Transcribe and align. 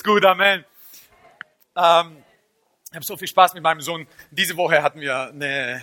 Ist 0.00 0.06
gut, 0.06 0.24
Amen. 0.24 0.64
Ähm, 1.76 2.24
ich 2.88 2.94
habe 2.94 3.04
so 3.04 3.18
viel 3.18 3.28
Spaß 3.28 3.52
mit 3.52 3.62
meinem 3.62 3.82
Sohn. 3.82 4.06
Diese 4.30 4.56
Woche 4.56 4.82
hatten 4.82 4.98
wir 5.02 5.28
eine, 5.28 5.82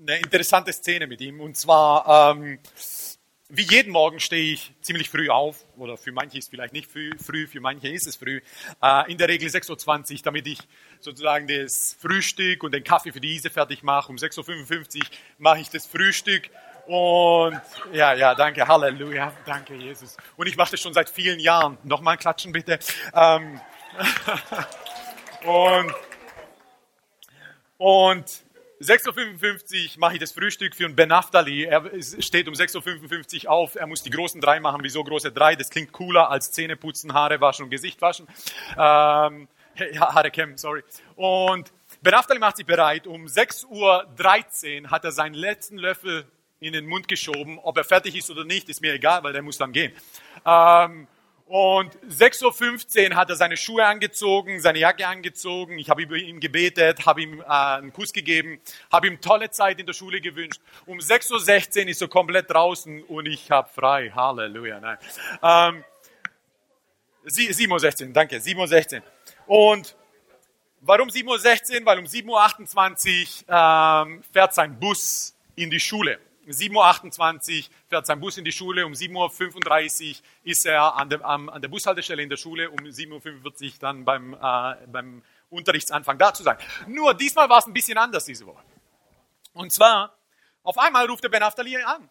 eine 0.00 0.18
interessante 0.18 0.72
Szene 0.72 1.08
mit 1.08 1.20
ihm. 1.20 1.40
Und 1.40 1.56
zwar, 1.56 2.36
ähm, 2.36 2.60
wie 3.48 3.62
jeden 3.62 3.90
Morgen 3.90 4.20
stehe 4.20 4.52
ich 4.52 4.72
ziemlich 4.82 5.10
früh 5.10 5.30
auf. 5.30 5.66
Oder 5.76 5.96
für 5.96 6.12
manche 6.12 6.38
ist 6.38 6.48
vielleicht 6.48 6.72
nicht 6.72 6.88
früh, 6.88 7.10
früh 7.18 7.48
für 7.48 7.58
manche 7.60 7.88
ist 7.88 8.06
es 8.06 8.14
früh. 8.14 8.40
Äh, 8.80 9.10
in 9.10 9.18
der 9.18 9.26
Regel 9.26 9.48
6.20 9.48 10.12
Uhr, 10.12 10.20
damit 10.22 10.46
ich 10.46 10.60
sozusagen 11.00 11.48
das 11.48 11.96
Frühstück 12.00 12.62
und 12.62 12.72
den 12.72 12.84
Kaffee 12.84 13.10
für 13.10 13.20
die 13.20 13.34
Ise 13.34 13.50
fertig 13.50 13.82
mache. 13.82 14.12
Um 14.12 14.16
6.55 14.16 14.98
Uhr 14.98 15.02
mache 15.38 15.58
ich 15.58 15.70
das 15.70 15.86
Frühstück. 15.86 16.50
Und 16.88 17.60
ja, 17.92 18.14
ja, 18.14 18.34
danke, 18.34 18.66
Halleluja, 18.66 19.30
danke 19.44 19.74
Jesus. 19.74 20.16
Und 20.38 20.46
ich 20.46 20.56
mache 20.56 20.70
das 20.70 20.80
schon 20.80 20.94
seit 20.94 21.10
vielen 21.10 21.38
Jahren. 21.38 21.76
Nochmal 21.82 22.16
klatschen 22.16 22.50
bitte. 22.50 22.78
Ähm, 23.12 23.60
und 25.44 25.94
und 27.76 28.24
6.55 28.80 29.96
Uhr 29.96 30.00
mache 30.00 30.14
ich 30.14 30.20
das 30.20 30.32
Frühstück 30.32 30.74
für 30.74 30.86
einen 30.86 30.96
Ben 30.96 31.10
Naftali. 31.10 31.64
Er 31.64 31.84
steht 32.00 32.48
um 32.48 32.54
6.55 32.54 33.44
Uhr 33.44 33.50
auf. 33.50 33.74
Er 33.74 33.86
muss 33.86 34.02
die 34.02 34.10
großen 34.10 34.40
drei 34.40 34.58
machen. 34.58 34.80
Wieso 34.82 35.04
große 35.04 35.30
drei? 35.30 35.56
Das 35.56 35.68
klingt 35.68 35.92
cooler 35.92 36.30
als 36.30 36.52
Zähne 36.52 36.76
putzen, 36.76 37.12
Haare 37.12 37.38
waschen 37.42 37.64
und 37.64 37.70
Gesicht 37.70 38.00
waschen. 38.00 38.26
Ähm, 38.78 39.48
Haare 40.00 40.30
kämmen, 40.30 40.56
sorry. 40.56 40.82
Und 41.16 41.70
Ben 42.00 42.12
Naftali 42.12 42.40
macht 42.40 42.56
sich 42.56 42.64
bereit. 42.66 43.06
Um 43.06 43.26
6.13 43.26 43.66
Uhr 44.84 44.90
hat 44.90 45.04
er 45.04 45.12
seinen 45.12 45.34
letzten 45.34 45.76
Löffel 45.76 46.24
in 46.60 46.72
den 46.72 46.86
Mund 46.86 47.08
geschoben. 47.08 47.58
Ob 47.58 47.76
er 47.76 47.84
fertig 47.84 48.16
ist 48.16 48.30
oder 48.30 48.44
nicht, 48.44 48.68
ist 48.68 48.80
mir 48.80 48.94
egal, 48.94 49.22
weil 49.22 49.32
der 49.32 49.42
muss 49.42 49.58
dann 49.58 49.72
gehen. 49.72 49.92
Ähm, 50.44 51.06
und 51.48 51.96
6.15 52.06 53.10
Uhr 53.10 53.16
hat 53.16 53.30
er 53.30 53.36
seine 53.36 53.56
Schuhe 53.56 53.86
angezogen, 53.86 54.60
seine 54.60 54.80
Jacke 54.80 55.06
angezogen. 55.06 55.78
Ich 55.78 55.88
habe 55.88 56.02
über 56.02 56.16
ihn 56.16 56.40
gebetet, 56.40 57.06
habe 57.06 57.22
ihm 57.22 57.40
äh, 57.40 57.44
einen 57.44 57.90
Kuss 57.90 58.12
gegeben, 58.12 58.60
habe 58.92 59.06
ihm 59.06 59.20
tolle 59.22 59.50
Zeit 59.50 59.80
in 59.80 59.86
der 59.86 59.94
Schule 59.94 60.20
gewünscht. 60.20 60.60
Um 60.84 60.98
6.16 60.98 61.84
Uhr 61.84 61.88
ist 61.88 62.02
er 62.02 62.08
komplett 62.08 62.50
draußen 62.50 63.02
und 63.04 63.26
ich 63.26 63.50
habe 63.50 63.66
frei. 63.74 64.12
Halleluja. 64.14 64.78
Nein. 64.78 64.98
Ähm, 65.42 65.84
7.16 67.26 68.08
Uhr, 68.08 68.12
danke, 68.12 68.36
7.16 68.36 68.96
Uhr. 68.96 69.02
Und 69.46 69.96
warum 70.82 71.08
7.16 71.08 71.80
Uhr? 71.80 71.86
Weil 71.86 71.98
um 71.98 72.04
7.28 72.04 73.44
Uhr 73.48 74.12
ähm, 74.12 74.22
fährt 74.30 74.52
sein 74.52 74.78
Bus 74.78 75.34
in 75.56 75.70
die 75.70 75.80
Schule. 75.80 76.18
7.28 76.50 77.58
Uhr 77.58 77.74
fährt 77.88 78.06
sein 78.06 78.20
Bus 78.20 78.38
in 78.38 78.44
die 78.44 78.52
Schule, 78.52 78.86
um 78.86 78.92
7.35 78.92 80.10
Uhr 80.10 80.16
ist 80.44 80.66
er 80.66 80.94
an 80.96 81.10
der, 81.10 81.24
an 81.24 81.60
der 81.60 81.68
Bushaltestelle 81.68 82.22
in 82.22 82.28
der 82.28 82.36
Schule, 82.36 82.70
um 82.70 82.78
7.45 82.78 83.64
Uhr 83.64 83.72
dann 83.80 84.04
beim, 84.04 84.34
äh, 84.34 84.86
beim 84.86 85.22
Unterrichtsanfang 85.50 86.18
da 86.18 86.32
zu 86.32 86.42
sein. 86.42 86.58
Nur 86.86 87.14
diesmal 87.14 87.48
war 87.48 87.58
es 87.58 87.66
ein 87.66 87.72
bisschen 87.72 87.98
anders 87.98 88.24
diese 88.24 88.46
Woche. 88.46 88.62
Und 89.52 89.72
zwar, 89.72 90.16
auf 90.62 90.78
einmal 90.78 91.06
ruft 91.06 91.24
der 91.24 91.28
Ben 91.28 91.42
Aftali 91.42 91.76
an. 91.82 92.08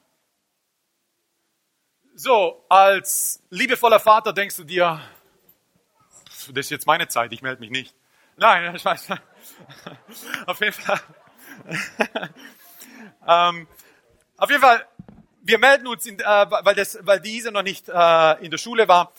So, 2.15 2.65
als 2.67 3.43
liebevoller 3.49 3.99
Vater 3.99 4.33
denkst 4.33 4.55
du 4.55 4.63
dir, 4.63 4.99
das 6.25 6.47
ist 6.47 6.71
jetzt 6.71 6.87
meine 6.87 7.07
Zeit, 7.07 7.31
ich 7.31 7.41
melde 7.41 7.59
mich 7.59 7.69
nicht. 7.69 7.95
Nein, 8.37 8.75
ich 8.75 8.83
weiß. 8.83 9.09
Auf 10.45 10.59
jeden 10.59 10.73
Fall. 10.73 10.99
ähm, 13.27 13.67
auf 14.37 14.49
jeden 14.49 14.61
Fall, 14.61 14.85
wir 15.41 15.57
melden 15.57 15.87
uns, 15.87 16.05
in, 16.05 16.19
äh, 16.19 16.23
weil, 16.23 16.75
das, 16.75 16.99
weil 17.01 17.19
diese 17.19 17.51
noch 17.51 17.63
nicht 17.63 17.89
äh, 17.89 18.43
in 18.43 18.51
der 18.51 18.57
Schule 18.57 18.87
war, 18.87 19.11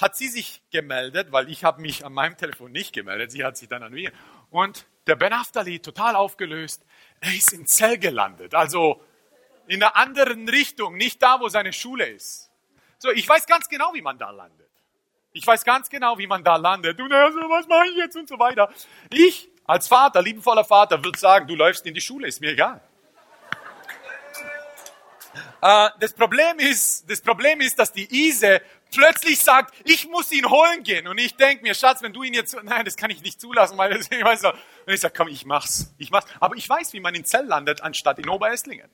hat 0.00 0.16
sie 0.16 0.28
sich 0.28 0.62
gemeldet, 0.70 1.32
weil 1.32 1.48
ich 1.50 1.64
habe 1.64 1.80
mich 1.80 2.04
an 2.04 2.12
meinem 2.12 2.36
Telefon 2.36 2.70
nicht 2.70 2.92
gemeldet. 2.92 3.32
Sie 3.32 3.44
hat 3.44 3.56
sich 3.56 3.68
dann 3.68 3.82
an 3.82 3.92
mir. 3.92 4.12
Und 4.50 4.86
der 5.06 5.16
Ben 5.16 5.32
Aftali, 5.32 5.80
total 5.80 6.14
aufgelöst, 6.14 6.84
er 7.20 7.34
ist 7.34 7.52
in 7.52 7.66
Zell 7.66 7.98
gelandet. 7.98 8.54
Also 8.54 9.02
in 9.66 9.82
einer 9.82 9.96
anderen 9.96 10.48
Richtung, 10.48 10.96
nicht 10.96 11.22
da, 11.22 11.40
wo 11.40 11.48
seine 11.48 11.72
Schule 11.72 12.06
ist. 12.06 12.50
So, 12.98 13.10
ich 13.10 13.28
weiß 13.28 13.46
ganz 13.46 13.68
genau, 13.68 13.92
wie 13.94 14.02
man 14.02 14.18
da 14.18 14.30
landet. 14.30 14.68
Ich 15.32 15.46
weiß 15.46 15.64
ganz 15.64 15.88
genau, 15.88 16.18
wie 16.18 16.26
man 16.26 16.44
da 16.44 16.56
landet. 16.56 17.00
Und 17.00 17.10
er 17.10 17.32
so, 17.32 17.38
was 17.38 17.66
mache 17.66 17.88
ich 17.88 17.96
jetzt 17.96 18.16
und 18.16 18.28
so 18.28 18.38
weiter. 18.38 18.70
Ich 19.10 19.48
als 19.64 19.86
Vater, 19.86 20.22
liebevoller 20.22 20.64
Vater, 20.64 21.04
würde 21.04 21.18
sagen, 21.18 21.46
du 21.46 21.54
läufst 21.54 21.84
in 21.86 21.94
die 21.94 22.00
Schule, 22.00 22.26
ist 22.26 22.40
mir 22.40 22.52
egal. 22.52 22.80
Äh, 25.60 25.90
das, 26.00 26.12
Problem 26.12 26.58
ist, 26.58 27.08
das 27.10 27.20
Problem 27.20 27.60
ist, 27.60 27.78
dass 27.78 27.92
die 27.92 28.08
Ise 28.28 28.60
plötzlich 28.92 29.40
sagt, 29.40 29.74
ich 29.84 30.08
muss 30.08 30.30
ihn 30.32 30.48
holen 30.48 30.82
gehen. 30.82 31.08
Und 31.08 31.18
ich 31.18 31.36
denke 31.36 31.62
mir, 31.62 31.74
Schatz, 31.74 32.02
wenn 32.02 32.12
du 32.12 32.22
ihn 32.22 32.34
jetzt, 32.34 32.56
nein, 32.62 32.84
das 32.84 32.96
kann 32.96 33.10
ich 33.10 33.22
nicht 33.22 33.40
zulassen, 33.40 33.76
weil 33.76 33.94
das, 33.94 34.06
ich 34.10 34.22
weiß 34.22 34.40
so. 34.40 34.50
Und 34.50 34.92
ich 34.92 35.00
sage, 35.00 35.14
komm, 35.16 35.28
ich 35.28 35.44
mach's, 35.44 35.94
ich 35.98 36.10
mach's. 36.10 36.26
Aber 36.40 36.56
ich 36.56 36.68
weiß, 36.68 36.92
wie 36.92 37.00
man 37.00 37.14
in 37.14 37.24
Zell 37.24 37.46
landet, 37.46 37.82
anstatt 37.82 38.18
in 38.18 38.28
Oberesslingen. 38.28 38.88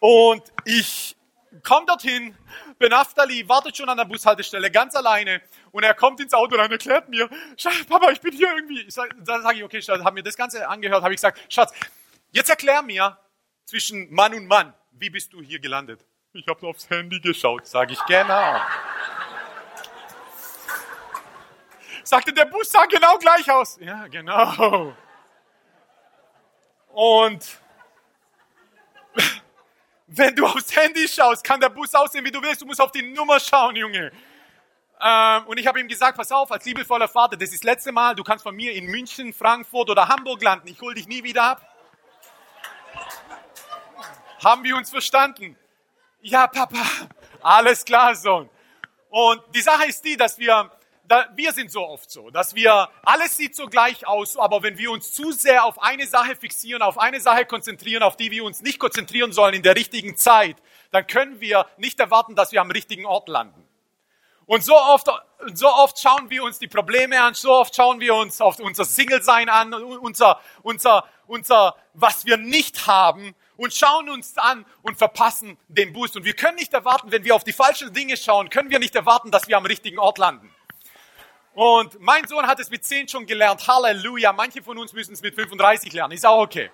Und 0.00 0.42
ich 0.64 1.16
komme 1.62 1.86
dorthin, 1.86 2.36
Benaftali 2.78 3.48
wartet 3.48 3.76
schon 3.76 3.88
an 3.88 3.96
der 3.96 4.04
Bushaltestelle, 4.04 4.70
ganz 4.70 4.94
alleine. 4.94 5.40
Und 5.72 5.82
er 5.82 5.94
kommt 5.94 6.20
ins 6.20 6.34
Auto 6.34 6.60
und 6.60 6.70
erklärt 6.70 7.08
mir, 7.08 7.28
Schatz, 7.56 7.84
Papa, 7.88 8.10
ich 8.10 8.20
bin 8.20 8.32
hier 8.32 8.48
irgendwie. 8.54 8.82
Ich 8.82 8.94
sag, 8.94 9.14
dann 9.24 9.42
sage 9.42 9.58
ich, 9.58 9.64
okay, 9.64 9.80
Schatz, 9.80 10.02
habe 10.02 10.14
mir 10.14 10.22
das 10.22 10.36
Ganze 10.36 10.68
angehört, 10.68 11.02
habe 11.02 11.14
ich 11.14 11.18
gesagt, 11.18 11.40
Schatz, 11.52 11.72
jetzt 12.32 12.50
erklär 12.50 12.82
mir 12.82 13.18
zwischen 13.66 14.12
Mann 14.12 14.32
und 14.32 14.46
Mann, 14.46 14.72
wie 14.92 15.10
bist 15.10 15.32
du 15.32 15.42
hier 15.42 15.58
gelandet? 15.58 16.00
Ich 16.32 16.46
habe 16.46 16.66
aufs 16.66 16.88
Handy 16.88 17.20
geschaut, 17.20 17.66
sage 17.66 17.92
ich 17.92 18.04
genau. 18.06 18.60
Sagte, 22.04 22.32
der 22.32 22.44
Bus 22.44 22.70
sah 22.70 22.86
genau 22.86 23.18
gleich 23.18 23.50
aus. 23.50 23.78
Ja, 23.80 24.06
genau. 24.06 24.94
Und 26.92 27.60
wenn 30.06 30.36
du 30.36 30.46
aufs 30.46 30.74
Handy 30.76 31.08
schaust, 31.08 31.42
kann 31.42 31.60
der 31.60 31.68
Bus 31.68 31.92
aussehen, 31.94 32.24
wie 32.24 32.30
du 32.30 32.40
willst. 32.40 32.62
Du 32.62 32.66
musst 32.66 32.80
auf 32.80 32.92
die 32.92 33.02
Nummer 33.02 33.40
schauen, 33.40 33.74
Junge. 33.74 34.12
Ähm, 35.00 35.46
und 35.46 35.58
ich 35.58 35.66
habe 35.66 35.80
ihm 35.80 35.88
gesagt, 35.88 36.16
pass 36.16 36.30
auf, 36.30 36.50
als 36.52 36.64
liebevoller 36.64 37.08
Vater, 37.08 37.36
das 37.36 37.50
ist 37.50 37.64
das 37.64 37.64
letzte 37.64 37.92
Mal, 37.92 38.14
du 38.14 38.22
kannst 38.22 38.42
von 38.42 38.54
mir 38.54 38.72
in 38.72 38.86
München, 38.86 39.34
Frankfurt 39.34 39.90
oder 39.90 40.08
Hamburg 40.08 40.42
landen. 40.42 40.68
Ich 40.68 40.80
hole 40.80 40.94
dich 40.94 41.06
nie 41.08 41.22
wieder 41.22 41.42
ab. 41.42 41.75
Haben 44.46 44.62
wir 44.62 44.76
uns 44.76 44.90
verstanden? 44.90 45.56
Ja, 46.20 46.46
Papa, 46.46 46.78
alles 47.42 47.84
klar, 47.84 48.14
Sohn. 48.14 48.48
Und 49.10 49.42
die 49.52 49.60
Sache 49.60 49.86
ist 49.86 50.04
die, 50.04 50.16
dass 50.16 50.38
wir, 50.38 50.70
da, 51.02 51.26
wir 51.34 51.52
sind 51.52 51.72
so 51.72 51.84
oft 51.84 52.08
so, 52.08 52.30
dass 52.30 52.54
wir, 52.54 52.88
alles 53.02 53.36
sieht 53.36 53.56
so 53.56 53.66
gleich 53.66 54.06
aus, 54.06 54.36
aber 54.36 54.62
wenn 54.62 54.78
wir 54.78 54.92
uns 54.92 55.12
zu 55.12 55.32
sehr 55.32 55.64
auf 55.64 55.82
eine 55.82 56.06
Sache 56.06 56.36
fixieren, 56.36 56.80
auf 56.80 56.96
eine 56.96 57.18
Sache 57.18 57.44
konzentrieren, 57.44 58.04
auf 58.04 58.14
die 58.14 58.30
wir 58.30 58.44
uns 58.44 58.62
nicht 58.62 58.78
konzentrieren 58.78 59.32
sollen 59.32 59.54
in 59.54 59.64
der 59.64 59.74
richtigen 59.74 60.16
Zeit, 60.16 60.58
dann 60.92 61.08
können 61.08 61.40
wir 61.40 61.66
nicht 61.76 61.98
erwarten, 61.98 62.36
dass 62.36 62.52
wir 62.52 62.60
am 62.60 62.70
richtigen 62.70 63.04
Ort 63.04 63.28
landen. 63.28 63.66
Und 64.44 64.62
so 64.62 64.76
oft, 64.76 65.08
so 65.54 65.66
oft 65.66 65.98
schauen 65.98 66.30
wir 66.30 66.44
uns 66.44 66.60
die 66.60 66.68
Probleme 66.68 67.20
an, 67.20 67.34
so 67.34 67.52
oft 67.52 67.74
schauen 67.74 67.98
wir 67.98 68.14
uns 68.14 68.40
auf 68.40 68.60
unser 68.60 68.84
Single-Sein 68.84 69.48
an, 69.48 69.74
unser, 69.74 70.40
unser, 70.62 71.04
unser, 71.26 71.74
was 71.94 72.26
wir 72.26 72.36
nicht 72.36 72.86
haben 72.86 73.34
und 73.56 73.72
schauen 73.74 74.08
uns 74.08 74.36
an 74.38 74.64
und 74.82 74.96
verpassen 74.96 75.56
den 75.68 75.92
Bus. 75.92 76.14
Und 76.16 76.24
wir 76.24 76.34
können 76.34 76.56
nicht 76.56 76.72
erwarten, 76.72 77.10
wenn 77.12 77.24
wir 77.24 77.34
auf 77.34 77.44
die 77.44 77.52
falschen 77.52 77.92
Dinge 77.92 78.16
schauen, 78.16 78.50
können 78.50 78.70
wir 78.70 78.78
nicht 78.78 78.94
erwarten, 78.94 79.30
dass 79.30 79.48
wir 79.48 79.56
am 79.56 79.66
richtigen 79.66 79.98
Ort 79.98 80.18
landen. 80.18 80.54
Und 81.54 81.98
mein 82.00 82.26
Sohn 82.28 82.46
hat 82.46 82.60
es 82.60 82.68
mit 82.68 82.84
10 82.84 83.08
schon 83.08 83.24
gelernt. 83.24 83.66
Halleluja. 83.66 84.32
Manche 84.34 84.62
von 84.62 84.76
uns 84.76 84.92
müssen 84.92 85.14
es 85.14 85.22
mit 85.22 85.34
35 85.34 85.92
lernen. 85.92 86.12
Ist 86.12 86.26
auch 86.26 86.42
okay. 86.42 86.70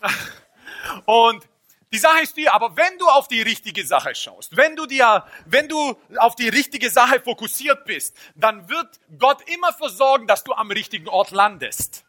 Und 1.04 1.46
die 1.92 1.98
Sache 1.98 2.22
ist 2.22 2.36
die, 2.36 2.48
aber 2.48 2.76
wenn 2.76 2.98
du 2.98 3.06
auf 3.06 3.28
die 3.28 3.42
richtige 3.42 3.86
Sache 3.86 4.14
schaust, 4.14 4.56
wenn 4.56 4.74
du 4.74 4.86
dir, 4.86 5.24
wenn 5.44 5.68
du 5.68 5.96
auf 6.16 6.34
die 6.34 6.48
richtige 6.48 6.90
Sache 6.90 7.20
fokussiert 7.20 7.84
bist, 7.84 8.16
dann 8.34 8.68
wird 8.68 8.98
Gott 9.18 9.48
immer 9.48 9.72
versorgen, 9.72 10.26
dass 10.26 10.42
du 10.42 10.54
am 10.54 10.70
richtigen 10.70 11.06
Ort 11.06 11.30
landest. 11.30 12.04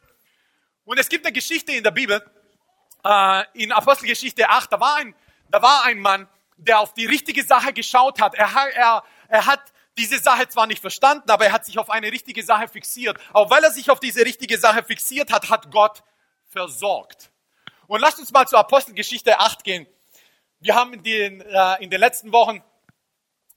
Und 0.86 1.00
es 1.00 1.08
gibt 1.08 1.26
eine 1.26 1.34
Geschichte 1.34 1.72
in 1.74 1.84
der 1.84 1.92
Bibel, 1.92 2.26
in 3.54 3.72
Apostelgeschichte 3.72 4.50
8, 4.50 4.74
da 4.74 4.80
war, 4.80 4.96
ein, 4.96 5.16
da 5.50 5.62
war 5.62 5.84
ein 5.86 6.00
Mann, 6.00 6.28
der 6.58 6.80
auf 6.80 6.94
die 6.94 7.06
richtige 7.06 7.44
Sache 7.44 7.74
geschaut 7.74 8.20
hat. 8.20 8.34
Er, 8.34 8.50
er, 8.74 9.04
er 9.28 9.46
hat 9.46 9.62
diese 9.98 10.20
Sache 10.20 10.48
zwar 10.50 10.68
nicht 10.68 10.82
verstanden, 10.82 11.30
aber 11.30 11.46
er 11.46 11.52
hat 11.52 11.66
sich 11.66 11.78
auf 11.78 11.90
eine 11.90 12.12
richtige 12.12 12.44
Sache 12.44 12.68
fixiert. 12.68 13.18
Auch 13.34 13.50
weil 13.50 13.64
er 13.64 13.72
sich 13.72 13.90
auf 13.90 14.00
diese 14.00 14.26
richtige 14.26 14.58
Sache 14.58 14.84
fixiert 14.84 15.32
hat, 15.32 15.50
hat 15.50 15.72
Gott 15.72 16.04
versorgt. 16.50 17.32
Und 17.88 18.02
lasst 18.02 18.20
uns 18.20 18.32
mal 18.32 18.48
zur 18.48 18.60
Apostelgeschichte 18.60 19.40
8 19.40 19.64
gehen. 19.64 19.88
Wir 20.60 20.76
haben 20.76 20.94
in 20.94 21.04
den, 21.04 21.42
äh, 21.42 21.84
in 21.84 21.90
den 21.90 22.00
letzten 22.00 22.32
Wochen 22.32 22.64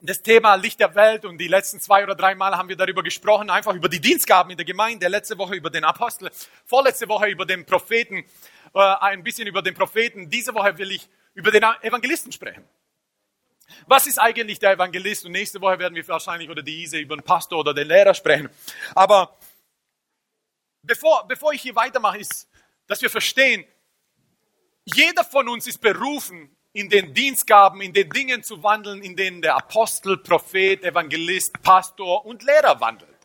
das 0.00 0.22
Thema 0.22 0.54
Licht 0.54 0.78
der 0.78 0.94
Welt 0.94 1.24
und 1.24 1.38
die 1.38 1.48
letzten 1.48 1.80
zwei 1.80 2.04
oder 2.04 2.14
drei 2.14 2.34
Mal 2.34 2.56
haben 2.56 2.68
wir 2.68 2.76
darüber 2.76 3.02
gesprochen, 3.02 3.50
einfach 3.50 3.74
über 3.74 3.88
die 3.88 4.00
Dienstgaben 4.00 4.50
in 4.50 4.56
der 4.56 4.66
Gemeinde, 4.66 5.08
letzte 5.08 5.36
Woche 5.38 5.56
über 5.56 5.70
den 5.70 5.84
Apostel, 5.84 6.30
vorletzte 6.64 7.08
Woche 7.08 7.26
über 7.26 7.44
den 7.46 7.66
Propheten, 7.66 8.18
äh, 8.18 8.24
ein 8.74 9.22
bisschen 9.22 9.46
über 9.46 9.62
den 9.62 9.74
Propheten. 9.74 10.28
Diese 10.30 10.54
Woche 10.54 10.76
will 10.78 10.92
ich 10.92 11.08
über 11.34 11.50
den 11.50 11.62
Evangelisten 11.82 12.32
sprechen. 12.32 12.64
Was 13.86 14.06
ist 14.06 14.18
eigentlich 14.18 14.58
der 14.58 14.72
Evangelist? 14.72 15.26
Und 15.26 15.32
nächste 15.32 15.60
Woche 15.60 15.78
werden 15.78 15.94
wir 15.94 16.06
wahrscheinlich 16.08 16.48
oder 16.48 16.62
die 16.62 16.82
Ise 16.82 16.98
über 16.98 17.16
den 17.16 17.22
Pastor 17.22 17.60
oder 17.60 17.74
den 17.74 17.86
Lehrer 17.86 18.14
sprechen. 18.14 18.48
Aber 18.94 19.36
bevor, 20.82 21.26
bevor 21.28 21.52
ich 21.52 21.62
hier 21.62 21.76
weitermache, 21.76 22.18
ist, 22.18 22.48
dass 22.86 23.02
wir 23.02 23.10
verstehen, 23.10 23.64
jeder 24.84 25.22
von 25.24 25.48
uns 25.48 25.66
ist 25.66 25.80
berufen, 25.80 26.56
in 26.72 26.88
den 26.88 27.12
Dienstgaben, 27.12 27.80
in 27.80 27.92
den 27.92 28.08
Dingen 28.10 28.42
zu 28.42 28.62
wandeln, 28.62 29.02
in 29.02 29.16
denen 29.16 29.42
der 29.42 29.56
Apostel, 29.56 30.16
Prophet, 30.18 30.82
Evangelist, 30.84 31.60
Pastor 31.62 32.24
und 32.24 32.42
Lehrer 32.42 32.80
wandelt. 32.80 33.17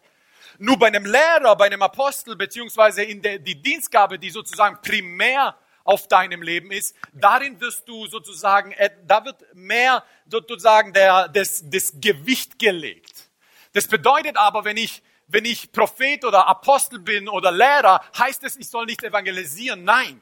Nur 0.63 0.79
bei 0.79 0.87
einem 0.87 1.05
Lehrer, 1.05 1.57
bei 1.57 1.65
einem 1.65 1.81
Apostel, 1.81 2.37
beziehungsweise 2.37 3.03
in 3.03 3.21
der, 3.21 3.37
die 3.37 3.61
Dienstgabe, 3.61 4.17
die 4.17 4.29
sozusagen 4.29 4.79
primär 4.81 5.57
auf 5.83 6.07
deinem 6.07 6.41
Leben 6.41 6.71
ist, 6.71 6.95
darin 7.11 7.59
wirst 7.59 7.85
du 7.85 8.07
sozusagen, 8.07 8.71
äh, 8.71 8.89
da 9.05 9.25
wird 9.25 9.43
mehr 9.53 10.05
sozusagen 10.25 10.93
der, 10.93 11.27
das, 11.27 11.69
das 11.69 11.91
Gewicht 11.99 12.57
gelegt. 12.57 13.29
Das 13.73 13.89
bedeutet 13.89 14.37
aber, 14.37 14.63
wenn 14.63 14.77
ich, 14.77 15.03
wenn 15.27 15.43
ich 15.43 15.69
Prophet 15.73 16.23
oder 16.23 16.47
Apostel 16.47 16.99
bin 16.99 17.27
oder 17.27 17.51
Lehrer, 17.51 18.01
heißt 18.17 18.45
es, 18.45 18.55
ich 18.55 18.69
soll 18.69 18.85
nicht 18.85 19.03
evangelisieren. 19.03 19.83
Nein. 19.83 20.21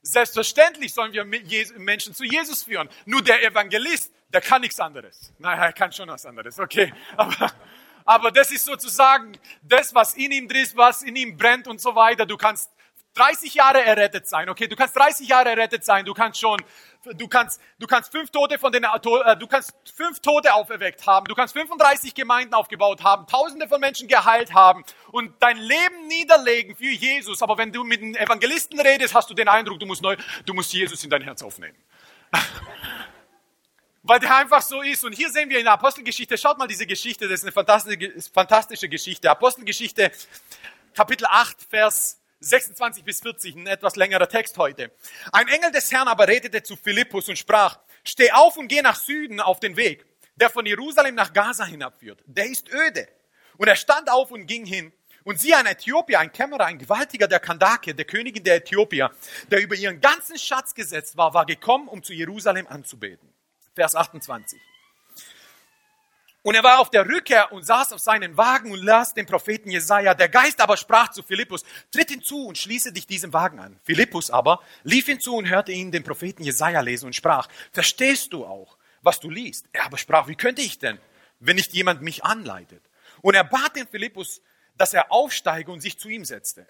Selbstverständlich 0.00 0.94
sollen 0.94 1.12
wir 1.12 1.26
Menschen 1.26 2.14
zu 2.14 2.24
Jesus 2.24 2.62
führen. 2.62 2.88
Nur 3.04 3.20
der 3.20 3.44
Evangelist, 3.44 4.14
der 4.32 4.40
kann 4.40 4.62
nichts 4.62 4.80
anderes. 4.80 5.30
Naja, 5.38 5.66
er 5.66 5.72
kann 5.74 5.92
schon 5.92 6.08
was 6.08 6.24
anderes, 6.24 6.58
okay. 6.58 6.90
Aber, 7.18 7.52
aber 8.08 8.30
das 8.30 8.50
ist 8.50 8.64
sozusagen 8.64 9.32
das, 9.60 9.94
was 9.94 10.14
in 10.14 10.32
ihm 10.32 10.48
drin 10.48 10.62
ist, 10.62 10.74
was 10.74 11.02
in 11.02 11.14
ihm 11.14 11.36
brennt 11.36 11.68
und 11.68 11.78
so 11.78 11.94
weiter. 11.94 12.24
Du 12.24 12.38
kannst 12.38 12.70
30 13.16 13.52
Jahre 13.52 13.84
errettet 13.84 14.26
sein, 14.26 14.48
okay? 14.48 14.66
Du 14.66 14.76
kannst 14.76 14.96
30 14.96 15.28
Jahre 15.28 15.50
errettet 15.50 15.84
sein, 15.84 16.06
du 16.06 16.14
kannst 16.14 16.40
schon, 16.40 16.58
du 17.04 17.28
kannst, 17.28 17.60
du 17.78 17.86
kannst 17.86 18.10
fünf 18.10 18.30
Tote 18.30 18.58
von 18.58 18.72
den, 18.72 18.84
äh, 18.84 19.36
du 19.36 19.46
kannst 19.46 19.74
fünf 19.94 20.20
Tote 20.20 20.54
auferweckt 20.54 21.06
haben, 21.06 21.26
du 21.26 21.34
kannst 21.34 21.52
35 21.52 22.14
Gemeinden 22.14 22.54
aufgebaut 22.54 23.04
haben, 23.04 23.26
Tausende 23.26 23.68
von 23.68 23.78
Menschen 23.78 24.08
geheilt 24.08 24.54
haben 24.54 24.84
und 25.12 25.34
dein 25.40 25.58
Leben 25.58 26.06
niederlegen 26.06 26.76
für 26.76 26.84
Jesus. 26.84 27.42
Aber 27.42 27.58
wenn 27.58 27.72
du 27.72 27.84
mit 27.84 28.00
einem 28.00 28.14
Evangelisten 28.14 28.80
redest, 28.80 29.14
hast 29.14 29.28
du 29.28 29.34
den 29.34 29.48
Eindruck, 29.48 29.80
du 29.80 29.86
musst 29.86 30.00
neu, 30.00 30.16
du 30.46 30.54
musst 30.54 30.72
Jesus 30.72 31.04
in 31.04 31.10
dein 31.10 31.20
Herz 31.20 31.42
aufnehmen. 31.42 31.76
Weil 34.08 34.20
der 34.20 34.34
einfach 34.34 34.62
so 34.62 34.80
ist. 34.80 35.04
Und 35.04 35.12
hier 35.12 35.28
sehen 35.28 35.50
wir 35.50 35.58
in 35.58 35.64
der 35.64 35.74
Apostelgeschichte, 35.74 36.38
schaut 36.38 36.56
mal 36.56 36.66
diese 36.66 36.86
Geschichte, 36.86 37.28
das 37.28 37.42
ist 37.42 37.44
eine 37.44 37.52
fantastische, 38.32 38.88
Geschichte. 38.88 39.30
Apostelgeschichte, 39.30 40.10
Kapitel 40.94 41.26
8, 41.26 41.66
Vers 41.68 42.18
26 42.40 43.04
bis 43.04 43.20
40, 43.20 43.56
ein 43.56 43.66
etwas 43.66 43.96
längerer 43.96 44.26
Text 44.26 44.56
heute. 44.56 44.92
Ein 45.30 45.48
Engel 45.48 45.72
des 45.72 45.92
Herrn 45.92 46.08
aber 46.08 46.26
redete 46.26 46.62
zu 46.62 46.74
Philippus 46.74 47.28
und 47.28 47.36
sprach, 47.36 47.80
steh 48.02 48.32
auf 48.32 48.56
und 48.56 48.68
geh 48.68 48.80
nach 48.80 48.96
Süden 48.96 49.40
auf 49.40 49.60
den 49.60 49.76
Weg, 49.76 50.06
der 50.36 50.48
von 50.48 50.64
Jerusalem 50.64 51.14
nach 51.14 51.34
Gaza 51.34 51.66
hinabführt. 51.66 52.22
Der 52.24 52.46
ist 52.46 52.72
öde. 52.72 53.08
Und 53.58 53.68
er 53.68 53.76
stand 53.76 54.10
auf 54.10 54.30
und 54.30 54.46
ging 54.46 54.64
hin. 54.64 54.90
Und 55.24 55.38
sie, 55.38 55.52
ein 55.52 55.66
Äthiopier, 55.66 56.20
ein 56.20 56.32
Kämmerer, 56.32 56.64
ein 56.64 56.78
Gewaltiger 56.78 57.28
der 57.28 57.40
Kandake, 57.40 57.94
der 57.94 58.06
Königin 58.06 58.42
der 58.42 58.54
Äthiopier, 58.54 59.10
der 59.50 59.60
über 59.60 59.74
ihren 59.74 60.00
ganzen 60.00 60.38
Schatz 60.38 60.74
gesetzt 60.74 61.18
war, 61.18 61.34
war 61.34 61.44
gekommen, 61.44 61.88
um 61.88 62.02
zu 62.02 62.14
Jerusalem 62.14 62.66
anzubeten. 62.68 63.34
Vers 63.78 63.94
28. 63.94 64.60
Und 66.42 66.56
er 66.56 66.64
war 66.64 66.80
auf 66.80 66.90
der 66.90 67.06
Rückkehr 67.06 67.52
und 67.52 67.64
saß 67.64 67.92
auf 67.92 68.00
seinen 68.00 68.36
Wagen 68.36 68.72
und 68.72 68.82
las 68.82 69.14
den 69.14 69.24
Propheten 69.24 69.70
Jesaja. 69.70 70.14
Der 70.14 70.28
Geist 70.28 70.60
aber 70.60 70.76
sprach 70.76 71.10
zu 71.10 71.22
Philippus, 71.22 71.64
tritt 71.92 72.10
hinzu 72.10 72.46
und 72.46 72.58
schließe 72.58 72.92
dich 72.92 73.06
diesem 73.06 73.32
Wagen 73.32 73.60
an. 73.60 73.78
Philippus 73.84 74.32
aber 74.32 74.60
lief 74.82 75.06
hinzu 75.06 75.36
und 75.36 75.48
hörte 75.48 75.70
ihn 75.70 75.92
den 75.92 76.02
Propheten 76.02 76.42
Jesaja 76.42 76.80
lesen 76.80 77.06
und 77.06 77.14
sprach, 77.14 77.46
verstehst 77.70 78.32
du 78.32 78.44
auch, 78.44 78.78
was 79.02 79.20
du 79.20 79.30
liest? 79.30 79.66
Er 79.72 79.84
aber 79.84 79.98
sprach, 79.98 80.26
wie 80.26 80.34
könnte 80.34 80.62
ich 80.62 80.80
denn, 80.80 80.98
wenn 81.38 81.54
nicht 81.54 81.72
jemand 81.72 82.02
mich 82.02 82.24
anleitet? 82.24 82.82
Und 83.22 83.34
er 83.34 83.44
bat 83.44 83.76
den 83.76 83.86
Philippus, 83.86 84.42
dass 84.76 84.92
er 84.92 85.12
aufsteige 85.12 85.70
und 85.70 85.82
sich 85.82 86.00
zu 86.00 86.08
ihm 86.08 86.24
setzte. 86.24 86.66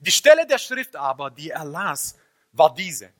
Die 0.00 0.12
Stelle 0.12 0.46
der 0.46 0.58
Schrift 0.58 0.94
aber, 0.94 1.30
die 1.30 1.50
er 1.50 1.64
las, 1.64 2.18
war 2.52 2.74
diese. 2.74 3.10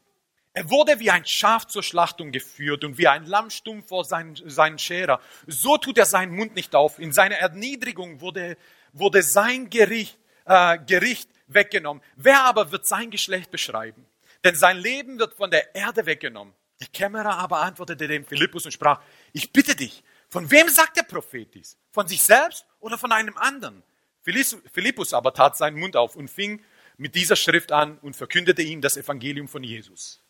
Er 0.56 0.70
wurde 0.70 1.00
wie 1.00 1.10
ein 1.10 1.26
Schaf 1.26 1.66
zur 1.66 1.82
Schlachtung 1.82 2.30
geführt 2.30 2.84
und 2.84 2.96
wie 2.96 3.08
ein 3.08 3.26
Lamm 3.26 3.50
stumm 3.50 3.82
vor 3.82 4.04
seinen, 4.04 4.36
seinen 4.48 4.78
Scherer. 4.78 5.20
So 5.48 5.78
tut 5.78 5.98
er 5.98 6.06
seinen 6.06 6.32
Mund 6.32 6.54
nicht 6.54 6.76
auf. 6.76 7.00
In 7.00 7.12
seiner 7.12 7.34
Erniedrigung 7.36 8.20
wurde, 8.20 8.56
wurde 8.92 9.24
sein 9.24 9.68
Gericht, 9.68 10.16
äh, 10.44 10.78
Gericht 10.78 11.28
weggenommen. 11.48 12.00
Wer 12.14 12.44
aber 12.44 12.70
wird 12.70 12.86
sein 12.86 13.10
Geschlecht 13.10 13.50
beschreiben? 13.50 14.06
Denn 14.44 14.54
sein 14.54 14.78
Leben 14.78 15.18
wird 15.18 15.34
von 15.34 15.50
der 15.50 15.74
Erde 15.74 16.06
weggenommen. 16.06 16.54
Die 16.80 16.86
Kämmerer 16.86 17.36
aber 17.38 17.62
antwortete 17.62 18.06
dem 18.06 18.24
Philippus 18.24 18.64
und 18.64 18.72
sprach, 18.72 19.00
ich 19.32 19.52
bitte 19.52 19.74
dich, 19.74 20.04
von 20.28 20.48
wem 20.52 20.68
sagt 20.68 20.96
der 20.96 21.02
Prophet 21.02 21.52
dies? 21.52 21.76
Von 21.90 22.06
sich 22.06 22.22
selbst 22.22 22.64
oder 22.78 22.96
von 22.96 23.10
einem 23.10 23.36
anderen? 23.38 23.82
Philippus 24.22 25.14
aber 25.14 25.34
tat 25.34 25.56
seinen 25.56 25.80
Mund 25.80 25.96
auf 25.96 26.14
und 26.14 26.30
fing 26.30 26.62
mit 26.96 27.16
dieser 27.16 27.36
Schrift 27.36 27.72
an 27.72 27.98
und 27.98 28.14
verkündete 28.14 28.62
ihm 28.62 28.80
das 28.80 28.96
Evangelium 28.96 29.48
von 29.48 29.64
Jesus. 29.64 30.23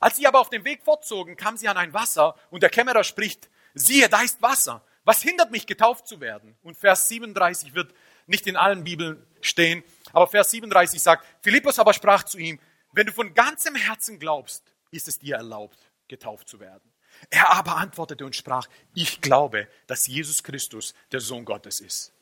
Als 0.00 0.16
sie 0.16 0.26
aber 0.26 0.40
auf 0.40 0.50
dem 0.50 0.64
Weg 0.64 0.82
fortzogen, 0.82 1.36
kam 1.36 1.56
sie 1.56 1.68
an 1.68 1.76
ein 1.76 1.94
Wasser 1.94 2.34
und 2.50 2.62
der 2.62 2.70
Kämmerer 2.70 3.04
spricht, 3.04 3.48
siehe, 3.74 4.08
da 4.08 4.22
ist 4.22 4.42
Wasser. 4.42 4.84
Was 5.04 5.22
hindert 5.22 5.50
mich, 5.50 5.66
getauft 5.66 6.06
zu 6.06 6.20
werden? 6.20 6.56
Und 6.62 6.76
Vers 6.76 7.08
37 7.08 7.74
wird 7.74 7.94
nicht 8.26 8.46
in 8.46 8.56
allen 8.56 8.84
Bibeln 8.84 9.26
stehen, 9.40 9.84
aber 10.12 10.26
Vers 10.26 10.50
37 10.50 11.02
sagt, 11.02 11.26
Philippus 11.42 11.78
aber 11.78 11.92
sprach 11.92 12.22
zu 12.22 12.38
ihm, 12.38 12.58
wenn 12.92 13.06
du 13.06 13.12
von 13.12 13.34
ganzem 13.34 13.74
Herzen 13.74 14.18
glaubst, 14.18 14.62
ist 14.90 15.08
es 15.08 15.18
dir 15.18 15.36
erlaubt, 15.36 15.78
getauft 16.08 16.48
zu 16.48 16.60
werden. 16.60 16.92
Er 17.30 17.50
aber 17.50 17.76
antwortete 17.76 18.24
und 18.24 18.36
sprach, 18.36 18.68
ich 18.94 19.20
glaube, 19.20 19.68
dass 19.86 20.06
Jesus 20.06 20.42
Christus 20.42 20.94
der 21.12 21.20
Sohn 21.20 21.44
Gottes 21.44 21.80
ist. 21.80 22.12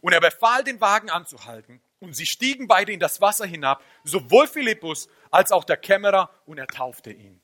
Und 0.00 0.12
er 0.12 0.20
befahl, 0.20 0.64
den 0.64 0.80
Wagen 0.80 1.10
anzuhalten. 1.10 1.80
Und 2.02 2.14
sie 2.14 2.26
stiegen 2.26 2.66
beide 2.66 2.90
in 2.90 2.98
das 2.98 3.20
Wasser 3.20 3.46
hinab, 3.46 3.80
sowohl 4.02 4.48
Philippus 4.48 5.08
als 5.30 5.52
auch 5.52 5.62
der 5.62 5.76
Kämmerer, 5.76 6.30
und 6.46 6.58
er 6.58 6.66
taufte 6.66 7.12
ihn. 7.12 7.40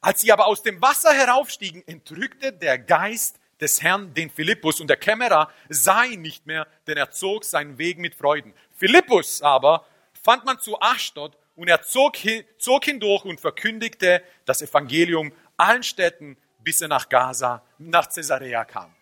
Als 0.00 0.20
sie 0.20 0.32
aber 0.32 0.48
aus 0.48 0.64
dem 0.64 0.82
Wasser 0.82 1.12
heraufstiegen, 1.12 1.86
entrückte 1.86 2.52
der 2.52 2.76
Geist 2.76 3.38
des 3.60 3.80
Herrn 3.80 4.12
den 4.14 4.30
Philippus, 4.30 4.80
und 4.80 4.88
der 4.88 4.96
Kämmerer 4.96 5.52
sah 5.68 6.02
ihn 6.02 6.22
nicht 6.22 6.44
mehr, 6.44 6.66
denn 6.88 6.96
er 6.96 7.12
zog 7.12 7.44
seinen 7.44 7.78
Weg 7.78 7.98
mit 7.98 8.16
Freuden. 8.16 8.52
Philippus 8.74 9.42
aber 9.42 9.86
fand 10.24 10.44
man 10.44 10.58
zu 10.58 10.80
Aschdod, 10.80 11.38
und 11.54 11.68
er 11.68 11.82
zog, 11.82 12.16
zog 12.58 12.84
hindurch 12.84 13.24
und 13.24 13.40
verkündigte 13.40 14.24
das 14.44 14.60
Evangelium 14.60 15.32
allen 15.56 15.84
Städten, 15.84 16.36
bis 16.58 16.80
er 16.80 16.88
nach 16.88 17.08
Gaza, 17.08 17.62
nach 17.78 18.08
Caesarea 18.08 18.64
kam. 18.64 18.92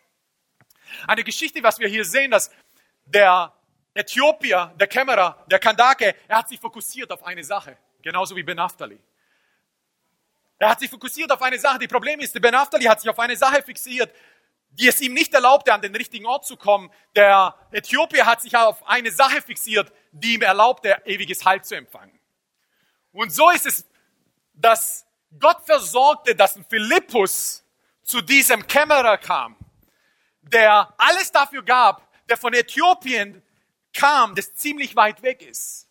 Eine 1.06 1.24
Geschichte, 1.24 1.62
was 1.62 1.78
wir 1.78 1.88
hier 1.88 2.04
sehen, 2.04 2.30
dass 2.30 2.50
der 3.06 3.55
Äthiopier, 3.96 4.74
der 4.78 4.86
Kämmerer, 4.86 5.44
der 5.50 5.58
Kandake, 5.58 6.14
er 6.28 6.38
hat 6.38 6.48
sich 6.48 6.60
fokussiert 6.60 7.10
auf 7.10 7.22
eine 7.24 7.42
Sache, 7.42 7.78
genauso 8.02 8.36
wie 8.36 8.42
Ben 8.42 8.58
Aftali. 8.58 8.98
Er 10.58 10.70
hat 10.70 10.80
sich 10.80 10.90
fokussiert 10.90 11.30
auf 11.32 11.40
eine 11.42 11.58
Sache. 11.58 11.78
Die 11.78 11.88
Problem 11.88 12.20
ist, 12.20 12.40
Ben 12.40 12.54
Aftali 12.54 12.84
hat 12.84 13.00
sich 13.00 13.08
auf 13.08 13.18
eine 13.18 13.36
Sache 13.36 13.62
fixiert, 13.62 14.14
die 14.70 14.88
es 14.88 15.00
ihm 15.00 15.14
nicht 15.14 15.32
erlaubte, 15.32 15.72
an 15.72 15.80
den 15.80 15.94
richtigen 15.94 16.26
Ort 16.26 16.46
zu 16.46 16.56
kommen. 16.56 16.90
Der 17.14 17.54
Äthiopier 17.72 18.26
hat 18.26 18.42
sich 18.42 18.54
auf 18.54 18.86
eine 18.86 19.10
Sache 19.10 19.40
fixiert, 19.40 19.90
die 20.12 20.34
ihm 20.34 20.42
erlaubte, 20.42 21.00
ewiges 21.06 21.44
Heil 21.44 21.62
zu 21.62 21.74
empfangen. 21.74 22.18
Und 23.12 23.32
so 23.32 23.50
ist 23.50 23.66
es, 23.66 23.86
dass 24.52 25.06
Gott 25.38 25.64
versorgte, 25.64 26.34
dass 26.34 26.56
ein 26.56 26.66
Philippus 26.68 27.64
zu 28.02 28.20
diesem 28.20 28.66
Kämmerer 28.66 29.16
kam, 29.18 29.56
der 30.42 30.92
alles 30.98 31.32
dafür 31.32 31.62
gab, 31.62 32.06
der 32.28 32.36
von 32.36 32.52
Äthiopien 32.52 33.42
kam, 33.96 34.34
das 34.34 34.54
ziemlich 34.54 34.94
weit 34.94 35.22
weg 35.22 35.42
ist. 35.42 35.88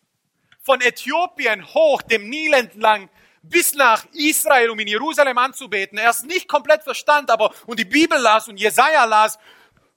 Von 0.62 0.82
Äthiopien 0.82 1.66
hoch, 1.74 2.02
dem 2.02 2.30
Nil 2.30 2.54
entlang, 2.54 3.10
bis 3.42 3.74
nach 3.74 4.06
Israel, 4.14 4.70
um 4.70 4.80
in 4.80 4.88
Jerusalem 4.88 5.38
anzubeten. 5.38 5.98
Er 5.98 6.10
es 6.10 6.24
nicht 6.24 6.48
komplett 6.48 6.84
verstand, 6.84 7.30
aber 7.30 7.54
und 7.66 7.80
die 7.80 7.86
Bibel 7.86 8.20
las 8.20 8.48
und 8.48 8.58
Jesaja 8.58 9.06
las, 9.06 9.38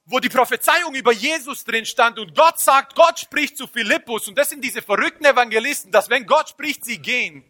wo 0.04 0.20
die 0.20 0.28
Prophezeiung 0.28 0.94
über 0.94 1.12
Jesus 1.12 1.64
drin 1.64 1.84
stand 1.84 2.18
und 2.18 2.34
Gott 2.34 2.58
sagt, 2.58 2.94
Gott 2.94 3.18
spricht 3.18 3.58
zu 3.58 3.66
Philippus 3.66 4.26
und 4.26 4.38
das 4.38 4.48
sind 4.48 4.64
diese 4.64 4.80
verrückten 4.80 5.24
Evangelisten, 5.24 5.92
dass 5.92 6.08
wenn 6.08 6.26
Gott 6.26 6.48
spricht, 6.48 6.84
sie 6.84 6.98
gehen. 6.98 7.44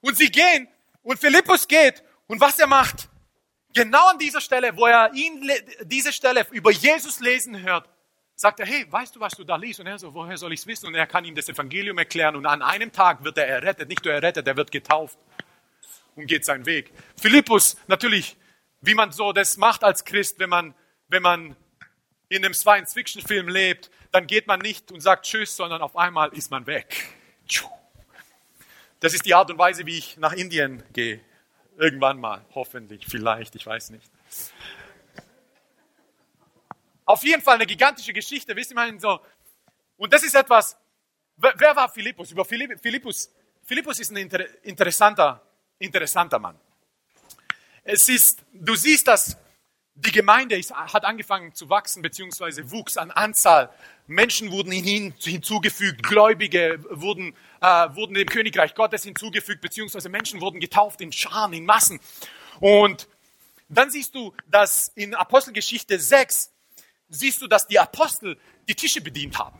Und 0.00 0.16
sie 0.16 0.30
gehen 0.30 0.68
und 1.02 1.18
Philippus 1.18 1.68
geht 1.68 2.02
und 2.26 2.40
was 2.40 2.58
er 2.58 2.66
macht, 2.66 3.08
genau 3.74 4.06
an 4.06 4.18
dieser 4.18 4.40
Stelle, 4.40 4.74
wo 4.76 4.86
er 4.86 5.12
ihn, 5.12 5.50
diese 5.82 6.12
Stelle 6.12 6.46
über 6.50 6.70
Jesus 6.70 7.20
lesen 7.20 7.60
hört, 7.60 7.88
sagt 8.36 8.60
er, 8.60 8.66
hey, 8.66 8.86
weißt 8.90 9.16
du, 9.16 9.20
was 9.20 9.34
du 9.34 9.44
da 9.44 9.56
liest? 9.56 9.80
Und 9.80 9.86
er 9.86 9.98
so, 9.98 10.12
woher 10.12 10.36
soll 10.36 10.52
ich 10.52 10.60
es 10.60 10.66
wissen? 10.66 10.86
Und 10.86 10.94
er 10.94 11.06
kann 11.06 11.24
ihm 11.24 11.34
das 11.34 11.48
Evangelium 11.48 11.98
erklären. 11.98 12.36
Und 12.36 12.46
an 12.46 12.62
einem 12.62 12.92
Tag 12.92 13.24
wird 13.24 13.38
er 13.38 13.46
errettet. 13.46 13.88
Nicht 13.88 14.04
nur 14.04 14.14
errettet, 14.14 14.46
er 14.46 14.56
wird 14.56 14.70
getauft 14.70 15.18
und 16.16 16.26
geht 16.26 16.44
seinen 16.44 16.66
Weg. 16.66 16.92
Philippus, 17.16 17.76
natürlich, 17.86 18.36
wie 18.80 18.94
man 18.94 19.12
so 19.12 19.32
das 19.32 19.56
macht 19.56 19.84
als 19.84 20.04
Christ, 20.04 20.38
wenn 20.38 20.50
man, 20.50 20.74
wenn 21.08 21.22
man 21.22 21.56
in 22.28 22.44
einem 22.44 22.54
Science-Fiction-Film 22.54 23.48
lebt, 23.48 23.90
dann 24.10 24.26
geht 24.26 24.46
man 24.46 24.60
nicht 24.60 24.90
und 24.92 25.00
sagt 25.00 25.26
Tschüss, 25.26 25.56
sondern 25.56 25.82
auf 25.82 25.96
einmal 25.96 26.32
ist 26.32 26.50
man 26.50 26.66
weg. 26.66 27.08
Das 29.00 29.12
ist 29.12 29.26
die 29.26 29.34
Art 29.34 29.50
und 29.50 29.58
Weise, 29.58 29.86
wie 29.86 29.98
ich 29.98 30.16
nach 30.16 30.32
Indien 30.32 30.82
gehe. 30.92 31.20
Irgendwann 31.76 32.18
mal, 32.18 32.44
hoffentlich, 32.54 33.04
vielleicht, 33.06 33.54
ich 33.54 33.66
weiß 33.66 33.90
nicht. 33.90 34.10
Auf 37.04 37.22
jeden 37.24 37.42
Fall 37.42 37.56
eine 37.56 37.66
gigantische 37.66 38.12
Geschichte, 38.12 38.56
wisst 38.56 38.70
ihr 38.70 38.74
mal 38.74 38.98
so. 38.98 39.20
Und 39.96 40.12
das 40.12 40.22
ist 40.22 40.34
etwas, 40.34 40.76
wer 41.36 41.76
war 41.76 41.88
Philippus? 41.88 42.30
Über 42.30 42.44
Philippus, 42.44 43.30
Philippus 43.62 44.00
ist 44.00 44.10
ein 44.10 44.16
inter, 44.16 44.64
interessanter, 44.64 45.42
interessanter 45.78 46.38
Mann. 46.38 46.58
Es 47.82 48.08
ist, 48.08 48.42
du 48.52 48.74
siehst, 48.74 49.06
dass 49.06 49.36
die 49.94 50.10
Gemeinde 50.10 50.56
ist, 50.56 50.72
hat 50.72 51.04
angefangen 51.04 51.54
zu 51.54 51.68
wachsen, 51.68 52.02
beziehungsweise 52.02 52.70
wuchs 52.70 52.96
an 52.96 53.10
Anzahl. 53.10 53.70
Menschen 54.06 54.50
wurden 54.50 54.72
hin, 54.72 55.14
hinzugefügt, 55.18 56.02
Gläubige 56.02 56.82
wurden, 56.90 57.34
äh, 57.60 57.66
wurden 57.94 58.14
dem 58.14 58.28
Königreich 58.28 58.74
Gottes 58.74 59.04
hinzugefügt, 59.04 59.60
beziehungsweise 59.60 60.08
Menschen 60.08 60.40
wurden 60.40 60.58
getauft 60.58 61.00
in 61.00 61.12
Scharen, 61.12 61.52
in 61.52 61.64
Massen. 61.64 62.00
Und 62.60 63.08
dann 63.68 63.90
siehst 63.90 64.14
du, 64.14 64.34
dass 64.48 64.88
in 64.94 65.14
Apostelgeschichte 65.14 65.98
6 65.98 66.53
siehst 67.14 67.40
du, 67.42 67.46
dass 67.46 67.66
die 67.66 67.78
Apostel 67.78 68.38
die 68.68 68.74
Tische 68.74 69.00
bedient 69.00 69.38
haben. 69.38 69.58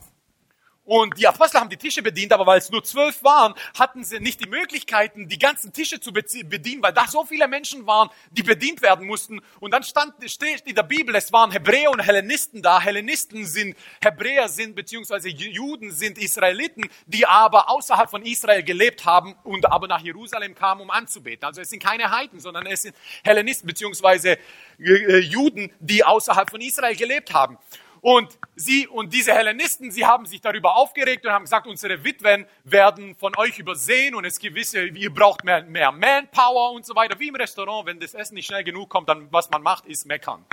Und 0.84 1.16
die 1.18 1.26
Apostel 1.26 1.60
haben 1.60 1.70
die 1.70 1.78
Tische 1.78 2.02
bedient, 2.02 2.32
aber 2.32 2.46
weil 2.46 2.58
es 2.58 2.70
nur 2.70 2.84
zwölf 2.84 3.24
waren, 3.24 3.54
hatten 3.78 4.04
sie 4.04 4.20
nicht 4.20 4.44
die 4.44 4.48
Möglichkeiten, 4.48 5.28
die 5.28 5.38
ganzen 5.38 5.72
Tische 5.72 5.98
zu 5.98 6.12
bedienen, 6.12 6.82
weil 6.82 6.92
da 6.92 7.06
so 7.06 7.24
viele 7.24 7.48
Menschen 7.48 7.86
waren, 7.86 8.10
die 8.30 8.42
bedient 8.42 8.82
werden 8.82 9.06
mussten. 9.06 9.40
Und 9.60 9.70
dann 9.70 9.82
stand, 9.82 10.14
steht 10.30 10.62
in 10.66 10.74
der 10.74 10.82
Bibel, 10.82 11.14
es 11.14 11.32
waren 11.32 11.50
Hebräer 11.52 11.90
und 11.90 12.00
Hellenisten 12.00 12.60
da. 12.60 12.80
Hellenisten 12.80 13.46
sind 13.46 13.76
Hebräer 14.02 14.48
sind, 14.48 14.76
beziehungsweise 14.76 15.30
Juden 15.30 15.90
sind 15.90 16.18
Israeliten, 16.18 16.84
die 17.06 17.26
aber 17.26 17.70
außerhalb 17.70 18.10
von 18.10 18.22
Israel 18.26 18.62
gelebt 18.62 19.06
haben 19.06 19.34
und 19.42 19.70
aber 19.72 19.88
nach 19.88 20.02
Jerusalem 20.02 20.54
kamen, 20.54 20.82
um 20.82 20.90
anzubeten. 20.90 21.46
Also 21.46 21.62
es 21.62 21.70
sind 21.70 21.82
keine 21.82 22.10
Heiden, 22.10 22.40
sondern 22.40 22.66
es 22.66 22.82
sind 22.82 22.94
Hellenisten, 23.24 23.66
beziehungsweise 23.66 24.38
äh, 24.78 25.18
Juden, 25.18 25.72
die 25.80 26.04
außerhalb 26.04 26.50
von 26.50 26.60
Israel 26.60 26.94
gelebt 26.94 27.32
haben. 27.32 27.58
Und 28.04 28.38
sie 28.54 28.86
und 28.86 29.14
diese 29.14 29.32
Hellenisten, 29.32 29.90
sie 29.90 30.04
haben 30.04 30.26
sich 30.26 30.42
darüber 30.42 30.76
aufgeregt 30.76 31.24
und 31.24 31.32
haben 31.32 31.44
gesagt, 31.44 31.66
unsere 31.66 32.04
Witwen 32.04 32.44
werden 32.62 33.14
von 33.14 33.34
euch 33.38 33.58
übersehen 33.58 34.14
und 34.14 34.26
es 34.26 34.38
gewisse, 34.38 34.84
ihr 34.88 35.08
braucht 35.08 35.42
mehr, 35.42 35.62
mehr 35.62 35.90
Manpower 35.90 36.72
und 36.72 36.84
so 36.84 36.94
weiter. 36.94 37.18
Wie 37.18 37.28
im 37.28 37.34
Restaurant, 37.34 37.86
wenn 37.86 37.98
das 37.98 38.12
Essen 38.12 38.34
nicht 38.34 38.44
schnell 38.44 38.62
genug 38.62 38.90
kommt, 38.90 39.08
dann 39.08 39.32
was 39.32 39.48
man 39.48 39.62
macht, 39.62 39.86
ist 39.86 40.04
meckern. 40.04 40.44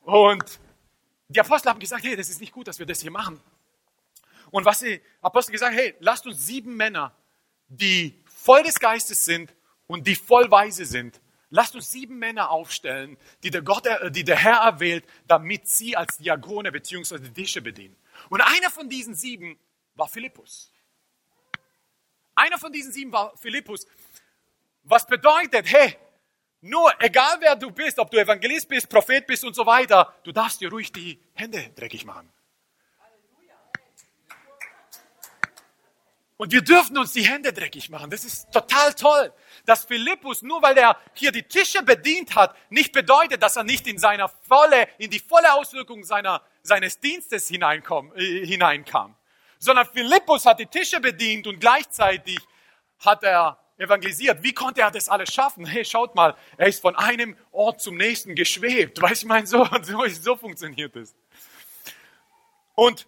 Und 0.00 0.58
die 1.28 1.40
Apostel 1.40 1.68
haben 1.68 1.78
gesagt, 1.78 2.04
hey, 2.04 2.16
das 2.16 2.30
ist 2.30 2.40
nicht 2.40 2.54
gut, 2.54 2.68
dass 2.68 2.78
wir 2.78 2.86
das 2.86 3.02
hier 3.02 3.10
machen. 3.10 3.38
Und 4.50 4.64
was 4.64 4.78
die 4.78 4.98
Apostel 5.20 5.52
gesagt, 5.52 5.76
hey, 5.76 5.94
lasst 6.00 6.26
uns 6.26 6.46
sieben 6.46 6.74
Männer, 6.74 7.12
die 7.68 8.18
voll 8.24 8.62
des 8.62 8.80
Geistes 8.80 9.26
sind 9.26 9.54
und 9.86 10.06
die 10.06 10.14
voll 10.14 10.50
weise 10.50 10.86
sind, 10.86 11.20
Lasst 11.50 11.74
uns 11.74 11.90
sieben 11.90 12.18
Männer 12.18 12.50
aufstellen, 12.50 13.16
die 13.42 13.50
der, 13.50 13.62
Gott, 13.62 13.84
die 14.10 14.22
der 14.22 14.36
Herr 14.36 14.58
erwählt, 14.58 15.04
damit 15.26 15.66
sie 15.66 15.96
als 15.96 16.18
Diakone 16.18 16.70
bzw. 16.70 17.18
Tische 17.30 17.60
bedienen. 17.60 17.96
Und 18.28 18.40
einer 18.40 18.70
von 18.70 18.88
diesen 18.88 19.14
sieben 19.14 19.58
war 19.94 20.08
Philippus. 20.08 20.72
Einer 22.36 22.58
von 22.58 22.72
diesen 22.72 22.92
sieben 22.92 23.12
war 23.12 23.36
Philippus. 23.36 23.86
Was 24.84 25.06
bedeutet, 25.06 25.66
hey, 25.70 25.96
nur 26.60 26.92
egal 27.00 27.38
wer 27.40 27.56
du 27.56 27.70
bist, 27.70 27.98
ob 27.98 28.10
du 28.10 28.18
Evangelist 28.18 28.68
bist, 28.68 28.88
Prophet 28.88 29.26
bist 29.26 29.44
und 29.44 29.54
so 29.54 29.66
weiter, 29.66 30.14
du 30.22 30.32
darfst 30.32 30.60
dir 30.60 30.70
ruhig 30.70 30.92
die 30.92 31.20
Hände 31.32 31.70
dreckig 31.74 32.04
machen. 32.04 32.30
Und 36.40 36.52
wir 36.52 36.62
dürfen 36.62 36.96
uns 36.96 37.12
die 37.12 37.28
Hände 37.28 37.52
dreckig 37.52 37.90
machen. 37.90 38.08
Das 38.08 38.24
ist 38.24 38.50
total 38.50 38.94
toll, 38.94 39.30
dass 39.66 39.84
Philippus, 39.84 40.40
nur 40.40 40.62
weil 40.62 40.74
er 40.78 40.96
hier 41.12 41.32
die 41.32 41.42
Tische 41.42 41.82
bedient 41.82 42.34
hat, 42.34 42.56
nicht 42.70 42.92
bedeutet, 42.92 43.42
dass 43.42 43.56
er 43.56 43.62
nicht 43.62 43.86
in 43.86 43.98
seiner 43.98 44.26
volle, 44.48 44.88
in 44.96 45.10
die 45.10 45.18
volle 45.18 45.52
Auswirkung 45.52 46.02
seiner, 46.02 46.40
seines 46.62 46.98
Dienstes 46.98 47.46
hineinkom, 47.48 48.14
äh, 48.16 48.46
hineinkam. 48.46 49.16
Sondern 49.58 49.86
Philippus 49.92 50.46
hat 50.46 50.60
die 50.60 50.64
Tische 50.64 50.98
bedient 50.98 51.46
und 51.46 51.60
gleichzeitig 51.60 52.38
hat 53.00 53.22
er 53.22 53.58
evangelisiert. 53.76 54.42
Wie 54.42 54.54
konnte 54.54 54.80
er 54.80 54.90
das 54.90 55.10
alles 55.10 55.34
schaffen? 55.34 55.66
Hey, 55.66 55.84
schaut 55.84 56.14
mal, 56.14 56.34
er 56.56 56.68
ist 56.68 56.80
von 56.80 56.96
einem 56.96 57.36
Ort 57.52 57.82
zum 57.82 57.98
nächsten 57.98 58.34
geschwebt. 58.34 59.02
Weißt 59.02 59.24
du, 59.24 59.26
ich 59.26 59.28
meine, 59.28 59.46
so, 59.46 59.68
so, 59.82 60.06
so 60.08 60.36
funktioniert 60.36 60.96
es. 60.96 61.14
Und 62.74 63.06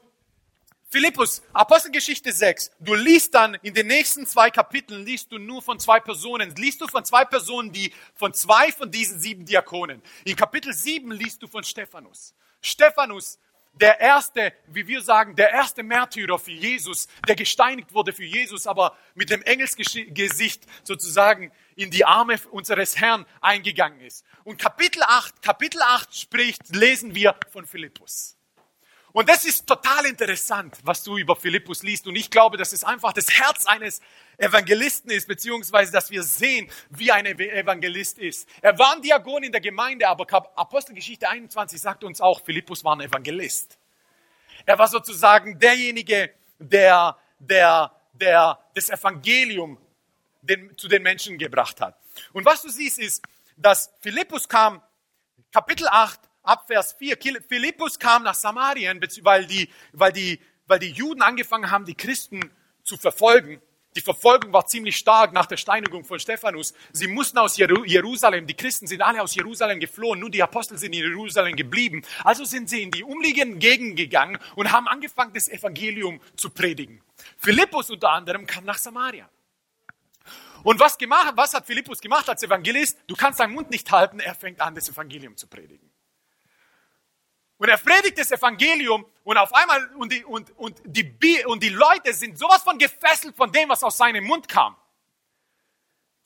Philippus, 0.92 1.40
Apostelgeschichte 1.54 2.30
6, 2.30 2.70
du 2.78 2.92
liest 2.92 3.34
dann 3.34 3.54
in 3.62 3.72
den 3.72 3.86
nächsten 3.86 4.26
zwei 4.26 4.50
Kapiteln, 4.50 5.06
liest 5.06 5.32
du 5.32 5.38
nur 5.38 5.62
von 5.62 5.80
zwei 5.80 6.00
Personen, 6.00 6.54
liest 6.56 6.82
du 6.82 6.86
von 6.86 7.02
zwei 7.02 7.24
Personen, 7.24 7.72
die 7.72 7.94
von 8.14 8.34
zwei 8.34 8.70
von 8.70 8.90
diesen 8.90 9.18
sieben 9.18 9.46
Diakonen. 9.46 10.02
In 10.26 10.36
Kapitel 10.36 10.74
7 10.74 11.10
liest 11.12 11.42
du 11.42 11.46
von 11.46 11.64
Stephanus. 11.64 12.34
Stephanus, 12.60 13.38
der 13.72 14.00
erste, 14.00 14.52
wie 14.66 14.86
wir 14.86 15.00
sagen, 15.00 15.34
der 15.34 15.50
erste 15.50 15.82
Märtyrer 15.82 16.38
für 16.38 16.52
Jesus, 16.52 17.08
der 17.26 17.36
gesteinigt 17.36 17.94
wurde 17.94 18.12
für 18.12 18.26
Jesus, 18.26 18.66
aber 18.66 18.94
mit 19.14 19.30
dem 19.30 19.40
Engelsgesicht 19.40 20.66
sozusagen 20.84 21.52
in 21.74 21.90
die 21.90 22.04
Arme 22.04 22.36
unseres 22.50 23.00
Herrn 23.00 23.24
eingegangen 23.40 24.02
ist. 24.02 24.26
Und 24.44 24.58
Kapitel 24.58 25.02
8, 25.02 25.40
Kapitel 25.40 25.80
8 25.80 26.14
spricht, 26.14 26.76
lesen 26.76 27.14
wir 27.14 27.34
von 27.50 27.64
Philippus. 27.64 28.36
Und 29.12 29.28
das 29.28 29.44
ist 29.44 29.66
total 29.66 30.06
interessant, 30.06 30.78
was 30.84 31.02
du 31.02 31.18
über 31.18 31.36
Philippus 31.36 31.82
liest. 31.82 32.06
Und 32.06 32.16
ich 32.16 32.30
glaube, 32.30 32.56
dass 32.56 32.72
es 32.72 32.82
einfach 32.82 33.12
das 33.12 33.30
Herz 33.30 33.66
eines 33.66 34.00
Evangelisten 34.38 35.10
ist, 35.10 35.28
beziehungsweise, 35.28 35.92
dass 35.92 36.10
wir 36.10 36.22
sehen, 36.22 36.70
wie 36.88 37.12
ein 37.12 37.26
Evangelist 37.26 38.18
ist. 38.18 38.48
Er 38.62 38.78
war 38.78 38.94
ein 38.94 39.02
Diakon 39.02 39.42
in 39.42 39.52
der 39.52 39.60
Gemeinde, 39.60 40.08
aber 40.08 40.26
Apostelgeschichte 40.56 41.28
21 41.28 41.80
sagt 41.80 42.04
uns 42.04 42.20
auch, 42.20 42.42
Philippus 42.42 42.82
war 42.84 42.96
ein 42.96 43.02
Evangelist. 43.02 43.78
Er 44.64 44.78
war 44.78 44.88
sozusagen 44.88 45.58
derjenige, 45.58 46.30
der, 46.58 47.18
der, 47.38 47.92
der 48.14 48.58
das 48.74 48.88
Evangelium 48.88 49.78
den, 50.40 50.76
zu 50.78 50.88
den 50.88 51.02
Menschen 51.02 51.36
gebracht 51.36 51.80
hat. 51.80 51.98
Und 52.32 52.46
was 52.46 52.62
du 52.62 52.68
siehst, 52.70 52.98
ist, 52.98 53.22
dass 53.56 53.92
Philippus 54.00 54.48
kam, 54.48 54.82
Kapitel 55.52 55.86
8, 55.88 56.18
ab 56.42 56.66
Vers 56.66 56.94
4. 56.98 57.16
Philippus 57.48 57.98
kam 57.98 58.22
nach 58.22 58.34
Samarien, 58.34 59.00
weil 59.22 59.46
die, 59.46 59.68
weil, 59.92 60.12
die, 60.12 60.40
weil 60.66 60.78
die 60.78 60.90
Juden 60.90 61.22
angefangen 61.22 61.70
haben, 61.70 61.84
die 61.84 61.94
Christen 61.94 62.50
zu 62.82 62.96
verfolgen. 62.96 63.60
Die 63.94 64.00
Verfolgung 64.00 64.54
war 64.54 64.66
ziemlich 64.66 64.96
stark 64.96 65.34
nach 65.34 65.44
der 65.44 65.58
Steinigung 65.58 66.04
von 66.04 66.18
Stephanus. 66.18 66.72
Sie 66.92 67.08
mussten 67.08 67.36
aus 67.36 67.58
Jerusalem, 67.58 68.46
die 68.46 68.54
Christen 68.54 68.86
sind 68.86 69.02
alle 69.02 69.20
aus 69.20 69.34
Jerusalem 69.34 69.80
geflohen, 69.80 70.18
nur 70.18 70.30
die 70.30 70.42
Apostel 70.42 70.78
sind 70.78 70.94
in 70.94 71.00
Jerusalem 71.00 71.56
geblieben. 71.56 72.02
Also 72.24 72.44
sind 72.44 72.70
sie 72.70 72.82
in 72.82 72.90
die 72.90 73.04
umliegenden 73.04 73.58
Gegenden 73.58 73.94
gegangen 73.94 74.38
und 74.56 74.72
haben 74.72 74.88
angefangen, 74.88 75.34
das 75.34 75.48
Evangelium 75.48 76.20
zu 76.36 76.48
predigen. 76.48 77.02
Philippus 77.36 77.90
unter 77.90 78.10
anderem 78.10 78.46
kam 78.46 78.64
nach 78.64 78.78
Samaria. 78.78 79.28
Und 80.62 80.80
was, 80.80 80.96
gemacht, 80.96 81.32
was 81.36 81.52
hat 81.52 81.66
Philippus 81.66 82.00
gemacht 82.00 82.28
als 82.30 82.42
Evangelist? 82.42 82.96
Du 83.08 83.14
kannst 83.14 83.40
deinen 83.40 83.52
Mund 83.52 83.68
nicht 83.70 83.90
halten, 83.90 84.20
er 84.20 84.34
fängt 84.34 84.60
an, 84.60 84.74
das 84.74 84.88
Evangelium 84.88 85.36
zu 85.36 85.48
predigen. 85.48 85.91
Und 87.62 87.68
er 87.68 87.78
predigt 87.78 88.18
das 88.18 88.32
Evangelium 88.32 89.06
und 89.22 89.38
auf 89.38 89.54
einmal, 89.54 89.88
und 89.94 90.10
die, 90.12 90.24
und, 90.24 90.50
und, 90.58 90.80
die, 90.84 91.44
und 91.46 91.62
die 91.62 91.68
Leute 91.68 92.12
sind 92.12 92.36
sowas 92.36 92.60
von 92.64 92.76
gefesselt 92.76 93.36
von 93.36 93.52
dem, 93.52 93.68
was 93.68 93.84
aus 93.84 93.98
seinem 93.98 94.24
Mund 94.24 94.48
kam. 94.48 94.74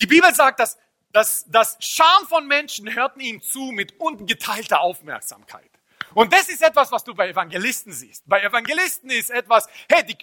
Die 0.00 0.06
Bibel 0.06 0.34
sagt, 0.34 0.60
dass, 0.60 0.78
dass 1.10 1.44
das 1.46 1.76
Scham 1.78 2.26
von 2.26 2.46
Menschen 2.46 2.90
hörten 2.94 3.20
ihm 3.20 3.42
zu 3.42 3.64
mit 3.64 4.00
ungeteilter 4.00 4.80
Aufmerksamkeit. 4.80 5.70
Und 6.14 6.32
das 6.32 6.48
ist 6.48 6.62
etwas, 6.62 6.90
was 6.90 7.04
du 7.04 7.14
bei 7.14 7.28
Evangelisten 7.28 7.92
siehst. 7.92 8.26
Bei 8.26 8.42
Evangelisten 8.42 9.10
ist 9.10 9.28
etwas, 9.28 9.68
hey, 9.90 10.06
die, 10.06 10.16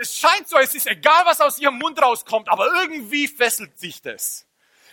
es 0.00 0.18
scheint 0.18 0.48
so, 0.48 0.58
es 0.58 0.74
ist 0.74 0.88
egal, 0.88 1.26
was 1.26 1.40
aus 1.40 1.60
ihrem 1.60 1.78
Mund 1.78 2.02
rauskommt, 2.02 2.48
aber 2.48 2.66
irgendwie 2.82 3.28
fesselt 3.28 3.78
sich 3.78 4.02
das. 4.02 4.48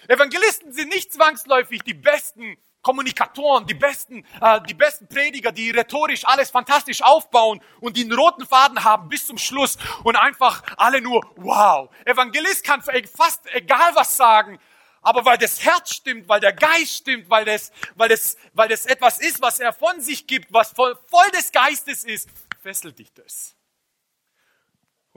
Evangelisten 0.07 0.71
sind 0.71 0.89
nicht 0.89 1.11
zwangsläufig 1.11 1.81
die 1.81 1.95
besten 1.95 2.59
Kommunikatoren, 2.87 3.67
die 3.67 3.73
besten, 3.73 4.23
äh, 4.39 4.61
die 4.61 4.73
besten 4.73 5.09
Prediger, 5.09 5.51
die 5.51 5.71
rhetorisch 5.71 6.23
alles 6.23 6.49
fantastisch 6.49 7.01
aufbauen 7.01 7.61
und 7.81 7.97
den 7.97 8.13
roten 8.13 8.45
Faden 8.45 8.81
haben 8.81 9.09
bis 9.09 9.27
zum 9.27 9.37
Schluss 9.37 9.77
und 10.05 10.15
einfach 10.15 10.63
alle 10.77 11.01
nur 11.01 11.29
wow. 11.35 11.89
Evangelist 12.05 12.63
kann 12.63 12.81
fast 12.81 13.41
egal 13.53 13.93
was 13.93 14.15
sagen, 14.15 14.57
aber 15.01 15.25
weil 15.25 15.37
das 15.37 15.65
Herz 15.65 15.95
stimmt, 15.95 16.29
weil 16.29 16.39
der 16.39 16.53
Geist 16.53 16.93
stimmt, 16.99 17.29
weil 17.29 17.43
das, 17.43 17.73
weil 17.95 18.07
das, 18.07 18.37
weil 18.53 18.69
das 18.69 18.85
etwas 18.85 19.19
ist, 19.19 19.41
was 19.41 19.59
er 19.59 19.73
von 19.73 19.99
sich 19.99 20.25
gibt, 20.25 20.53
was 20.53 20.71
voll, 20.71 20.97
voll 21.07 21.29
des 21.31 21.51
Geistes 21.51 22.05
ist, 22.05 22.29
fesselt 22.63 22.97
dich 22.99 23.11
das. 23.13 23.56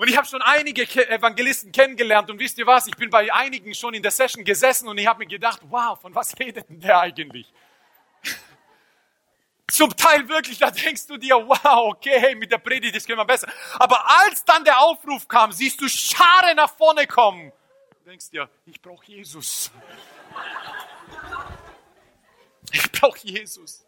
Und 0.00 0.08
ich 0.08 0.16
habe 0.16 0.26
schon 0.26 0.40
einige 0.40 0.84
Evangelisten 1.10 1.72
kennengelernt 1.72 2.30
und 2.30 2.38
wisst 2.38 2.56
ihr 2.56 2.66
was, 2.66 2.86
ich 2.86 2.96
bin 2.96 3.10
bei 3.10 3.30
einigen 3.34 3.74
schon 3.74 3.92
in 3.92 4.02
der 4.02 4.10
Session 4.10 4.42
gesessen 4.44 4.88
und 4.88 4.96
ich 4.96 5.06
habe 5.06 5.18
mir 5.18 5.26
gedacht, 5.26 5.60
wow, 5.64 6.00
von 6.00 6.14
was 6.14 6.38
redet 6.38 6.70
denn 6.70 6.80
der 6.80 7.00
eigentlich? 7.00 7.52
Zum 9.70 9.94
Teil 9.94 10.26
wirklich, 10.26 10.56
da 10.56 10.70
denkst 10.70 11.06
du 11.06 11.18
dir, 11.18 11.34
wow, 11.34 11.90
okay, 11.90 12.34
mit 12.34 12.50
der 12.50 12.56
Predigt, 12.56 12.96
das 12.96 13.04
können 13.04 13.18
wir 13.18 13.26
besser. 13.26 13.52
Aber 13.74 14.02
als 14.22 14.42
dann 14.42 14.64
der 14.64 14.80
Aufruf 14.80 15.28
kam, 15.28 15.52
siehst 15.52 15.78
du 15.82 15.86
Scharen 15.86 16.56
nach 16.56 16.74
vorne 16.74 17.06
kommen. 17.06 17.52
Du 18.02 18.08
denkst 18.08 18.30
dir, 18.30 18.48
ich 18.64 18.80
brauche 18.80 19.04
Jesus. 19.04 19.70
Ich 22.72 22.92
brauche 22.92 23.18
Jesus. 23.26 23.84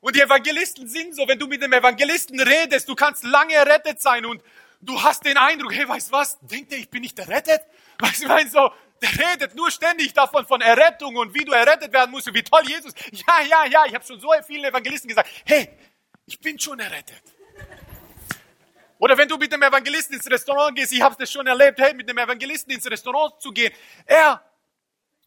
Und 0.00 0.14
die 0.14 0.20
Evangelisten 0.20 0.86
sind 0.86 1.16
so, 1.16 1.26
wenn 1.26 1.38
du 1.38 1.48
mit 1.48 1.60
dem 1.60 1.72
Evangelisten 1.72 2.38
redest, 2.38 2.88
du 2.88 2.94
kannst 2.94 3.24
lange 3.24 3.54
errettet 3.54 4.00
sein 4.00 4.24
und 4.24 4.40
du 4.84 5.02
hast 5.02 5.24
den 5.24 5.36
Eindruck, 5.36 5.74
hey, 5.74 5.88
weißt 5.88 6.12
was, 6.12 6.38
denkt 6.40 6.72
ihr, 6.72 6.78
ich 6.78 6.90
bin 6.90 7.02
nicht 7.02 7.18
errettet? 7.18 7.62
Weißt 7.98 8.20
du, 8.20 8.22
ich 8.24 8.28
meine 8.28 8.50
so, 8.50 8.70
der 9.02 9.30
redet 9.30 9.54
nur 9.54 9.70
ständig 9.70 10.12
davon, 10.12 10.46
von 10.46 10.60
Errettung 10.60 11.16
und 11.16 11.34
wie 11.34 11.44
du 11.44 11.52
errettet 11.52 11.92
werden 11.92 12.10
musst 12.10 12.28
und 12.28 12.34
wie 12.34 12.42
toll 12.42 12.62
Jesus. 12.66 12.92
Ja, 13.12 13.42
ja, 13.42 13.66
ja, 13.66 13.86
ich 13.86 13.94
habe 13.94 14.04
schon 14.04 14.20
so 14.20 14.32
vielen 14.46 14.64
Evangelisten 14.64 15.08
gesagt, 15.08 15.28
hey, 15.44 15.68
ich 16.26 16.40
bin 16.40 16.58
schon 16.58 16.80
errettet. 16.80 17.22
Oder 18.98 19.18
wenn 19.18 19.28
du 19.28 19.36
mit 19.36 19.52
dem 19.52 19.62
Evangelisten 19.62 20.16
ins 20.16 20.30
Restaurant 20.30 20.76
gehst, 20.76 20.92
ich 20.92 21.02
habe 21.02 21.16
das 21.18 21.30
schon 21.30 21.46
erlebt, 21.46 21.78
hey, 21.78 21.92
mit 21.94 22.08
dem 22.08 22.16
Evangelisten 22.16 22.72
ins 22.72 22.90
Restaurant 22.90 23.40
zu 23.40 23.50
gehen, 23.50 23.72
er, 24.06 24.42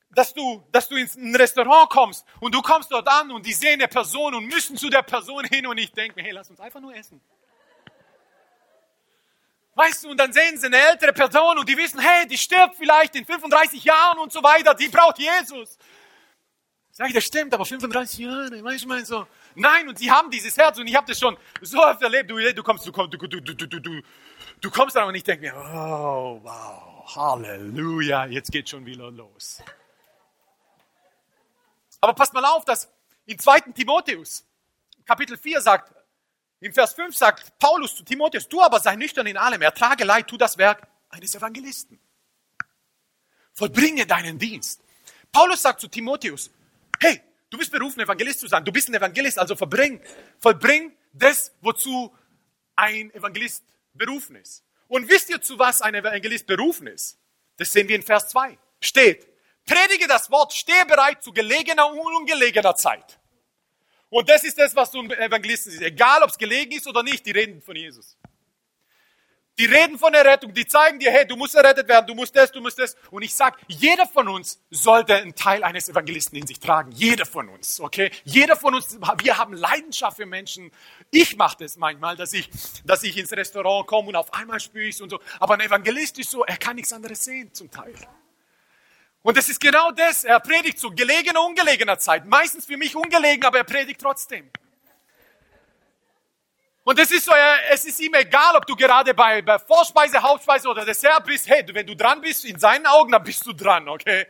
dass 0.09 0.33
du, 0.33 0.65
dass 0.71 0.87
du 0.87 0.95
ins 0.95 1.15
Restaurant 1.37 1.89
kommst 1.89 2.25
und 2.39 2.55
du 2.55 2.61
kommst 2.61 2.91
dort 2.91 3.07
an 3.07 3.29
und 3.31 3.45
die 3.45 3.53
sehen 3.53 3.73
eine 3.73 3.87
Person 3.87 4.33
und 4.33 4.45
müssen 4.45 4.77
zu 4.77 4.89
der 4.89 5.03
Person 5.03 5.45
hin 5.45 5.67
und 5.67 5.77
ich 5.77 5.91
denke 5.91 6.15
mir, 6.15 6.23
hey, 6.23 6.31
lass 6.31 6.49
uns 6.49 6.59
einfach 6.59 6.79
nur 6.79 6.95
essen. 6.95 7.21
Weißt 9.77 10.03
du, 10.03 10.09
und 10.09 10.17
dann 10.17 10.33
sehen 10.33 10.57
sie 10.57 10.65
eine 10.65 10.77
ältere 10.77 11.13
Person 11.13 11.59
und 11.59 11.69
die 11.69 11.77
wissen, 11.77 11.99
hey, 11.99 12.25
die 12.27 12.35
stirbt 12.35 12.75
vielleicht 12.77 13.15
in 13.15 13.23
35 13.23 13.83
Jahren 13.83 14.17
und 14.17 14.31
so 14.31 14.41
weiter, 14.41 14.73
die 14.73 14.87
braucht 14.87 15.19
Jesus. 15.19 15.77
Sag 16.89 17.09
ich, 17.09 17.13
das 17.13 17.25
stimmt, 17.25 17.53
aber 17.53 17.63
35 17.63 18.17
Jahre, 18.17 18.63
weißt 18.63 18.85
du, 18.85 18.87
mein 18.87 19.05
so. 19.05 19.27
Nein, 19.53 19.87
und 19.87 19.99
sie 19.99 20.09
haben 20.09 20.31
dieses 20.31 20.57
Herz 20.57 20.79
und 20.79 20.87
ich 20.87 20.95
habe 20.95 21.05
das 21.05 21.19
schon 21.19 21.37
so 21.61 21.77
oft 21.77 22.01
erlebt. 22.01 22.27
Du, 22.27 22.37
du 22.37 22.63
kommst, 22.63 22.87
du 22.87 22.91
kommst, 22.91 23.13
du, 23.13 23.17
du, 23.19 23.39
du, 23.39 23.53
du, 23.53 23.79
du, 23.79 24.01
du 24.59 24.71
kommst 24.71 24.95
dann 24.95 25.07
und 25.07 25.13
ich 25.13 25.23
denke 25.23 25.45
mir, 25.45 25.55
oh, 25.55 26.39
wow, 26.41 27.15
Halleluja, 27.15 28.25
jetzt 28.25 28.51
geht 28.51 28.67
schon 28.67 28.83
wieder 28.83 29.11
los. 29.11 29.61
Aber 32.01 32.13
passt 32.13 32.33
mal 32.33 32.45
auf, 32.45 32.65
dass 32.65 32.91
in 33.27 33.37
2. 33.37 33.59
Timotheus, 33.75 34.43
Kapitel 35.05 35.37
4 35.37 35.61
sagt, 35.61 35.93
im 36.59 36.73
Vers 36.73 36.93
5 36.93 37.15
sagt 37.15 37.59
Paulus 37.59 37.95
zu 37.95 38.03
Timotheus, 38.03 38.47
du 38.47 38.61
aber 38.61 38.79
sei 38.79 38.95
nüchtern 38.95 39.27
in 39.27 39.37
allem, 39.37 39.61
ertrage 39.61 40.03
Leid, 40.03 40.27
tu 40.27 40.37
das 40.37 40.57
Werk 40.57 40.87
eines 41.09 41.35
Evangelisten. 41.35 41.99
Vollbringe 43.53 44.05
deinen 44.05 44.39
Dienst. 44.39 44.81
Paulus 45.31 45.61
sagt 45.61 45.81
zu 45.81 45.87
Timotheus, 45.87 46.51
hey, 46.99 47.21
du 47.49 47.57
bist 47.57 47.71
berufen, 47.71 47.99
Evangelist 47.99 48.39
zu 48.39 48.47
sein. 48.47 48.65
Du 48.65 48.71
bist 48.71 48.89
ein 48.89 48.95
Evangelist, 48.95 49.39
also 49.39 49.55
vollbring, 49.55 50.01
vollbring 50.39 50.95
das, 51.13 51.51
wozu 51.61 52.15
ein 52.75 53.13
Evangelist 53.13 53.63
berufen 53.93 54.35
ist. 54.35 54.63
Und 54.87 55.09
wisst 55.09 55.29
ihr, 55.29 55.41
zu 55.41 55.59
was 55.59 55.81
ein 55.81 55.95
Evangelist 55.95 56.47
berufen 56.47 56.87
ist? 56.87 57.19
Das 57.57 57.71
sehen 57.71 57.87
wir 57.87 57.95
in 57.95 58.03
Vers 58.03 58.29
2. 58.29 58.57
Steht, 58.79 59.27
predige 59.65 60.07
das 60.07 60.31
Wort, 60.31 60.53
stehe 60.53 60.85
bereit 60.85 61.23
zu 61.23 61.33
gelegener 61.33 61.91
und 61.91 61.99
ungelegener 61.99 62.75
Zeit. 62.75 63.16
Und 64.09 64.29
das 64.29 64.43
ist 64.43 64.57
das, 64.57 64.75
was 64.75 64.91
du 64.91 65.01
Evangelisten 65.03 65.71
siehst. 65.71 65.83
Egal, 65.83 66.23
ob 66.23 66.29
es 66.29 66.37
gelegen 66.37 66.71
ist 66.71 66.87
oder 66.87 67.03
nicht, 67.03 67.25
die 67.25 67.31
reden 67.31 67.61
von 67.61 67.75
Jesus. 67.75 68.17
Die 69.59 69.65
reden 69.65 69.97
von 69.97 70.13
Errettung, 70.13 70.53
die 70.53 70.67
zeigen 70.67 70.99
dir, 70.99 71.11
hey, 71.11 71.25
du 71.25 71.35
musst 71.35 71.55
errettet 71.55 71.87
werden, 71.87 72.05
du 72.05 72.13
musst 72.13 72.35
das, 72.35 72.51
du 72.51 72.61
musst 72.61 72.77
das. 72.77 72.95
Und 73.09 73.23
ich 73.23 73.33
sag, 73.33 73.57
jeder 73.67 74.05
von 74.05 74.27
uns 74.27 74.61
sollte 74.69 75.15
einen 75.15 75.33
Teil 75.33 75.63
eines 75.63 75.89
Evangelisten 75.89 76.37
in 76.37 76.45
sich 76.45 76.59
tragen. 76.59 76.91
Jeder 76.91 77.25
von 77.25 77.49
uns, 77.49 77.81
okay? 77.81 78.11
Jeder 78.23 78.55
von 78.55 78.75
uns, 78.75 78.99
wir 79.23 79.37
haben 79.37 79.53
Leidenschaft 79.53 80.17
für 80.17 80.27
Menschen. 80.27 80.71
Ich 81.09 81.37
mache 81.37 81.57
das 81.59 81.75
manchmal, 81.75 82.15
dass 82.15 82.33
ich, 82.33 82.51
dass 82.85 83.01
ich 83.01 83.17
ins 83.17 83.31
Restaurant 83.31 83.87
komme 83.87 84.09
und 84.09 84.15
auf 84.15 84.31
einmal 84.31 84.59
spüre 84.59 84.85
ich 84.85 85.01
und 85.01 85.09
so. 85.09 85.19
Aber 85.39 85.55
ein 85.55 85.61
Evangelist 85.61 86.19
ist 86.19 86.29
so, 86.29 86.45
er 86.45 86.57
kann 86.57 86.75
nichts 86.75 86.93
anderes 86.93 87.23
sehen, 87.23 87.51
zum 87.51 87.71
Teil. 87.71 87.95
Und 89.27 89.37
es 89.37 89.49
ist 89.49 89.59
genau 89.59 89.91
das. 89.91 90.23
Er 90.23 90.39
predigt 90.39 90.79
zu 90.79 90.89
gelegener, 90.89 91.43
ungelegener 91.43 91.99
Zeit. 91.99 92.25
Meistens 92.25 92.65
für 92.65 92.77
mich 92.77 92.95
ungelegen, 92.95 93.43
aber 93.43 93.57
er 93.57 93.65
predigt 93.65 93.99
trotzdem. 93.99 94.49
Und 96.85 96.97
es 96.97 97.11
ist 97.11 97.25
so, 97.25 97.33
es 97.69 97.83
ist 97.83 97.99
ihm 97.99 98.13
egal, 98.13 98.55
ob 98.55 98.65
du 98.65 98.73
gerade 98.73 99.13
bei, 99.13 99.41
bei 99.41 99.59
Vorspeise, 99.59 100.21
Hauptspeise 100.21 100.69
oder 100.69 100.85
Dessert 100.85 101.25
bist. 101.25 101.49
Hey, 101.49 101.65
wenn 101.73 101.85
du 101.85 101.93
dran 101.93 102.21
bist, 102.21 102.45
in 102.45 102.57
seinen 102.57 102.85
Augen, 102.85 103.11
dann 103.11 103.21
bist 103.21 103.45
du 103.45 103.51
dran, 103.51 103.89
okay? 103.89 104.27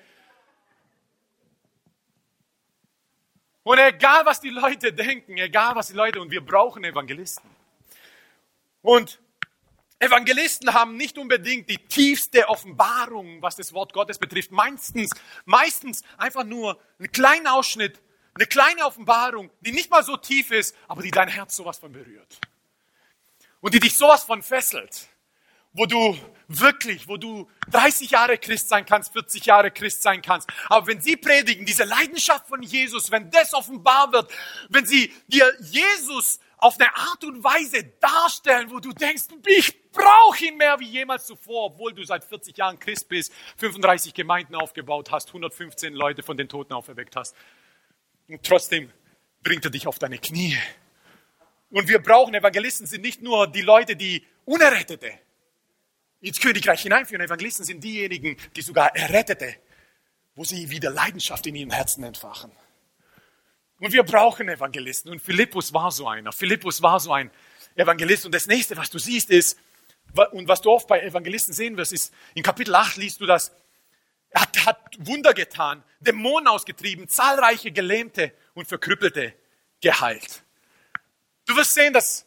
Und 3.62 3.78
egal, 3.78 4.26
was 4.26 4.42
die 4.42 4.50
Leute 4.50 4.94
denken, 4.94 5.38
egal, 5.38 5.76
was 5.76 5.90
die 5.90 5.94
Leute, 5.94 6.20
und 6.20 6.32
wir 6.32 6.44
brauchen 6.44 6.84
Evangelisten. 6.84 7.48
Und 8.82 9.20
Evangelisten 10.00 10.74
haben 10.74 10.96
nicht 10.96 11.18
unbedingt 11.18 11.70
die 11.70 11.78
tiefste 11.78 12.48
Offenbarung, 12.50 13.42
was 13.42 13.56
das 13.56 13.74
Wort 13.74 13.94
Gottes 13.94 14.20
betrifft. 14.20 14.52
Meistens, 14.52 15.10
meistens 15.46 16.04
einfach 16.18 16.44
nur 16.44 16.80
einen 17.00 17.12
kleinen 17.12 17.48
Ausschnitt, 17.48 18.00
eine 18.36 18.46
kleine 18.46 18.86
Offenbarung, 18.86 19.50
die 19.62 19.72
nicht 19.72 19.90
mal 19.90 20.04
so 20.04 20.16
tief 20.16 20.52
ist, 20.52 20.76
aber 20.88 21.02
die 21.02 21.10
dein 21.10 21.28
Herz 21.28 21.56
sowas 21.56 21.80
von 21.80 21.92
berührt. 21.92 22.40
Und 23.60 23.74
die 23.74 23.80
dich 23.80 23.98
sowas 23.98 24.24
von 24.24 24.44
fesselt. 24.44 25.08
Wo 25.74 25.86
du 25.86 26.18
wirklich, 26.48 27.08
wo 27.08 27.18
du 27.18 27.50
30 27.72 28.12
Jahre 28.12 28.38
Christ 28.38 28.70
sein 28.70 28.86
kannst, 28.86 29.14
40 29.14 29.46
Jahre 29.46 29.72
Christ 29.72 30.02
sein 30.02 30.22
kannst. 30.22 30.48
Aber 30.70 30.88
wenn 30.88 31.02
sie 31.02 31.18
predigen, 31.18 31.66
diese 31.66 31.84
Leidenschaft 31.84 32.48
von 32.48 32.62
Jesus, 32.62 33.12
wenn 33.12 33.30
das 33.32 33.54
offenbar 33.54 34.12
wird, 34.12 34.32
wenn 34.70 34.86
sie 34.86 35.12
dir 35.28 35.52
Jesus 35.60 36.40
auf 36.58 36.80
eine 36.80 36.96
Art 36.96 37.24
und 37.24 37.44
Weise 37.44 37.84
darstellen, 38.00 38.70
wo 38.72 38.80
du 38.80 38.92
denkst, 38.92 39.26
ich 39.46 39.92
brauche 39.92 40.46
ihn 40.46 40.58
mehr 40.58 40.80
wie 40.80 40.88
jemals 40.88 41.26
zuvor, 41.28 41.66
obwohl 41.66 41.94
du 41.94 42.04
seit 42.04 42.24
40 42.24 42.58
Jahren 42.58 42.80
Christ 42.80 43.08
bist, 43.08 43.32
35 43.58 44.14
Gemeinden 44.14 44.56
aufgebaut 44.56 45.12
hast, 45.12 45.28
115 45.30 45.94
Leute 45.94 46.24
von 46.24 46.36
den 46.36 46.50
Toten 46.50 46.74
auferweckt 46.74 47.16
hast. 47.16 47.36
Und 48.28 48.44
trotzdem 48.44 48.92
bringt 49.44 49.64
er 49.66 49.72
dich 49.72 49.88
auf 49.88 50.00
deine 50.00 50.18
Knie. 50.18 50.58
Und 51.70 51.88
wir 51.88 52.00
brauchen 52.00 52.34
Evangelisten, 52.34 52.88
sind 52.88 53.02
nicht 53.02 53.22
nur 53.22 53.48
die 53.48 53.62
Leute, 53.62 53.96
die 53.96 54.26
Unerrettete 54.46 55.12
ins 56.22 56.40
Königreich 56.40 56.82
hineinführen. 56.82 57.26
Evangelisten 57.26 57.66
sind 57.66 57.84
diejenigen, 57.84 58.38
die 58.56 58.62
sogar 58.62 58.96
Errettete, 58.96 59.56
wo 60.36 60.44
sie 60.44 60.70
wieder 60.70 60.90
Leidenschaft 60.90 61.46
in 61.46 61.56
ihren 61.56 61.72
Herzen 61.72 62.04
entfachen. 62.04 62.52
Und 63.80 63.94
wir 63.94 64.04
brauchen 64.04 64.50
Evangelisten. 64.50 65.12
Und 65.12 65.22
Philippus 65.22 65.74
war 65.74 65.92
so 65.92 66.08
einer. 66.08 66.32
Philippus 66.32 66.82
war 66.82 67.00
so 67.00 67.14
ein 67.14 67.32
Evangelist. 67.76 68.26
Und 68.26 68.34
das 68.34 68.48
nächste, 68.48 68.76
was 68.76 68.90
du 68.90 68.98
siehst, 68.98 69.30
ist, 69.30 69.60
und 70.32 70.48
was 70.48 70.62
du 70.62 70.72
oft 70.72 70.88
bei 70.88 71.02
Evangelisten 71.02 71.54
sehen 71.54 71.78
wirst, 71.78 71.94
ist, 71.94 72.14
in 72.34 72.42
Kapitel 72.42 72.74
8 72.74 72.98
liest 72.98 73.22
du 73.22 73.26
das, 73.26 73.52
er 74.30 74.42
hat, 74.42 74.66
hat 74.66 74.80
Wunder 75.00 75.34
getan, 75.34 75.84
Dämonen 76.00 76.48
ausgetrieben, 76.48 77.08
zahlreiche 77.08 77.72
Gelähmte 77.72 78.34
und 78.54 78.68
Verkrüppelte 78.68 79.34
geheilt. 79.82 80.44
Du 81.46 81.56
wirst 81.56 81.74
sehen, 81.74 81.94
dass, 81.94 82.26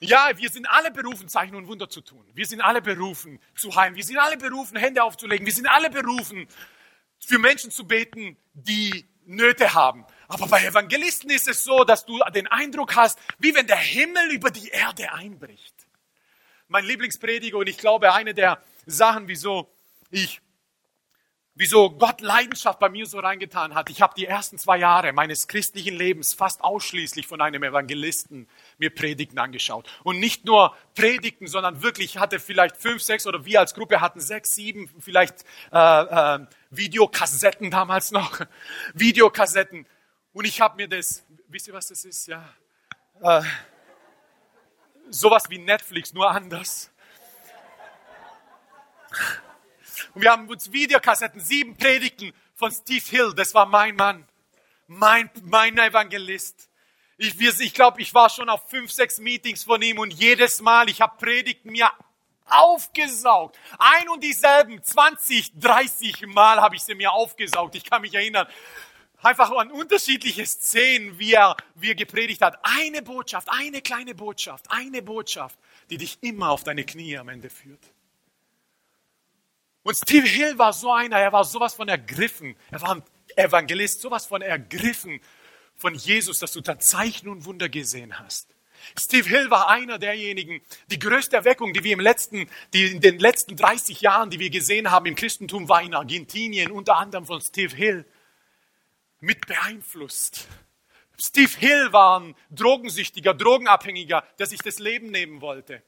ja, 0.00 0.30
wir 0.36 0.50
sind 0.50 0.66
alle 0.66 0.90
berufen, 0.90 1.28
Zeichen 1.28 1.54
und 1.54 1.68
Wunder 1.68 1.88
zu 1.88 2.00
tun. 2.00 2.24
Wir 2.34 2.46
sind 2.46 2.60
alle 2.60 2.82
berufen, 2.82 3.40
zu 3.56 3.74
heilen. 3.74 3.94
Wir 3.94 4.04
sind 4.04 4.18
alle 4.18 4.36
berufen, 4.36 4.76
Hände 4.76 5.02
aufzulegen. 5.02 5.46
Wir 5.46 5.54
sind 5.54 5.66
alle 5.66 5.90
berufen, 5.90 6.48
für 7.24 7.38
Menschen 7.38 7.70
zu 7.70 7.86
beten, 7.86 8.36
die 8.52 9.08
Nöte 9.24 9.74
haben. 9.74 10.04
Aber 10.28 10.46
bei 10.46 10.64
Evangelisten 10.64 11.30
ist 11.30 11.48
es 11.48 11.64
so, 11.64 11.84
dass 11.84 12.04
du 12.04 12.20
den 12.34 12.46
Eindruck 12.46 12.94
hast, 12.96 13.18
wie 13.38 13.54
wenn 13.54 13.66
der 13.66 13.78
Himmel 13.78 14.30
über 14.30 14.50
die 14.50 14.68
Erde 14.68 15.12
einbricht. 15.12 15.74
Mein 16.68 16.84
Lieblingsprediger 16.84 17.56
und 17.56 17.66
ich 17.66 17.78
glaube 17.78 18.12
eine 18.12 18.34
der 18.34 18.62
Sachen, 18.86 19.26
wieso 19.26 19.70
ich 20.10 20.42
wieso 21.58 21.90
Gott 21.90 22.20
Leidenschaft 22.20 22.78
bei 22.78 22.88
mir 22.88 23.04
so 23.04 23.18
reingetan 23.18 23.74
hat. 23.74 23.90
Ich 23.90 24.00
habe 24.00 24.14
die 24.16 24.26
ersten 24.26 24.58
zwei 24.58 24.78
Jahre 24.78 25.12
meines 25.12 25.48
christlichen 25.48 25.96
Lebens 25.96 26.32
fast 26.32 26.62
ausschließlich 26.62 27.26
von 27.26 27.40
einem 27.40 27.64
Evangelisten 27.64 28.48
mir 28.78 28.94
Predigten 28.94 29.38
angeschaut. 29.38 29.88
Und 30.04 30.20
nicht 30.20 30.44
nur 30.44 30.74
Predigten, 30.94 31.48
sondern 31.48 31.82
wirklich, 31.82 32.14
ich 32.14 32.18
hatte 32.18 32.38
vielleicht 32.38 32.76
fünf, 32.76 33.02
sechs 33.02 33.26
oder 33.26 33.44
wir 33.44 33.58
als 33.58 33.74
Gruppe 33.74 34.00
hatten 34.00 34.20
sechs, 34.20 34.54
sieben, 34.54 34.88
vielleicht 35.00 35.44
äh, 35.72 36.36
äh, 36.36 36.46
Videokassetten 36.70 37.70
damals 37.70 38.12
noch. 38.12 38.40
Videokassetten. 38.94 39.84
Und 40.32 40.44
ich 40.44 40.60
habe 40.60 40.76
mir 40.76 40.88
das, 40.88 41.24
wisst 41.48 41.68
ihr, 41.68 41.74
was 41.74 41.88
das 41.88 42.04
ist? 42.04 42.26
Ja. 42.26 42.48
Äh, 43.20 43.42
sowas 45.10 45.44
wie 45.48 45.58
Netflix, 45.58 46.12
nur 46.12 46.30
anders. 46.30 46.90
Und 50.14 50.22
wir 50.22 50.30
haben 50.30 50.48
uns 50.48 50.70
Videokassetten, 50.72 51.40
sieben 51.40 51.76
Predigten 51.76 52.32
von 52.54 52.70
Steve 52.70 53.04
Hill, 53.08 53.34
das 53.34 53.54
war 53.54 53.66
mein 53.66 53.96
Mann, 53.96 54.26
mein, 54.86 55.30
mein 55.42 55.78
Evangelist. 55.78 56.68
Ich, 57.16 57.40
ich 57.40 57.74
glaube, 57.74 58.00
ich 58.00 58.14
war 58.14 58.30
schon 58.30 58.48
auf 58.48 58.68
fünf, 58.68 58.92
sechs 58.92 59.18
Meetings 59.18 59.64
von 59.64 59.82
ihm 59.82 59.98
und 59.98 60.12
jedes 60.12 60.60
Mal, 60.60 60.88
ich 60.88 61.00
habe 61.00 61.16
Predigten 61.16 61.72
mir 61.72 61.90
aufgesaugt. 62.46 63.58
Ein 63.78 64.08
und 64.08 64.22
dieselben, 64.22 64.82
20, 64.82 65.58
30 65.58 66.26
Mal 66.26 66.60
habe 66.60 66.76
ich 66.76 66.82
sie 66.82 66.94
mir 66.94 67.12
aufgesaugt. 67.12 67.74
Ich 67.74 67.84
kann 67.84 68.02
mich 68.02 68.14
erinnern, 68.14 68.46
einfach 69.22 69.50
an 69.50 69.70
unterschiedliche 69.70 70.46
Szenen, 70.46 71.18
wie 71.18 71.32
er, 71.32 71.56
wie 71.74 71.90
er 71.90 71.94
gepredigt 71.94 72.42
hat. 72.42 72.58
Eine 72.62 73.02
Botschaft, 73.02 73.48
eine 73.50 73.82
kleine 73.82 74.14
Botschaft, 74.14 74.66
eine 74.68 75.02
Botschaft, 75.02 75.58
die 75.90 75.98
dich 75.98 76.18
immer 76.20 76.50
auf 76.50 76.64
deine 76.64 76.84
Knie 76.84 77.16
am 77.18 77.28
Ende 77.28 77.50
führt. 77.50 77.82
Und 79.82 79.96
Steve 79.96 80.26
Hill 80.26 80.58
war 80.58 80.72
so 80.72 80.92
einer, 80.92 81.18
er 81.18 81.32
war 81.32 81.44
sowas 81.44 81.74
von 81.74 81.88
ergriffen. 81.88 82.56
Er 82.70 82.82
war 82.82 82.96
ein 82.96 83.02
Evangelist, 83.36 84.00
sowas 84.00 84.26
von 84.26 84.42
ergriffen 84.42 85.20
von 85.78 85.94
Jesus, 85.94 86.40
dass 86.40 86.52
du 86.52 86.60
dann 86.60 86.80
Zeichen 86.80 87.28
und 87.28 87.44
Wunder 87.44 87.68
gesehen 87.68 88.18
hast. 88.18 88.48
Steve 88.98 89.28
Hill 89.28 89.50
war 89.50 89.68
einer 89.68 89.98
derjenigen, 89.98 90.60
die 90.88 90.98
größte 90.98 91.36
Erweckung, 91.36 91.72
die 91.72 91.82
wir 91.82 91.92
im 91.92 92.00
letzten, 92.00 92.48
die 92.72 92.86
in 92.86 93.00
den 93.00 93.18
letzten 93.18 93.56
30 93.56 94.00
Jahren, 94.00 94.30
die 94.30 94.38
wir 94.38 94.50
gesehen 94.50 94.90
haben 94.90 95.06
im 95.06 95.14
Christentum, 95.14 95.68
war 95.68 95.82
in 95.82 95.94
Argentinien, 95.94 96.70
unter 96.70 96.96
anderem 96.96 97.26
von 97.26 97.40
Steve 97.40 97.74
Hill, 97.74 98.04
mit 99.20 99.46
beeinflusst. 99.46 100.48
Steve 101.20 101.50
Hill 101.58 101.92
war 101.92 102.20
ein 102.20 102.34
Drogensüchtiger, 102.50 103.34
Drogenabhängiger, 103.34 104.24
der 104.38 104.46
sich 104.46 104.60
das 104.60 104.78
Leben 104.78 105.10
nehmen 105.10 105.40
wollte, 105.40 105.82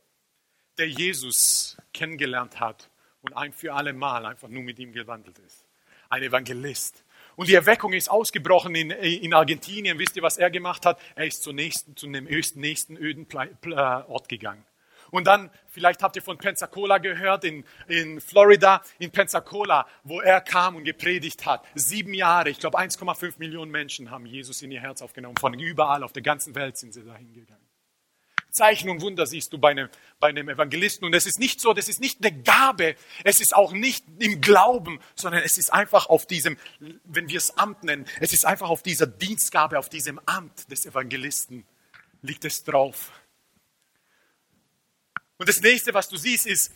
der 0.78 0.88
Jesus 0.88 1.76
kennengelernt 1.92 2.58
hat 2.58 2.90
und 3.22 3.36
ein 3.36 3.52
für 3.52 3.74
alle 3.74 3.92
Mal 3.92 4.26
einfach 4.26 4.48
nur 4.48 4.62
mit 4.62 4.78
ihm 4.78 4.92
gewandelt 4.92 5.38
ist. 5.38 5.64
Ein 6.08 6.24
Evangelist. 6.24 7.04
Und 7.36 7.48
die 7.48 7.54
Erweckung 7.54 7.92
ist 7.92 8.10
ausgebrochen 8.10 8.74
in, 8.74 8.90
in 8.90 9.32
Argentinien. 9.32 9.98
Wisst 9.98 10.16
ihr, 10.16 10.22
was 10.22 10.36
er 10.36 10.50
gemacht 10.50 10.84
hat? 10.84 11.00
Er 11.14 11.26
ist 11.26 11.42
zum 11.42 11.54
nächsten, 11.54 11.96
zu 11.96 12.10
dem 12.10 12.24
nächsten 12.24 12.96
öden 12.96 13.26
Ort 13.72 14.28
gegangen. 14.28 14.64
Und 15.10 15.26
dann, 15.26 15.50
vielleicht 15.68 16.02
habt 16.02 16.16
ihr 16.16 16.22
von 16.22 16.38
Pensacola 16.38 16.98
gehört, 16.98 17.44
in, 17.44 17.64
in 17.88 18.20
Florida, 18.20 18.82
in 18.98 19.10
Pensacola, 19.10 19.86
wo 20.04 20.20
er 20.20 20.40
kam 20.40 20.76
und 20.76 20.84
gepredigt 20.84 21.46
hat. 21.46 21.64
Sieben 21.74 22.14
Jahre, 22.14 22.50
ich 22.50 22.58
glaube 22.58 22.78
1,5 22.78 23.34
Millionen 23.38 23.70
Menschen 23.70 24.10
haben 24.10 24.26
Jesus 24.26 24.62
in 24.62 24.70
ihr 24.70 24.80
Herz 24.80 25.02
aufgenommen. 25.02 25.36
Von 25.36 25.54
überall 25.58 26.02
auf 26.02 26.12
der 26.12 26.22
ganzen 26.22 26.54
Welt 26.54 26.76
sind 26.76 26.94
sie 26.94 27.04
dahin 27.04 27.32
gegangen. 27.32 27.70
Zeichen 28.52 28.90
und 28.90 29.00
Wunder 29.00 29.26
siehst 29.26 29.52
du 29.52 29.58
bei 29.58 29.70
einem, 29.70 29.88
bei 30.18 30.28
einem 30.28 30.48
Evangelisten. 30.48 31.06
Und 31.06 31.14
es 31.14 31.26
ist 31.26 31.38
nicht 31.38 31.60
so, 31.60 31.72
das 31.72 31.88
ist 31.88 32.00
nicht 32.00 32.24
eine 32.24 32.36
Gabe, 32.42 32.96
es 33.24 33.40
ist 33.40 33.54
auch 33.54 33.72
nicht 33.72 34.04
im 34.18 34.40
Glauben, 34.40 35.00
sondern 35.14 35.42
es 35.42 35.58
ist 35.58 35.72
einfach 35.72 36.08
auf 36.08 36.26
diesem, 36.26 36.56
wenn 37.04 37.28
wir 37.28 37.38
es 37.38 37.56
Amt 37.56 37.84
nennen, 37.84 38.06
es 38.20 38.32
ist 38.32 38.44
einfach 38.44 38.68
auf 38.68 38.82
dieser 38.82 39.06
Dienstgabe, 39.06 39.78
auf 39.78 39.88
diesem 39.88 40.20
Amt 40.26 40.70
des 40.70 40.86
Evangelisten 40.86 41.64
liegt 42.22 42.44
es 42.44 42.64
drauf. 42.64 43.12
Und 45.40 45.48
das 45.48 45.62
nächste, 45.62 45.94
was 45.94 46.06
du 46.06 46.18
siehst, 46.18 46.46
ist, 46.46 46.70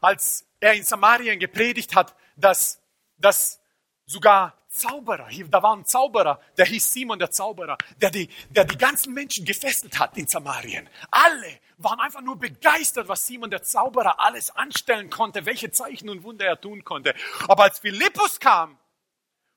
als 0.00 0.46
er 0.60 0.74
in 0.74 0.84
Samarien 0.84 1.40
gepredigt 1.40 1.92
hat, 1.96 2.14
dass, 2.36 2.80
dass 3.16 3.60
sogar 4.06 4.56
Zauberer, 4.68 5.28
da 5.48 5.60
war 5.60 5.74
ein 5.74 5.84
Zauberer, 5.84 6.40
der 6.56 6.66
hieß 6.66 6.92
Simon 6.92 7.18
der 7.18 7.32
Zauberer, 7.32 7.76
der 8.00 8.10
die, 8.10 8.28
der 8.50 8.64
die 8.64 8.78
ganzen 8.78 9.12
Menschen 9.12 9.44
gefesselt 9.44 9.98
hat 9.98 10.16
in 10.16 10.28
Samarien. 10.28 10.88
Alle 11.10 11.58
waren 11.78 11.98
einfach 11.98 12.20
nur 12.20 12.38
begeistert, 12.38 13.08
was 13.08 13.26
Simon 13.26 13.50
der 13.50 13.64
Zauberer 13.64 14.20
alles 14.20 14.54
anstellen 14.54 15.10
konnte, 15.10 15.44
welche 15.44 15.72
Zeichen 15.72 16.08
und 16.10 16.22
Wunder 16.22 16.44
er 16.46 16.60
tun 16.60 16.84
konnte. 16.84 17.12
Aber 17.48 17.64
als 17.64 17.80
Philippus 17.80 18.38
kam, 18.38 18.78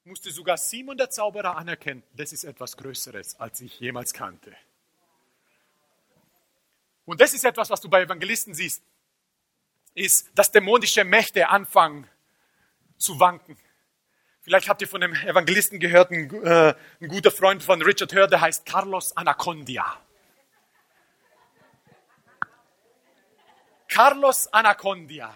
musste 0.05 0.31
sogar 0.31 0.57
Simon 0.57 0.97
der 0.97 1.11
Zauberer 1.11 1.55
anerkennen, 1.55 2.01
das 2.13 2.33
ist 2.33 2.45
etwas 2.45 2.77
Größeres, 2.77 3.39
als 3.39 3.61
ich 3.61 3.79
jemals 3.79 4.11
kannte. 4.11 4.57
Und 7.05 7.19
das 7.19 7.33
ist 7.33 7.43
etwas, 7.43 7.69
was 7.69 7.81
du 7.81 7.89
bei 7.89 8.01
Evangelisten 8.01 8.53
siehst, 8.53 8.83
ist, 9.93 10.29
dass 10.35 10.51
dämonische 10.51 11.03
Mächte 11.03 11.49
anfangen 11.49 12.07
zu 12.97 13.19
wanken 13.19 13.57
Vielleicht 14.43 14.67
habt 14.69 14.81
ihr 14.81 14.87
von 14.87 15.03
einem 15.03 15.13
Evangelisten 15.13 15.79
gehört, 15.79 16.09
ein, 16.09 16.43
äh, 16.43 16.73
ein 16.99 17.07
guter 17.07 17.29
Freund 17.29 17.61
von 17.61 17.79
Richard 17.81 18.11
Hör, 18.11 18.27
der 18.27 18.41
heißt 18.41 18.65
Carlos 18.65 19.15
Anacondia. 19.15 19.85
Carlos 23.87 24.51
Anacondia. 24.51 25.31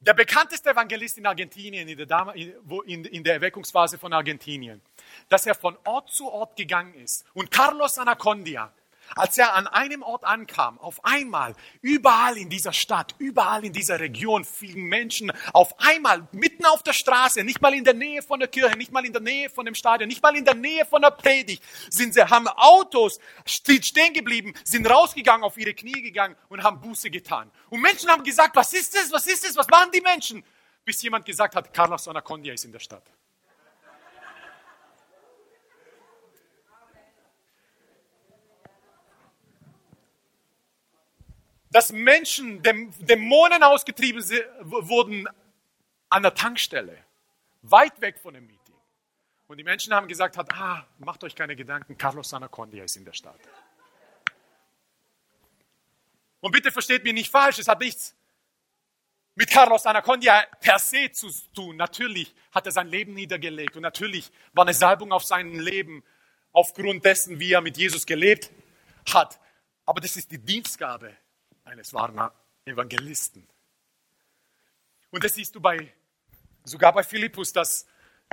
Der 0.00 0.14
bekannteste 0.14 0.70
Evangelist 0.70 1.18
in 1.18 1.26
Argentinien, 1.26 1.86
in 1.86 1.98
der, 1.98 2.34
in, 2.86 3.04
in 3.04 3.24
der 3.24 3.34
Erweckungsphase 3.34 3.98
von 3.98 4.12
Argentinien, 4.14 4.80
dass 5.28 5.44
er 5.44 5.54
von 5.54 5.76
Ort 5.84 6.10
zu 6.10 6.30
Ort 6.30 6.56
gegangen 6.56 6.94
ist. 6.94 7.26
Und 7.34 7.50
Carlos 7.50 7.98
Anacondia 7.98 8.72
als 9.14 9.38
er 9.38 9.54
an 9.54 9.66
einem 9.66 10.02
Ort 10.02 10.24
ankam, 10.24 10.78
auf 10.78 11.04
einmal, 11.04 11.54
überall 11.80 12.36
in 12.36 12.48
dieser 12.48 12.72
Stadt, 12.72 13.14
überall 13.18 13.64
in 13.64 13.72
dieser 13.72 14.00
Region 14.00 14.44
fielen 14.44 14.84
Menschen 14.84 15.32
auf 15.52 15.78
einmal 15.78 16.26
mitten 16.32 16.64
auf 16.66 16.82
der 16.82 16.92
Straße, 16.92 17.44
nicht 17.44 17.60
mal 17.60 17.74
in 17.74 17.84
der 17.84 17.94
Nähe 17.94 18.22
von 18.22 18.40
der 18.40 18.48
Kirche, 18.48 18.76
nicht 18.76 18.92
mal 18.92 19.04
in 19.04 19.12
der 19.12 19.22
Nähe 19.22 19.50
von 19.50 19.64
dem 19.64 19.74
Stadion, 19.74 20.08
nicht 20.08 20.22
mal 20.22 20.36
in 20.36 20.44
der 20.44 20.54
Nähe 20.54 20.84
von 20.84 21.02
der 21.02 21.10
Predigt, 21.10 21.62
sind 21.90 22.14
sie, 22.14 22.22
haben 22.22 22.48
Autos 22.48 23.18
stehen 23.44 24.12
geblieben, 24.12 24.54
sind 24.64 24.88
rausgegangen, 24.88 25.44
auf 25.44 25.56
ihre 25.56 25.74
Knie 25.74 26.02
gegangen 26.02 26.36
und 26.48 26.62
haben 26.62 26.80
Buße 26.80 27.10
getan. 27.10 27.50
Und 27.70 27.80
Menschen 27.80 28.10
haben 28.10 28.22
gesagt, 28.22 28.56
was 28.56 28.72
ist 28.72 28.94
das, 28.94 29.10
was 29.12 29.26
ist 29.26 29.44
das, 29.44 29.56
was 29.56 29.68
machen 29.68 29.90
die 29.92 30.00
Menschen? 30.00 30.44
Bis 30.84 31.02
jemand 31.02 31.24
gesagt 31.24 31.54
hat, 31.54 31.72
Carlos 31.72 32.08
Anacondia 32.08 32.54
ist 32.54 32.64
in 32.64 32.72
der 32.72 32.80
Stadt. 32.80 33.04
Dass 41.78 41.92
Menschen, 41.92 42.60
Dämonen 42.60 43.62
ausgetrieben 43.62 44.20
wurden 44.64 45.28
an 46.08 46.24
der 46.24 46.34
Tankstelle, 46.34 47.04
weit 47.62 48.00
weg 48.00 48.18
von 48.18 48.34
dem 48.34 48.48
Meeting. 48.48 48.74
Und 49.46 49.58
die 49.58 49.62
Menschen 49.62 49.94
haben 49.94 50.08
gesagt, 50.08 50.36
ah, 50.54 50.84
macht 50.98 51.22
euch 51.22 51.36
keine 51.36 51.54
Gedanken, 51.54 51.96
Carlos 51.96 52.34
Anacondia 52.34 52.82
ist 52.82 52.96
in 52.96 53.04
der 53.04 53.12
Stadt. 53.12 53.38
Und 56.40 56.50
bitte 56.50 56.72
versteht 56.72 57.04
mich 57.04 57.14
nicht 57.14 57.30
falsch, 57.30 57.60
es 57.60 57.68
hat 57.68 57.78
nichts 57.78 58.16
mit 59.36 59.48
Carlos 59.48 59.86
Anacondia 59.86 60.46
per 60.60 60.80
se 60.80 61.12
zu 61.12 61.30
tun. 61.54 61.76
Natürlich 61.76 62.34
hat 62.50 62.66
er 62.66 62.72
sein 62.72 62.88
Leben 62.88 63.14
niedergelegt 63.14 63.76
und 63.76 63.82
natürlich 63.82 64.32
war 64.52 64.64
eine 64.64 64.74
Salbung 64.74 65.12
auf 65.12 65.22
sein 65.22 65.54
Leben 65.54 66.02
aufgrund 66.50 67.04
dessen, 67.04 67.38
wie 67.38 67.52
er 67.52 67.60
mit 67.60 67.76
Jesus 67.76 68.04
gelebt 68.04 68.50
hat. 69.12 69.38
Aber 69.86 70.00
das 70.00 70.16
ist 70.16 70.32
die 70.32 70.38
Dienstgabe 70.38 71.16
eines 71.68 71.92
wahren 71.94 72.30
Evangelisten. 72.64 73.46
Und 75.10 75.24
das 75.24 75.34
siehst 75.34 75.54
du 75.54 75.60
bei, 75.60 75.92
sogar 76.64 76.92
bei 76.92 77.02
Philippus, 77.02 77.52
dass 77.52 77.86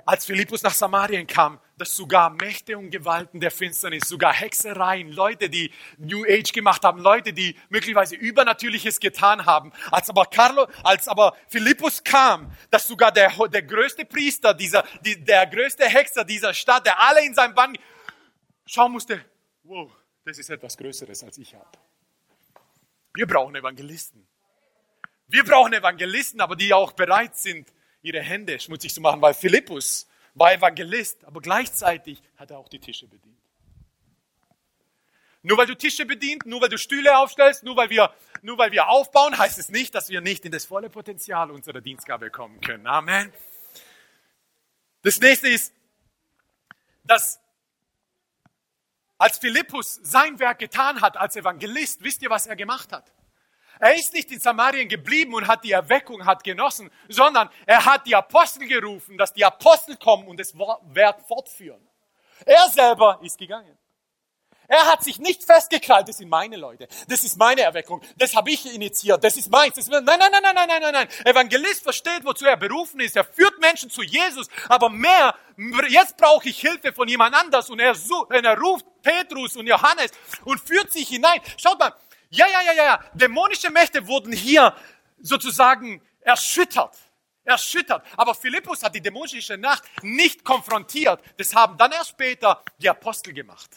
als 0.06 0.26
Philippus 0.26 0.62
nach 0.62 0.74
Samarien 0.74 1.26
kam, 1.26 1.60
dass 1.78 1.96
sogar 1.96 2.30
Mächte 2.30 2.78
und 2.78 2.90
Gewalten 2.90 3.40
der 3.40 3.50
Finsternis, 3.50 4.10
sogar 4.10 4.34
Hexereien, 4.34 5.10
Leute, 5.10 5.50
die 5.50 5.72
New 5.98 6.26
Age 6.26 6.52
gemacht 6.52 6.84
haben, 6.84 7.00
Leute, 7.00 7.32
die 7.32 7.58
möglicherweise 7.70 8.16
Übernatürliches 8.16 9.00
getan 9.00 9.46
haben, 9.46 9.72
als 9.92 10.10
aber 10.10 10.26
Carlo, 10.26 10.68
als 10.84 11.08
aber 11.08 11.36
Philippus 11.48 12.04
kam, 12.04 12.52
dass 12.72 12.88
sogar 12.88 13.14
der, 13.14 13.32
der 13.48 13.64
größte 13.64 14.04
Priester 14.06 14.54
dieser, 14.54 14.84
die, 15.06 15.24
der 15.24 15.48
größte 15.48 15.86
Hexer 15.86 16.26
dieser 16.26 16.54
Stadt, 16.54 16.86
der 16.86 17.00
alle 17.00 17.26
in 17.26 17.34
seinem 17.34 17.56
Bann 17.56 17.78
schauen 18.66 18.92
musste, 18.92 19.24
wow, 19.64 19.90
das 20.26 20.38
ist 20.38 20.50
etwas 20.50 20.76
Größeres 20.76 21.24
als 21.24 21.38
ich 21.38 21.56
habe. 21.56 21.78
Wir 23.16 23.26
brauchen 23.26 23.56
Evangelisten. 23.56 24.28
Wir 25.28 25.44
brauchen 25.44 25.74
Evangelisten, 25.74 26.42
aber 26.42 26.56
die 26.56 26.74
auch 26.74 26.92
bereit 26.92 27.36
sind, 27.36 27.74
ihre 28.02 28.22
Hände 28.22 28.60
schmutzig 28.60 28.94
zu 28.94 29.02
machen, 29.02 29.22
weil 29.22 29.34
Philippus 29.34 30.08
war 30.36 30.54
Evangelist, 30.54 31.24
aber 31.26 31.42
gleichzeitig 31.42 32.22
hat 32.38 32.52
er 32.52 32.60
auch 32.60 32.68
die 32.68 32.80
Tische 32.80 33.08
bedient. 33.08 33.36
Nur 35.42 35.58
weil 35.58 35.66
du 35.66 35.76
Tische 35.76 36.06
bedient, 36.06 36.46
nur 36.46 36.62
weil 36.62 36.70
du 36.70 36.78
Stühle 36.78 37.18
aufstellst, 37.18 37.64
nur 37.64 37.78
weil 37.78 37.90
wir, 37.90 38.14
nur 38.42 38.58
weil 38.58 38.72
wir 38.72 38.90
aufbauen, 38.90 39.38
heißt 39.38 39.60
es 39.60 39.70
nicht, 39.70 39.96
dass 39.96 40.10
wir 40.10 40.20
nicht 40.20 40.44
in 40.44 40.52
das 40.52 40.66
volle 40.66 40.90
Potenzial 40.90 41.52
unserer 41.52 41.82
Dienstgabe 41.82 42.30
kommen 42.32 42.60
können. 42.62 42.86
Amen. 42.86 43.32
Das 45.04 45.20
nächste 45.20 45.48
ist, 45.50 45.74
dass 47.04 47.40
als 49.18 49.38
Philippus 49.38 50.00
sein 50.04 50.40
Werk 50.40 50.60
getan 50.60 51.02
hat 51.02 51.18
als 51.18 51.36
Evangelist, 51.36 52.04
wisst 52.04 52.22
ihr, 52.22 52.30
was 52.30 52.48
er 52.48 52.56
gemacht 52.56 52.92
hat? 52.92 53.12
Er 53.80 53.96
ist 53.96 54.14
nicht 54.14 54.32
in 54.32 54.40
Samarien 54.40 54.88
geblieben 54.88 55.34
und 55.34 55.48
hat 55.48 55.64
die 55.64 55.74
Erweckung 55.74 56.26
hat 56.26 56.44
genossen, 56.44 56.90
sondern 57.10 57.50
er 57.66 57.84
hat 57.84 58.08
die 58.08 58.16
Apostel 58.16 58.68
gerufen, 58.68 59.18
dass 59.18 59.34
die 59.34 59.44
Apostel 59.44 59.98
kommen 59.98 60.28
und 60.28 60.40
das 60.40 60.54
Werk 60.58 61.22
fortführen. 61.28 61.86
Er 62.46 62.70
selber 62.70 63.20
ist 63.22 63.38
gegangen. 63.38 63.78
Er 64.68 64.86
hat 64.86 65.04
sich 65.04 65.20
nicht 65.20 65.44
festgekrallt, 65.44 66.08
das 66.08 66.18
sind 66.18 66.30
meine 66.30 66.58
Leute, 66.58 66.88
das 67.08 67.24
ist 67.24 67.38
meine 67.38 67.62
Erweckung, 67.62 68.02
das 68.18 68.36
habe 68.36 68.50
ich 68.50 68.74
initiiert, 68.74 69.24
das 69.24 69.38
ist 69.38 69.52
meins. 69.52 69.76
Das 69.76 69.86
ist, 69.86 69.92
nein, 69.92 70.04
nein, 70.06 70.20
nein, 70.20 70.42
nein, 70.42 70.56
nein, 70.56 70.82
nein, 70.82 70.94
nein. 70.94 71.08
Evangelist 71.26 71.84
versteht, 71.84 72.24
wozu 72.24 72.46
er 72.46 72.58
berufen 72.58 73.00
ist. 73.00 73.16
Er 73.16 73.24
führt 73.24 73.60
Menschen 73.60 73.90
zu 73.90 74.02
Jesus, 74.02 74.48
aber 74.70 74.90
mehr, 74.90 75.36
jetzt 75.90 76.18
brauche 76.18 76.50
ich 76.50 76.60
Hilfe 76.60 76.94
von 76.94 77.08
jemand 77.08 77.36
anders. 77.36 77.70
Und 77.70 77.80
er, 77.80 77.96
sucht, 77.96 78.32
er 78.32 78.60
ruft 78.60 78.86
Petrus 79.02 79.56
und 79.56 79.68
Johannes 79.68 80.12
und 80.44 80.60
führt 80.60 80.92
sich 80.92 81.08
hinein. 81.08 81.42
Schaut 81.58 81.80
mal, 81.80 81.94
ja, 82.30 82.48
ja, 82.48 82.62
ja, 82.62 82.74
ja, 82.74 82.84
ja, 82.86 83.00
dämonische 83.14 83.70
Mächte 83.70 84.08
wurden 84.08 84.34
hier 84.34 84.76
sozusagen 85.22 86.02
erschüttert 86.22 86.96
erschüttert. 87.46 88.04
Aber 88.18 88.34
Philippus 88.34 88.84
hat 88.84 88.96
die 88.96 89.02
dämonische 89.02 89.58
Nacht 89.58 89.84
nicht 90.02 90.44
konfrontiert. 90.44 91.22
Das 91.38 91.54
haben 91.54 91.78
dann 91.78 91.92
erst 91.92 92.10
später 92.10 92.64
die 92.80 92.90
Apostel 92.90 93.34
gemacht. 93.34 93.70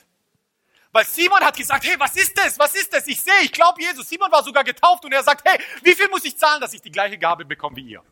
Weil 0.98 1.06
Simon 1.06 1.38
hat 1.42 1.56
gesagt, 1.56 1.87
hey, 1.87 1.94
was 1.96 2.16
ist 2.16 2.37
das? 2.37 2.58
Was 2.58 2.74
ist 2.74 2.92
das? 2.92 3.06
Ich 3.06 3.22
sehe, 3.22 3.42
ich 3.44 3.52
glaube 3.52 3.80
Jesus. 3.80 4.08
Simon 4.08 4.32
war 4.32 4.42
sogar 4.42 4.64
getauft 4.64 5.04
und 5.04 5.12
er 5.12 5.22
sagt, 5.22 5.48
hey, 5.48 5.56
wie 5.84 5.94
viel 5.94 6.08
muss 6.08 6.24
ich 6.24 6.37
zahlen, 6.37 6.61
dass 6.61 6.74
ich 6.74 6.82
die 6.82 6.90
gleiche 6.90 7.16
Gabe 7.16 7.44
bekomme 7.44 7.76
wie 7.76 7.90
ihr? 7.90 8.02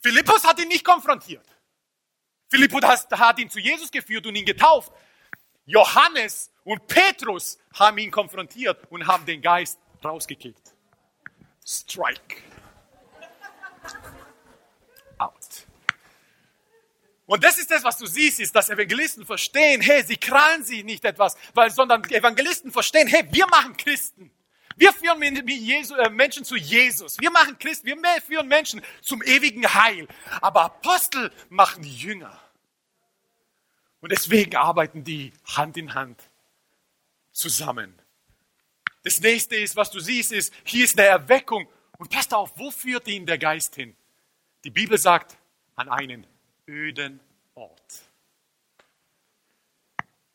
Philippus 0.00 0.42
hat 0.42 0.58
ihn 0.58 0.66
nicht 0.66 0.84
konfrontiert. 0.84 1.46
Philippus 2.50 2.82
hat 3.12 3.38
ihn 3.38 3.48
zu 3.48 3.60
Jesus 3.60 3.92
geführt 3.92 4.26
und 4.26 4.34
ihn 4.34 4.44
getauft. 4.44 4.90
Johannes 5.66 6.50
und 6.64 6.84
Petrus 6.88 7.60
haben 7.74 7.98
ihn 7.98 8.10
konfrontiert 8.10 8.90
und 8.90 9.06
haben 9.06 9.24
den 9.24 9.40
Geist 9.40 9.78
rausgekickt. 10.04 10.74
Strike. 11.64 12.42
Und 17.32 17.42
das 17.42 17.56
ist 17.56 17.70
das, 17.70 17.82
was 17.82 17.96
du 17.96 18.04
siehst, 18.04 18.40
ist, 18.40 18.54
dass 18.54 18.68
Evangelisten 18.68 19.24
verstehen, 19.24 19.80
hey, 19.80 20.02
sie 20.02 20.18
krallen 20.18 20.64
sich 20.64 20.84
nicht 20.84 21.02
etwas, 21.02 21.34
weil, 21.54 21.70
sondern 21.70 22.04
Evangelisten 22.04 22.70
verstehen, 22.70 23.08
hey, 23.08 23.26
wir 23.30 23.46
machen 23.46 23.74
Christen. 23.74 24.30
Wir 24.76 24.92
führen 24.92 25.22
äh, 25.22 26.10
Menschen 26.10 26.44
zu 26.44 26.56
Jesus. 26.56 27.18
Wir 27.18 27.30
machen 27.30 27.58
Christen. 27.58 27.86
Wir 27.86 27.96
führen 28.20 28.48
Menschen 28.48 28.82
zum 29.00 29.22
ewigen 29.22 29.64
Heil. 29.72 30.08
Aber 30.42 30.64
Apostel 30.64 31.32
machen 31.48 31.84
Jünger. 31.84 32.38
Und 34.02 34.12
deswegen 34.12 34.54
arbeiten 34.54 35.02
die 35.02 35.32
Hand 35.46 35.78
in 35.78 35.94
Hand 35.94 36.20
zusammen. 37.30 37.98
Das 39.04 39.20
nächste 39.20 39.56
ist, 39.56 39.74
was 39.74 39.90
du 39.90 40.00
siehst, 40.00 40.32
ist, 40.32 40.52
hier 40.64 40.84
ist 40.84 40.98
eine 40.98 41.08
Erweckung. 41.08 41.66
Und 41.96 42.10
passt 42.10 42.34
auf, 42.34 42.52
wo 42.56 42.70
führt 42.70 43.08
ihn 43.08 43.24
der 43.24 43.38
Geist 43.38 43.74
hin? 43.74 43.96
Die 44.64 44.70
Bibel 44.70 44.98
sagt, 44.98 45.38
an 45.76 45.88
einen 45.88 46.26
öden 46.66 47.20
Ort. 47.54 48.02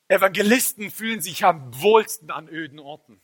Evangelisten 0.08 0.90
fühlen 0.90 1.22
sich 1.22 1.44
am 1.44 1.82
wohlsten 1.82 2.32
an 2.32 2.48
öden 2.48 2.80
Orten. 2.80 3.20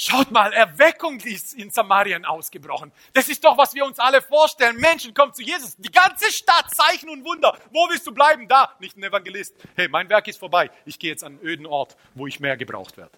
Schaut 0.00 0.30
mal, 0.30 0.52
Erweckung 0.52 1.18
ist 1.18 1.54
in 1.54 1.72
Samarien 1.72 2.24
ausgebrochen. 2.24 2.92
Das 3.14 3.28
ist 3.28 3.42
doch, 3.42 3.58
was 3.58 3.74
wir 3.74 3.84
uns 3.84 3.98
alle 3.98 4.22
vorstellen. 4.22 4.76
Menschen 4.76 5.12
kommen 5.12 5.34
zu 5.34 5.42
Jesus. 5.42 5.74
Die 5.76 5.90
ganze 5.90 6.30
Stadt, 6.30 6.72
Zeichen 6.72 7.08
und 7.08 7.24
Wunder. 7.24 7.58
Wo 7.72 7.88
willst 7.88 8.06
du 8.06 8.12
bleiben? 8.12 8.46
Da. 8.46 8.76
Nicht 8.78 8.96
ein 8.96 9.02
Evangelist. 9.02 9.56
Hey, 9.74 9.88
mein 9.88 10.08
Werk 10.08 10.28
ist 10.28 10.38
vorbei. 10.38 10.70
Ich 10.84 11.00
gehe 11.00 11.10
jetzt 11.10 11.24
an 11.24 11.32
einen 11.32 11.42
öden 11.42 11.66
Ort, 11.66 11.96
wo 12.14 12.28
ich 12.28 12.38
mehr 12.38 12.56
gebraucht 12.56 12.96
werde. 12.96 13.10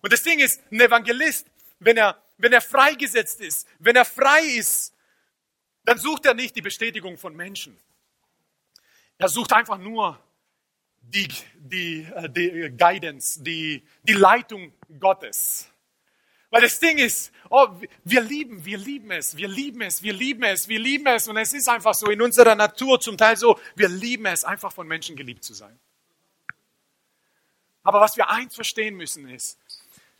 Und 0.00 0.10
das 0.10 0.22
Ding 0.22 0.38
ist, 0.38 0.62
ein 0.72 0.80
Evangelist, 0.80 1.46
wenn 1.80 1.98
er, 1.98 2.16
wenn 2.38 2.52
er 2.52 2.60
freigesetzt 2.60 3.40
ist, 3.40 3.68
wenn 3.78 3.96
er 3.96 4.04
frei 4.04 4.42
ist, 4.42 4.94
dann 5.84 5.98
sucht 5.98 6.26
er 6.26 6.34
nicht 6.34 6.56
die 6.56 6.62
Bestätigung 6.62 7.18
von 7.18 7.34
Menschen. 7.34 7.78
Er 9.18 9.28
sucht 9.28 9.52
einfach 9.52 9.78
nur 9.78 10.18
die, 11.00 11.28
die, 11.54 12.06
äh, 12.14 12.28
die 12.28 12.70
Guidance, 12.76 13.42
die, 13.42 13.82
die 14.02 14.12
Leitung 14.12 14.72
Gottes. 15.00 15.68
Weil 16.50 16.62
das 16.62 16.78
Ding 16.78 16.98
ist, 16.98 17.32
oh, 17.50 17.68
wir 18.04 18.22
lieben, 18.22 18.64
wir 18.64 18.78
lieben 18.78 19.10
es, 19.10 19.36
wir 19.36 19.48
lieben 19.48 19.82
es, 19.82 20.02
wir 20.02 20.12
lieben 20.12 20.44
es, 20.44 20.68
wir 20.68 20.78
lieben 20.78 21.06
es. 21.06 21.28
Und 21.28 21.36
es 21.36 21.52
ist 21.52 21.68
einfach 21.68 21.94
so 21.94 22.08
in 22.10 22.22
unserer 22.22 22.54
Natur 22.54 23.00
zum 23.00 23.18
Teil 23.18 23.36
so, 23.36 23.60
wir 23.74 23.88
lieben 23.88 24.26
es, 24.26 24.44
einfach 24.44 24.72
von 24.72 24.86
Menschen 24.86 25.16
geliebt 25.16 25.44
zu 25.44 25.52
sein. 25.52 25.78
Aber 27.82 28.00
was 28.00 28.16
wir 28.16 28.30
eins 28.30 28.54
verstehen 28.54 28.96
müssen 28.96 29.28
ist, 29.28 29.58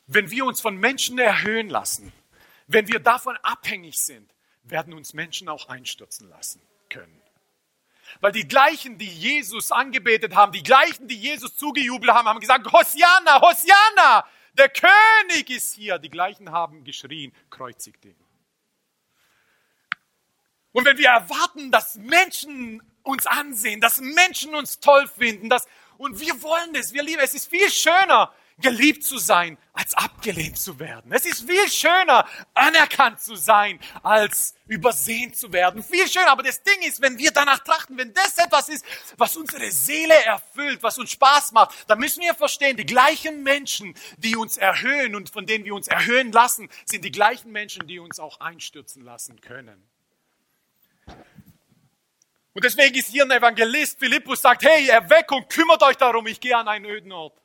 wenn 0.09 0.31
wir 0.31 0.45
uns 0.45 0.61
von 0.61 0.77
Menschen 0.77 1.19
erhöhen 1.19 1.69
lassen, 1.69 2.13
wenn 2.67 2.89
wir 2.89 2.99
davon 2.99 3.37
abhängig 3.43 3.99
sind, 3.99 4.35
werden 4.65 4.93
uns 4.93 5.15
Menschen 5.15 5.49
auch 5.49 5.69
einstürzen 5.69 6.29
lassen 6.29 6.61
können. 6.91 7.23
Weil 8.21 8.33
die 8.33 8.49
gleichen, 8.49 8.99
die 8.99 9.09
Jesus 9.09 9.71
angebetet 9.71 10.35
haben, 10.35 10.53
die 10.53 10.63
gleichen, 10.63 11.09
die 11.09 11.17
Jesus 11.17 11.57
zugejubelt 11.57 12.11
haben, 12.11 12.27
haben 12.27 12.41
gesagt, 12.41 12.71
Hosianna, 12.73 13.41
Hosianna, 13.41 14.27
der 14.55 14.71
König 14.71 15.51
ist 15.51 15.75
hier. 15.75 15.99
Die 15.99 16.09
gleichen 16.09 16.51
haben 16.51 16.85
geschrien, 16.85 17.33
kreuzigt 17.51 18.05
ihn. 18.07 18.17
Und 20.73 20.85
wenn 20.85 20.97
wir 20.97 21.09
erwarten, 21.09 21.71
dass 21.71 21.97
Menschen 21.97 22.83
uns 23.03 23.27
ansehen, 23.27 23.81
dass 23.81 24.01
Menschen 24.01 24.55
uns 24.55 24.81
toll 24.81 25.07
finden, 25.07 25.49
dass, 25.49 25.67
und 25.99 26.19
wir 26.21 26.43
wollen 26.43 26.75
es, 26.75 26.93
wir 26.93 27.03
lieben 27.03 27.21
es, 27.21 27.31
es 27.31 27.43
ist 27.43 27.51
viel 27.51 27.71
schöner, 27.71 28.35
geliebt 28.61 29.05
zu 29.05 29.19
sein, 29.19 29.57
als 29.73 29.95
abgelehnt 29.95 30.59
zu 30.59 30.79
werden. 30.79 31.13
Es 31.13 31.25
ist 31.25 31.49
viel 31.49 31.69
schöner, 31.69 32.27
anerkannt 32.55 33.21
zu 33.21 33.37
sein, 33.37 33.79
als 34.03 34.55
übersehen 34.67 35.33
zu 35.33 35.53
werden. 35.53 35.83
Viel 35.83 36.09
schöner. 36.09 36.31
Aber 36.31 36.43
das 36.43 36.63
Ding 36.63 36.83
ist, 36.83 37.01
wenn 37.01 37.19
wir 37.19 37.31
danach 37.31 37.61
trachten, 37.61 37.97
wenn 37.97 38.13
das 38.13 38.37
etwas 38.39 38.69
ist, 38.69 38.85
was 39.17 39.37
unsere 39.37 39.71
Seele 39.71 40.15
erfüllt, 40.25 40.83
was 40.83 40.99
uns 40.99 41.13
Spaß 41.13 41.53
macht, 41.53 41.89
dann 41.89 41.99
müssen 41.99 42.21
wir 42.23 42.35
verstehen, 42.35 42.77
die 42.77 42.87
gleichen 42.87 43.43
Menschen, 43.43 43.95
die 44.19 44.37
uns 44.37 44.57
erhöhen 44.57 45.15
und 45.15 45.31
von 45.31 45.47
denen 45.47 45.65
wir 45.65 45.75
uns 45.75 45.87
erhöhen 45.87 46.33
lassen, 46.33 46.69
sind 46.85 47.05
die 47.05 47.13
gleichen 47.13 47.53
Menschen, 47.53 47.87
die 47.87 48.01
uns 48.01 48.19
auch 48.19 48.41
einstürzen 48.41 49.05
lassen 49.05 49.41
können. 49.41 49.89
Und 52.55 52.65
deswegen 52.65 52.97
ist 52.97 53.09
hier 53.09 53.23
ein 53.23 53.31
Evangelist, 53.31 54.01
Philippus 54.01 54.43
sagt, 54.43 54.65
hey, 54.65 54.89
Erweckung, 54.89 55.47
kümmert 55.49 55.81
euch 55.85 55.97
darum, 55.97 56.27
ich 56.27 56.41
gehe 56.41 56.57
an 56.57 56.67
einen 56.67 56.87
öden 56.87 57.13
Ort. 57.13 57.41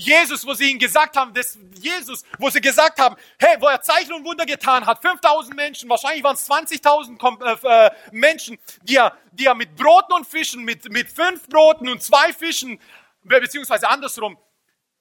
Jesus, 0.00 0.46
wo 0.46 0.54
sie 0.54 0.70
ihn 0.70 0.78
gesagt 0.78 1.16
haben, 1.16 1.34
das 1.34 1.58
Jesus, 1.74 2.22
wo 2.38 2.48
sie 2.50 2.60
gesagt 2.60 3.00
haben, 3.00 3.16
hey, 3.36 3.56
wo 3.58 3.66
er 3.66 3.82
Zeichen 3.82 4.12
und 4.12 4.24
Wunder 4.24 4.46
getan 4.46 4.86
hat, 4.86 5.02
5000 5.02 5.56
Menschen, 5.56 5.90
wahrscheinlich 5.90 6.22
waren 6.22 6.36
es 6.36 6.48
20.000 6.48 7.64
äh, 7.64 7.86
äh, 7.86 7.90
Menschen, 8.12 8.58
die 8.82 8.94
er, 8.94 9.18
die 9.32 9.46
er 9.46 9.56
mit 9.56 9.74
Broten 9.74 10.12
und 10.12 10.24
Fischen, 10.24 10.62
mit, 10.62 10.88
mit 10.92 11.10
fünf 11.10 11.48
Broten 11.48 11.88
und 11.88 12.00
zwei 12.00 12.32
Fischen, 12.32 12.80
beziehungsweise 13.24 13.88
andersrum, 13.88 14.38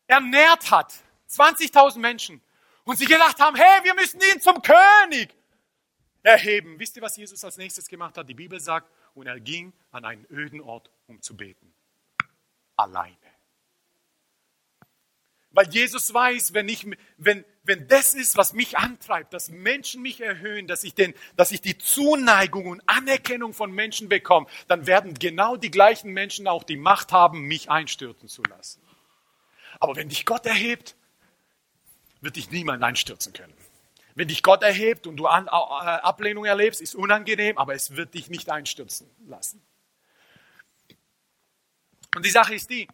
ernährt 0.08 0.72
hat. 0.72 0.92
20.000 1.30 2.00
Menschen. 2.00 2.42
Und 2.84 2.98
sie 2.98 3.06
gedacht 3.06 3.40
haben, 3.40 3.56
hey, 3.56 3.84
wir 3.84 3.94
müssen 3.94 4.20
ihn 4.34 4.42
zum 4.42 4.64
König 4.64 5.30
erheben. 6.24 6.80
Wisst 6.80 6.96
ihr, 6.96 7.04
was 7.04 7.16
Jesus 7.16 7.44
als 7.44 7.58
nächstes 7.58 7.88
gemacht 7.88 8.18
hat? 8.18 8.28
Die 8.28 8.34
Bibel 8.34 8.60
sagt, 8.60 8.90
und 9.14 9.28
er 9.28 9.40
ging 9.40 9.74
an 9.92 10.06
einen 10.06 10.26
öden 10.32 10.60
Ort, 10.60 10.90
um 11.06 11.22
zu 11.22 11.38
beten. 11.38 11.72
Alleine. 12.76 13.27
Weil 15.58 15.70
Jesus 15.70 16.14
weiß, 16.14 16.54
wenn, 16.54 16.70
ich, 16.70 16.86
wenn, 17.18 17.44
wenn 17.64 17.88
das 17.88 18.14
ist, 18.14 18.38
was 18.38 18.54
mich 18.54 18.78
antreibt, 18.78 19.34
dass 19.34 19.50
Menschen 19.50 20.04
mich 20.04 20.22
erhöhen, 20.22 20.68
dass 20.68 20.84
ich, 20.84 20.94
den, 20.94 21.16
dass 21.36 21.52
ich 21.52 21.62
die 21.62 21.80
Zuneigung 21.80 22.68
und 22.68 22.84
Anerkennung 22.86 23.56
von 23.56 23.72
Menschen 23.72 24.08
bekomme, 24.08 24.46
dann 24.68 24.86
werden 24.86 25.16
genau 25.16 25.58
die 25.58 25.72
gleichen 25.72 26.14
Menschen 26.14 26.48
auch 26.48 26.64
die 26.64 26.78
Macht 26.78 27.12
haben, 27.12 27.42
mich 27.42 27.72
einstürzen 27.72 28.30
zu 28.30 28.44
lassen. 28.44 28.84
Aber 29.80 29.96
wenn 29.96 30.10
dich 30.10 30.28
Gott 30.28 30.46
erhebt, 30.46 30.96
wird 32.22 32.36
dich 32.36 32.52
niemand 32.52 32.84
einstürzen 32.84 33.34
können. 33.34 33.58
Wenn 34.14 34.28
dich 34.28 34.44
Gott 34.44 34.62
erhebt 34.62 35.08
und 35.08 35.18
du 35.18 35.26
An 35.26 35.48
Ablehnung 35.48 36.46
erlebst, 36.46 36.82
ist 36.82 36.94
unangenehm, 36.94 37.58
aber 37.58 37.74
es 37.74 37.96
wird 37.96 38.14
dich 38.14 38.30
nicht 38.30 38.52
einstürzen 38.52 39.10
lassen. 39.26 39.60
Und 42.16 42.24
die 42.24 42.30
Sache 42.30 42.54
ist 42.54 42.70
die, 42.70 42.88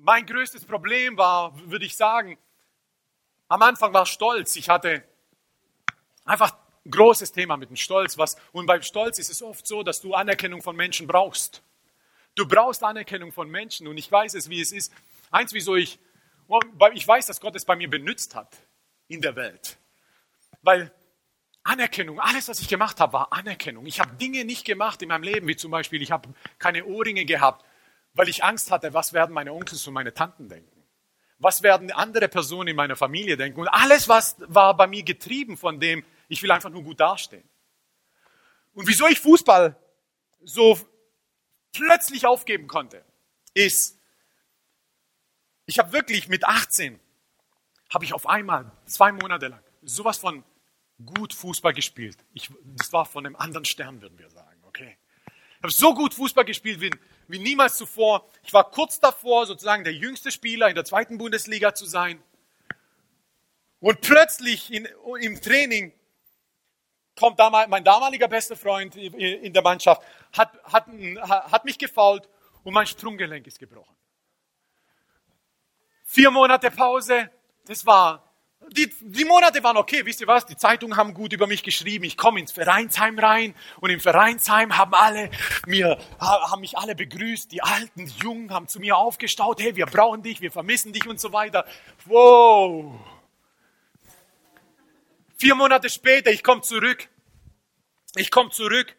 mein 0.00 0.26
größtes 0.26 0.64
Problem 0.64 1.16
war, 1.16 1.58
würde 1.68 1.84
ich 1.84 1.96
sagen, 1.96 2.38
am 3.48 3.62
Anfang 3.62 3.92
war 3.92 4.06
Stolz. 4.06 4.56
Ich 4.56 4.68
hatte 4.68 5.02
einfach 6.24 6.54
ein 6.84 6.90
großes 6.90 7.32
Thema 7.32 7.56
mit 7.56 7.70
dem 7.70 7.76
Stolz. 7.76 8.18
Was, 8.18 8.36
und 8.52 8.66
beim 8.66 8.82
Stolz 8.82 9.18
ist 9.18 9.30
es 9.30 9.42
oft 9.42 9.66
so, 9.66 9.82
dass 9.82 10.00
du 10.00 10.14
Anerkennung 10.14 10.62
von 10.62 10.76
Menschen 10.76 11.06
brauchst. 11.06 11.62
Du 12.34 12.46
brauchst 12.46 12.82
Anerkennung 12.84 13.32
von 13.32 13.48
Menschen 13.48 13.88
und 13.88 13.98
ich 13.98 14.10
weiß 14.10 14.34
es, 14.34 14.48
wie 14.48 14.60
es 14.60 14.72
ist. 14.72 14.92
Eins, 15.30 15.52
wieso 15.52 15.76
ich, 15.76 15.98
ich 16.94 17.08
weiß, 17.08 17.26
dass 17.26 17.40
Gott 17.40 17.56
es 17.56 17.64
bei 17.64 17.74
mir 17.74 17.90
benutzt 17.90 18.34
hat 18.34 18.56
in 19.08 19.20
der 19.20 19.34
Welt. 19.34 19.78
Weil 20.62 20.92
Anerkennung, 21.64 22.20
alles, 22.20 22.48
was 22.48 22.60
ich 22.60 22.68
gemacht 22.68 23.00
habe, 23.00 23.14
war 23.14 23.32
Anerkennung. 23.32 23.86
Ich 23.86 24.00
habe 24.00 24.14
Dinge 24.16 24.44
nicht 24.44 24.64
gemacht 24.64 25.02
in 25.02 25.08
meinem 25.08 25.22
Leben, 25.22 25.48
wie 25.48 25.56
zum 25.56 25.70
Beispiel, 25.70 26.00
ich 26.00 26.12
habe 26.12 26.28
keine 26.58 26.84
Ohrringe 26.84 27.24
gehabt, 27.24 27.64
weil 28.18 28.28
ich 28.28 28.42
Angst 28.42 28.72
hatte, 28.72 28.92
was 28.92 29.12
werden 29.12 29.32
meine 29.32 29.52
Onkels 29.52 29.86
und 29.86 29.94
meine 29.94 30.12
Tanten 30.12 30.48
denken? 30.48 30.84
Was 31.38 31.62
werden 31.62 31.92
andere 31.92 32.26
Personen 32.26 32.70
in 32.70 32.74
meiner 32.74 32.96
Familie 32.96 33.36
denken? 33.36 33.60
Und 33.60 33.68
alles, 33.68 34.08
was 34.08 34.34
war 34.40 34.76
bei 34.76 34.88
mir 34.88 35.04
getrieben 35.04 35.56
von 35.56 35.78
dem, 35.78 36.04
ich 36.26 36.42
will 36.42 36.50
einfach 36.50 36.68
nur 36.68 36.82
gut 36.82 36.98
dastehen. 36.98 37.48
Und 38.74 38.88
wieso 38.88 39.06
ich 39.06 39.20
Fußball 39.20 39.76
so 40.42 40.80
plötzlich 41.72 42.26
aufgeben 42.26 42.66
konnte, 42.66 43.04
ist, 43.54 44.00
ich 45.66 45.78
habe 45.78 45.92
wirklich 45.92 46.26
mit 46.26 46.44
18, 46.44 46.98
habe 47.94 48.04
ich 48.04 48.14
auf 48.14 48.28
einmal 48.28 48.72
zwei 48.86 49.12
Monate 49.12 49.46
lang 49.46 49.62
sowas 49.82 50.18
von 50.18 50.42
gut 51.06 51.34
Fußball 51.34 51.72
gespielt. 51.72 52.18
Ich, 52.34 52.50
das 52.64 52.92
war 52.92 53.06
von 53.06 53.24
einem 53.24 53.36
anderen 53.36 53.64
Stern, 53.64 54.02
würden 54.02 54.18
wir 54.18 54.28
sagen, 54.30 54.60
okay. 54.64 54.98
Ich 55.58 55.62
habe 55.62 55.72
so 55.72 55.94
gut 55.94 56.14
Fußball 56.14 56.44
gespielt 56.44 56.80
wie, 56.80 56.90
wie 57.28 57.38
niemals 57.38 57.76
zuvor. 57.76 58.26
Ich 58.42 58.52
war 58.52 58.70
kurz 58.70 58.98
davor, 58.98 59.46
sozusagen 59.46 59.84
der 59.84 59.92
jüngste 59.92 60.32
Spieler 60.32 60.68
in 60.68 60.74
der 60.74 60.84
zweiten 60.84 61.18
Bundesliga 61.18 61.74
zu 61.74 61.86
sein. 61.86 62.22
Und 63.80 64.00
plötzlich 64.00 64.72
in, 64.72 64.88
im 65.20 65.40
Training 65.40 65.92
kommt 67.14 67.38
damals, 67.38 67.68
mein 67.68 67.84
damaliger 67.84 68.28
bester 68.28 68.56
Freund 68.56 68.96
in 68.96 69.52
der 69.52 69.62
Mannschaft, 69.62 70.02
hat, 70.32 70.52
hat, 70.64 70.86
hat 70.88 71.64
mich 71.64 71.78
gefault 71.78 72.28
und 72.64 72.72
mein 72.72 72.86
Sprunggelenk 72.86 73.46
ist 73.46 73.58
gebrochen. 73.58 73.94
Vier 76.04 76.30
Monate 76.30 76.70
Pause, 76.70 77.30
das 77.66 77.84
war, 77.84 78.27
die, 78.72 78.92
die 79.00 79.24
Monate 79.24 79.62
waren 79.62 79.76
okay, 79.76 80.04
wisst 80.04 80.20
ihr 80.20 80.26
was? 80.26 80.46
Die 80.46 80.56
Zeitungen 80.56 80.96
haben 80.96 81.14
gut 81.14 81.32
über 81.32 81.46
mich 81.46 81.62
geschrieben. 81.62 82.04
Ich 82.04 82.16
komme 82.16 82.40
ins 82.40 82.52
Vereinsheim 82.52 83.18
rein 83.18 83.54
und 83.80 83.90
im 83.90 84.00
Vereinsheim 84.00 84.76
haben 84.76 84.94
alle 84.94 85.30
mir, 85.66 85.98
haben 86.20 86.60
mich 86.60 86.76
alle 86.76 86.94
begrüßt. 86.94 87.50
Die 87.52 87.62
Alten, 87.62 88.06
die 88.06 88.18
Jungen 88.22 88.52
haben 88.52 88.68
zu 88.68 88.80
mir 88.80 88.96
aufgestaut. 88.96 89.60
Hey, 89.60 89.76
wir 89.76 89.86
brauchen 89.86 90.22
dich, 90.22 90.40
wir 90.40 90.52
vermissen 90.52 90.92
dich 90.92 91.06
und 91.06 91.20
so 91.20 91.32
weiter. 91.32 91.64
Wow. 92.06 92.94
Vier 95.36 95.54
Monate 95.54 95.88
später, 95.88 96.30
ich 96.30 96.42
komme 96.42 96.62
zurück. 96.62 97.08
Ich 98.16 98.30
komme 98.30 98.50
zurück, 98.50 98.96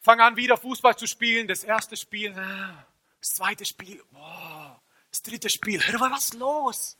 fange 0.00 0.22
an 0.22 0.36
wieder 0.36 0.56
Fußball 0.56 0.96
zu 0.96 1.06
spielen. 1.06 1.48
Das 1.48 1.64
erste 1.64 1.96
Spiel, 1.96 2.32
ah, 2.38 2.86
das 3.18 3.34
zweite 3.34 3.64
Spiel, 3.64 4.02
wow. 4.10 4.78
das 5.10 5.22
dritte 5.22 5.50
Spiel. 5.50 5.80
Hör 5.80 5.98
mal, 5.98 6.12
was 6.12 6.26
ist 6.26 6.34
los? 6.34 6.96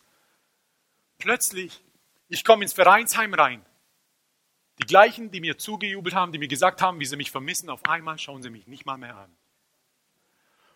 Plötzlich, 1.18 1.84
ich 2.30 2.44
komme 2.44 2.64
ins 2.64 2.72
Vereinsheim 2.72 3.34
rein. 3.34 3.64
Die 4.78 4.86
gleichen, 4.86 5.30
die 5.30 5.40
mir 5.40 5.58
zugejubelt 5.58 6.14
haben, 6.14 6.32
die 6.32 6.38
mir 6.38 6.48
gesagt 6.48 6.80
haben, 6.80 6.98
wie 7.00 7.04
sie 7.04 7.16
mich 7.16 7.30
vermissen, 7.30 7.68
auf 7.68 7.84
einmal 7.84 8.18
schauen 8.18 8.42
sie 8.42 8.50
mich 8.50 8.66
nicht 8.66 8.86
mal 8.86 8.96
mehr 8.96 9.16
an. 9.16 9.36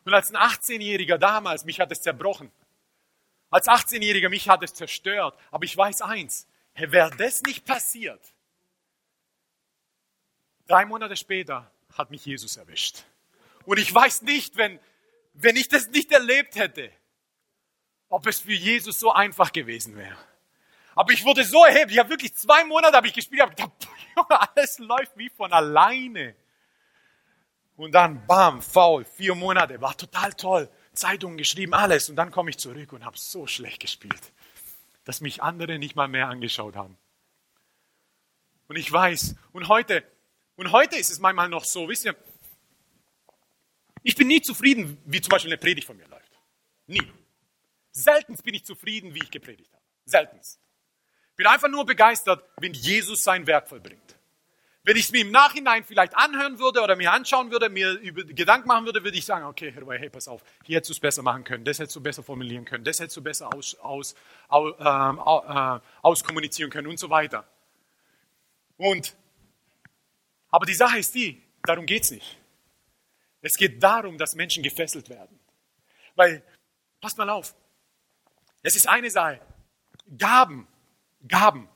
Und 0.04 0.12
als 0.12 0.34
ein 0.34 0.36
18-Jähriger 0.36 1.16
damals, 1.16 1.64
mich 1.64 1.80
hat 1.80 1.90
es 1.90 2.02
zerbrochen. 2.02 2.52
Als 3.48 3.66
18-Jähriger, 3.66 4.28
mich 4.28 4.50
hat 4.50 4.62
es 4.62 4.74
zerstört. 4.74 5.38
Aber 5.50 5.64
ich 5.64 5.74
weiß 5.74 6.02
eins, 6.02 6.46
Wäre 6.74 7.10
das 7.16 7.42
nicht 7.42 7.64
passiert, 7.64 8.20
drei 10.66 10.84
Monate 10.84 11.16
später 11.16 11.70
hat 11.92 12.10
mich 12.10 12.26
Jesus 12.26 12.56
erwischt. 12.56 13.04
Und 13.64 13.78
ich 13.78 13.94
weiß 13.94 14.22
nicht, 14.22 14.56
wenn, 14.56 14.80
wenn 15.34 15.56
ich 15.56 15.68
das 15.68 15.88
nicht 15.88 16.10
erlebt 16.10 16.56
hätte, 16.56 16.90
ob 18.08 18.26
es 18.26 18.40
für 18.40 18.52
Jesus 18.52 18.98
so 18.98 19.12
einfach 19.12 19.52
gewesen 19.52 19.96
wäre. 19.96 20.18
Aber 20.94 21.12
ich 21.12 21.24
wurde 21.24 21.44
so 21.44 21.64
erhebt. 21.64 21.90
Ich 21.90 21.98
habe 21.98 22.10
wirklich 22.10 22.34
zwei 22.34 22.64
Monate 22.64 22.96
habe 22.96 23.06
ich 23.06 23.12
gespielt. 23.12 23.42
Habe 23.42 23.54
gedacht, 23.54 23.72
alles 24.56 24.78
läuft 24.78 25.16
wie 25.16 25.28
von 25.28 25.52
alleine. 25.52 26.34
Und 27.76 27.92
dann, 27.92 28.24
bam, 28.26 28.62
faul, 28.62 29.04
vier 29.04 29.34
Monate, 29.34 29.80
war 29.80 29.96
total 29.96 30.32
toll. 30.32 30.70
Zeitungen 30.92 31.36
geschrieben, 31.36 31.74
alles. 31.74 32.08
Und 32.08 32.16
dann 32.16 32.30
komme 32.30 32.50
ich 32.50 32.58
zurück 32.58 32.92
und 32.92 33.04
habe 33.04 33.18
so 33.18 33.46
schlecht 33.46 33.80
gespielt 33.80 34.32
dass 35.04 35.20
mich 35.20 35.42
andere 35.42 35.78
nicht 35.78 35.94
mal 35.94 36.08
mehr 36.08 36.28
angeschaut 36.28 36.76
haben. 36.76 36.96
Und 38.68 38.76
ich 38.76 38.90
weiß, 38.90 39.36
und 39.52 39.68
heute, 39.68 40.02
und 40.56 40.72
heute 40.72 40.96
ist 40.96 41.10
es 41.10 41.18
manchmal 41.18 41.48
noch 41.48 41.64
so, 41.64 41.88
wisst 41.88 42.06
ihr, 42.06 42.16
ich 44.02 44.16
bin 44.16 44.28
nie 44.28 44.42
zufrieden, 44.42 44.98
wie 45.04 45.20
zum 45.20 45.30
Beispiel 45.30 45.52
eine 45.52 45.58
Predigt 45.58 45.86
von 45.86 45.96
mir 45.96 46.08
läuft. 46.08 46.38
Nie. 46.86 47.02
Selten 47.92 48.36
bin 48.36 48.54
ich 48.54 48.64
zufrieden, 48.64 49.14
wie 49.14 49.22
ich 49.22 49.30
gepredigt 49.30 49.72
habe. 49.72 49.82
Selten. 50.04 50.40
Bin 51.36 51.46
einfach 51.46 51.68
nur 51.68 51.84
begeistert, 51.84 52.44
wenn 52.58 52.72
Jesus 52.72 53.24
sein 53.24 53.46
Werk 53.46 53.68
vollbringt. 53.68 54.04
Wenn 54.86 54.98
ich 54.98 55.06
es 55.06 55.12
mir 55.12 55.22
im 55.22 55.30
Nachhinein 55.30 55.82
vielleicht 55.82 56.14
anhören 56.14 56.58
würde 56.58 56.82
oder 56.82 56.94
mir 56.94 57.10
anschauen 57.10 57.50
würde, 57.50 57.70
mir 57.70 57.98
Gedanken 58.34 58.68
machen 58.68 58.84
würde, 58.84 59.02
würde 59.02 59.16
ich 59.16 59.24
sagen, 59.24 59.46
okay, 59.46 59.72
Herr 59.72 59.98
hey, 59.98 60.10
pass 60.10 60.28
auf, 60.28 60.42
hier 60.62 60.76
hättest 60.76 60.90
du 60.90 60.92
es 60.92 61.00
besser 61.00 61.22
machen 61.22 61.42
können, 61.42 61.64
das 61.64 61.78
hättest 61.78 61.96
du 61.96 62.02
besser 62.02 62.22
formulieren 62.22 62.66
können, 62.66 62.84
das 62.84 63.00
hättest 63.00 63.16
du 63.16 63.22
besser 63.22 63.52
aus, 63.54 63.74
aus, 63.76 64.14
aus, 64.48 64.74
ähm, 64.78 65.18
äh, 65.18 65.80
auskommunizieren 66.02 66.70
können 66.70 66.88
und 66.88 66.98
so 66.98 67.08
weiter. 67.08 67.48
Und, 68.76 69.16
aber 70.50 70.66
die 70.66 70.74
Sache 70.74 70.98
ist 70.98 71.14
die, 71.14 71.42
darum 71.62 71.86
geht 71.86 72.02
es 72.02 72.10
nicht. 72.10 72.38
Es 73.40 73.56
geht 73.56 73.82
darum, 73.82 74.18
dass 74.18 74.34
Menschen 74.34 74.62
gefesselt 74.62 75.08
werden. 75.08 75.40
Weil, 76.14 76.42
passt 77.00 77.16
mal 77.16 77.30
auf, 77.30 77.54
es 78.62 78.76
ist 78.76 78.86
eine 78.86 79.10
Sache, 79.10 79.40
Gaben, 80.18 80.66
Gaben 81.28 81.68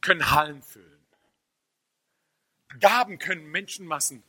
können 0.00 0.30
Hallen 0.30 0.62
füllen. 0.62 0.90
Gaben 2.80 3.18
können 3.18 3.50
Menschenmassen 3.50 4.22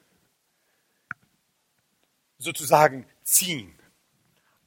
sozusagen 2.37 3.07
ziehen. 3.23 3.77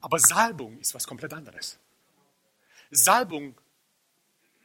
Aber 0.01 0.19
Salbung 0.19 0.79
ist 0.79 0.93
was 0.93 1.07
komplett 1.07 1.33
anderes. 1.33 1.79
Salbung 2.91 3.55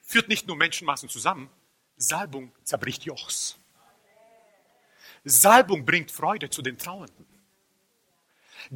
führt 0.02 0.28
nicht 0.28 0.46
nur 0.46 0.56
Menschenmassen 0.56 1.08
zusammen, 1.08 1.50
Salbung 1.96 2.52
zerbricht 2.64 3.04
Jochs. 3.04 3.58
Salbung 5.24 5.84
bringt 5.84 6.10
Freude 6.10 6.50
zu 6.50 6.60
den 6.60 6.76
Trauernden. 6.76 7.26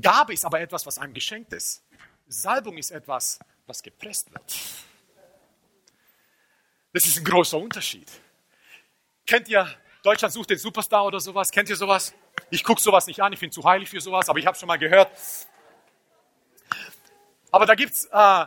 Gabe 0.00 0.32
ist 0.32 0.44
aber 0.44 0.60
etwas, 0.60 0.86
was 0.86 0.98
einem 0.98 1.14
geschenkt 1.14 1.52
ist. 1.52 1.82
Salbung 2.26 2.76
ist 2.78 2.90
etwas, 2.90 3.38
was 3.66 3.82
gepresst 3.82 4.32
wird. 4.32 4.87
Das 6.98 7.06
ist 7.06 7.18
ein 7.18 7.24
großer 7.24 7.56
Unterschied. 7.56 8.10
Kennt 9.24 9.48
ihr 9.48 9.72
Deutschland 10.02 10.34
sucht 10.34 10.50
den 10.50 10.58
Superstar 10.58 11.04
oder 11.04 11.20
sowas. 11.20 11.52
Kennt 11.52 11.68
ihr 11.68 11.76
sowas? 11.76 12.12
Ich 12.50 12.64
gucke 12.64 12.80
sowas 12.80 13.06
nicht 13.06 13.22
an, 13.22 13.32
ich 13.32 13.38
bin 13.38 13.52
zu 13.52 13.62
heilig 13.62 13.88
für 13.88 14.00
sowas, 14.00 14.28
aber 14.28 14.40
ich 14.40 14.46
habe 14.46 14.58
schon 14.58 14.66
mal 14.66 14.80
gehört. 14.80 15.08
Aber 17.52 17.66
da 17.66 17.76
gibt's 17.76 18.06
äh, 18.06 18.46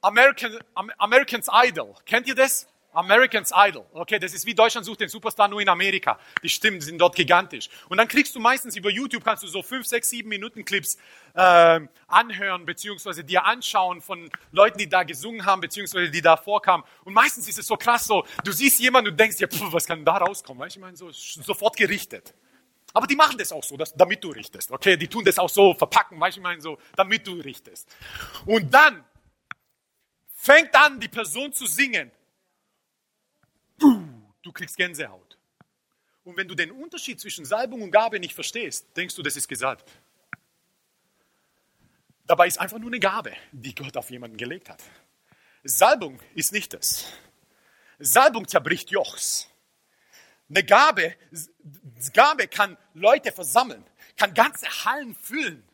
American, 0.00 0.58
Americans 0.96 1.50
Idol. 1.52 1.94
Kennt 2.06 2.26
ihr 2.26 2.34
das? 2.34 2.66
Americans 2.98 3.52
Idol. 3.54 3.86
Okay, 3.92 4.18
das 4.18 4.34
ist 4.34 4.44
wie 4.44 4.54
Deutschland 4.54 4.84
sucht 4.84 5.00
den 5.00 5.08
Superstar 5.08 5.46
nur 5.46 5.60
in 5.60 5.68
Amerika. 5.68 6.18
Die 6.42 6.48
Stimmen 6.48 6.80
sind 6.80 6.98
dort 6.98 7.14
gigantisch. 7.14 7.68
Und 7.88 7.96
dann 7.96 8.08
kriegst 8.08 8.34
du 8.34 8.40
meistens 8.40 8.74
über 8.74 8.90
YouTube, 8.90 9.22
kannst 9.22 9.44
du 9.44 9.46
so 9.46 9.62
fünf, 9.62 9.86
sechs, 9.86 10.10
sieben 10.10 10.28
Minuten 10.28 10.64
Clips 10.64 10.98
äh, 11.34 11.80
anhören, 12.08 12.66
beziehungsweise 12.66 13.22
dir 13.22 13.44
anschauen 13.44 14.02
von 14.02 14.28
Leuten, 14.50 14.78
die 14.78 14.88
da 14.88 15.04
gesungen 15.04 15.46
haben, 15.46 15.60
beziehungsweise 15.60 16.10
die 16.10 16.20
da 16.20 16.36
vorkamen. 16.36 16.84
Und 17.04 17.14
meistens 17.14 17.48
ist 17.48 17.58
es 17.60 17.68
so 17.68 17.76
krass 17.76 18.04
so, 18.04 18.26
du 18.42 18.50
siehst 18.50 18.80
jemanden 18.80 19.12
und 19.12 19.20
denkst 19.20 19.36
dir, 19.36 19.46
pff, 19.46 19.72
was 19.72 19.86
kann 19.86 20.04
da 20.04 20.16
rauskommen? 20.16 20.60
Weißt 20.60 20.74
du, 20.74 20.80
ich 20.80 20.82
meine, 20.82 20.96
so 20.96 21.10
sofort 21.12 21.76
gerichtet. 21.76 22.34
Aber 22.94 23.06
die 23.06 23.14
machen 23.14 23.38
das 23.38 23.52
auch 23.52 23.62
so, 23.62 23.76
dass, 23.76 23.94
damit 23.94 24.24
du 24.24 24.30
richtest. 24.30 24.72
Okay, 24.72 24.96
die 24.96 25.06
tun 25.06 25.24
das 25.24 25.38
auch 25.38 25.50
so 25.50 25.72
verpacken, 25.74 26.18
weißt 26.18 26.36
du, 26.36 26.40
ich 26.40 26.42
meine, 26.42 26.60
so, 26.60 26.78
damit 26.96 27.24
du 27.28 27.34
richtest. 27.34 27.88
Und 28.44 28.74
dann 28.74 29.04
fängt 30.34 30.74
an, 30.74 30.98
die 30.98 31.08
Person 31.08 31.52
zu 31.52 31.66
singen 31.66 32.10
du 34.42 34.52
kriegst 34.52 34.76
Gänsehaut. 34.76 35.38
Und 36.24 36.36
wenn 36.36 36.48
du 36.48 36.54
den 36.54 36.70
Unterschied 36.70 37.20
zwischen 37.20 37.44
Salbung 37.44 37.82
und 37.82 37.90
Gabe 37.90 38.20
nicht 38.20 38.34
verstehst, 38.34 38.86
denkst 38.96 39.14
du, 39.14 39.22
das 39.22 39.36
ist 39.36 39.48
gesalbt. 39.48 39.90
Dabei 42.26 42.46
ist 42.46 42.60
einfach 42.60 42.78
nur 42.78 42.90
eine 42.90 43.00
Gabe, 43.00 43.32
die 43.52 43.74
Gott 43.74 43.96
auf 43.96 44.10
jemanden 44.10 44.36
gelegt 44.36 44.68
hat. 44.68 44.82
Salbung 45.64 46.20
ist 46.34 46.52
nicht 46.52 46.74
das. 46.74 47.06
Salbung 47.98 48.46
zerbricht 48.46 48.90
Jochs. 48.90 49.48
Eine 50.50 50.64
Gabe, 50.64 51.14
Gabe 52.12 52.48
kann 52.48 52.76
Leute 52.94 53.32
versammeln, 53.32 53.84
kann 54.16 54.34
ganze 54.34 54.66
Hallen 54.84 55.14
füllen. 55.14 55.67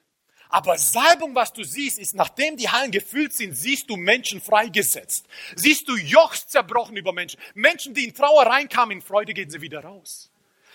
Aber 0.54 0.78
Salbung, 0.78 1.34
was 1.34 1.52
du 1.52 1.64
siehst, 1.64 1.98
ist, 1.98 2.14
nachdem 2.14 2.56
die 2.56 2.68
Hallen 2.68 2.92
gefüllt 2.92 3.32
sind, 3.32 3.56
siehst 3.56 3.90
du 3.90 3.96
Menschen 3.96 4.40
freigesetzt. 4.40 5.26
Siehst 5.56 5.88
du 5.88 5.96
Jochs 5.96 6.46
zerbrochen 6.46 6.96
über 6.96 7.12
Menschen. 7.12 7.40
Menschen, 7.54 7.92
die 7.92 8.04
in 8.04 8.14
Trauer 8.14 8.46
reinkamen, 8.46 8.98
in 8.98 9.02
Freude 9.02 9.34
gehen 9.34 9.50
sie 9.50 9.60
wieder 9.60 9.80
raus. 9.80 10.30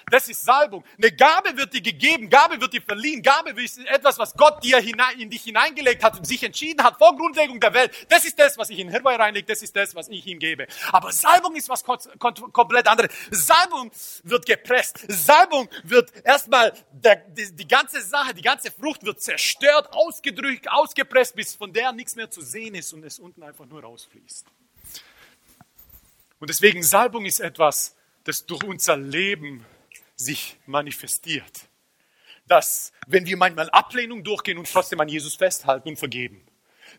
Das 0.10 0.28
ist 0.28 0.44
Salbung. 0.44 0.84
Eine 0.98 1.12
Gabe 1.12 1.56
wird 1.58 1.74
dir 1.74 1.82
gegeben, 1.82 2.30
Gabe 2.30 2.60
wird 2.60 2.74
dir 2.74 2.82
verliehen. 2.82 3.22
Gabe 3.22 3.52
ist 3.62 3.80
etwas, 3.80 4.18
was 4.18 4.34
Gott 4.34 4.64
dir 4.64 4.80
hinein, 4.80 5.20
in 5.20 5.30
dich 5.30 5.44
hineingelegt 5.44 6.04
hat 6.04 6.18
und 6.18 6.26
sich 6.26 6.44
entschieden 6.44 6.84
hat 6.84 6.98
vor 6.98 7.16
Grundlegung 7.16 7.60
der 7.60 7.74
Welt. 7.74 7.92
Das 8.10 8.26
ist 8.26 8.38
das, 8.40 8.58
was 8.58 8.70
ich 8.70 8.80
in 8.80 8.90
Hirwei 8.90 9.16
reinlege, 9.16 9.46
das 9.46 9.62
ist 9.62 9.76
das, 9.76 9.96
was 9.96 10.10
ich 10.10 10.26
ihm 10.28 10.40
gebe. 10.40 10.68
Aber 10.92 11.12
Salbung 11.12 11.56
ist 11.56 11.70
was 11.70 11.84
komplett 11.84 12.88
anderes. 12.88 13.12
Salbung 13.32 13.92
wird 14.24 14.46
gepresst. 14.46 15.06
Salbung 15.08 15.70
wird 15.84 16.12
erstmal, 16.26 16.74
die, 16.92 17.56
die 17.56 17.68
ganze 17.68 18.02
Sache, 18.02 18.34
die 18.34 18.42
ganze 18.42 18.72
Frucht 18.72 19.04
wird 19.04 19.22
zerstört, 19.22 19.94
ausgedrückt, 19.94 20.70
ausgepresst, 20.70 21.36
bis 21.36 21.56
von 21.56 21.74
der 21.74 21.92
nichts 21.92 22.16
mehr 22.16 22.30
zu 22.30 22.42
sehen 22.42 22.76
ist 22.76 22.94
und 22.94 23.04
es 23.04 23.20
unten 23.20 23.44
einfach 23.44 23.66
nur 23.66 23.82
rausfließt. 23.82 24.46
Und 26.40 26.50
deswegen 26.50 26.84
Salbung 26.84 27.26
ist 27.26 27.40
etwas, 27.40 27.96
das 28.24 28.46
durch 28.46 28.64
unser 28.64 28.96
Leben 28.96 29.66
sich 30.20 30.58
manifestiert. 30.66 31.70
Dass, 32.48 32.92
wenn 33.08 33.26
wir 33.26 33.38
manchmal 33.38 33.70
Ablehnung 33.70 34.24
durchgehen 34.24 34.58
und 34.58 34.72
trotzdem 34.72 35.00
an 35.00 35.08
Jesus 35.08 35.36
festhalten 35.36 35.90
und 35.90 35.98
vergeben. 35.98 36.46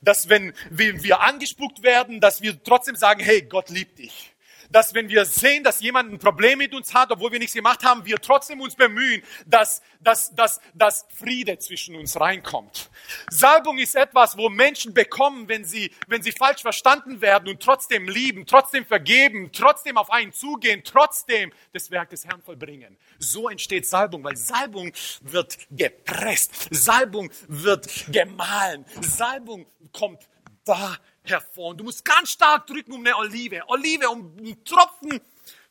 Dass, 0.00 0.28
wenn 0.28 0.54
wir 0.70 1.20
angespuckt 1.20 1.82
werden, 1.82 2.20
dass 2.20 2.40
wir 2.40 2.62
trotzdem 2.62 2.96
sagen, 2.96 3.20
hey, 3.20 3.42
Gott 3.42 3.68
liebt 3.68 3.98
dich. 3.98 4.29
Dass 4.70 4.94
wenn 4.94 5.08
wir 5.08 5.24
sehen, 5.24 5.64
dass 5.64 5.80
jemand 5.80 6.12
ein 6.12 6.18
Problem 6.18 6.58
mit 6.58 6.74
uns 6.74 6.94
hat, 6.94 7.10
obwohl 7.10 7.32
wir 7.32 7.38
nichts 7.38 7.54
gemacht 7.54 7.84
haben, 7.84 8.04
wir 8.04 8.18
trotzdem 8.18 8.60
uns 8.60 8.74
bemühen, 8.74 9.22
dass, 9.46 9.82
dass, 10.00 10.34
dass, 10.34 10.60
dass 10.74 11.06
Friede 11.14 11.58
zwischen 11.58 11.96
uns 11.96 12.18
reinkommt. 12.18 12.90
Salbung 13.30 13.78
ist 13.78 13.96
etwas, 13.96 14.36
wo 14.36 14.48
Menschen 14.48 14.94
bekommen, 14.94 15.48
wenn 15.48 15.64
sie, 15.64 15.90
wenn 16.06 16.22
sie 16.22 16.32
falsch 16.32 16.62
verstanden 16.62 17.20
werden 17.20 17.48
und 17.48 17.60
trotzdem 17.62 18.08
lieben, 18.08 18.46
trotzdem 18.46 18.86
vergeben, 18.86 19.50
trotzdem 19.52 19.96
auf 19.96 20.10
einen 20.10 20.32
zugehen, 20.32 20.82
trotzdem 20.84 21.52
das 21.72 21.90
Werk 21.90 22.10
des 22.10 22.24
Herrn 22.24 22.42
vollbringen. 22.42 22.96
So 23.18 23.48
entsteht 23.48 23.86
Salbung, 23.86 24.24
weil 24.24 24.36
Salbung 24.36 24.92
wird 25.22 25.58
gepresst, 25.70 26.68
Salbung 26.70 27.30
wird 27.48 27.88
gemahlen, 28.10 28.84
Salbung 29.00 29.66
kommt 29.92 30.28
da 30.64 30.96
hervor. 31.22 31.70
Und 31.70 31.78
du 31.78 31.84
musst 31.84 32.04
ganz 32.04 32.30
stark 32.32 32.66
drücken 32.66 32.92
um 32.92 33.00
eine 33.00 33.16
Olive. 33.16 33.62
Olive, 33.68 34.08
um 34.08 34.36
einen 34.38 34.64
Tropfen 34.64 35.20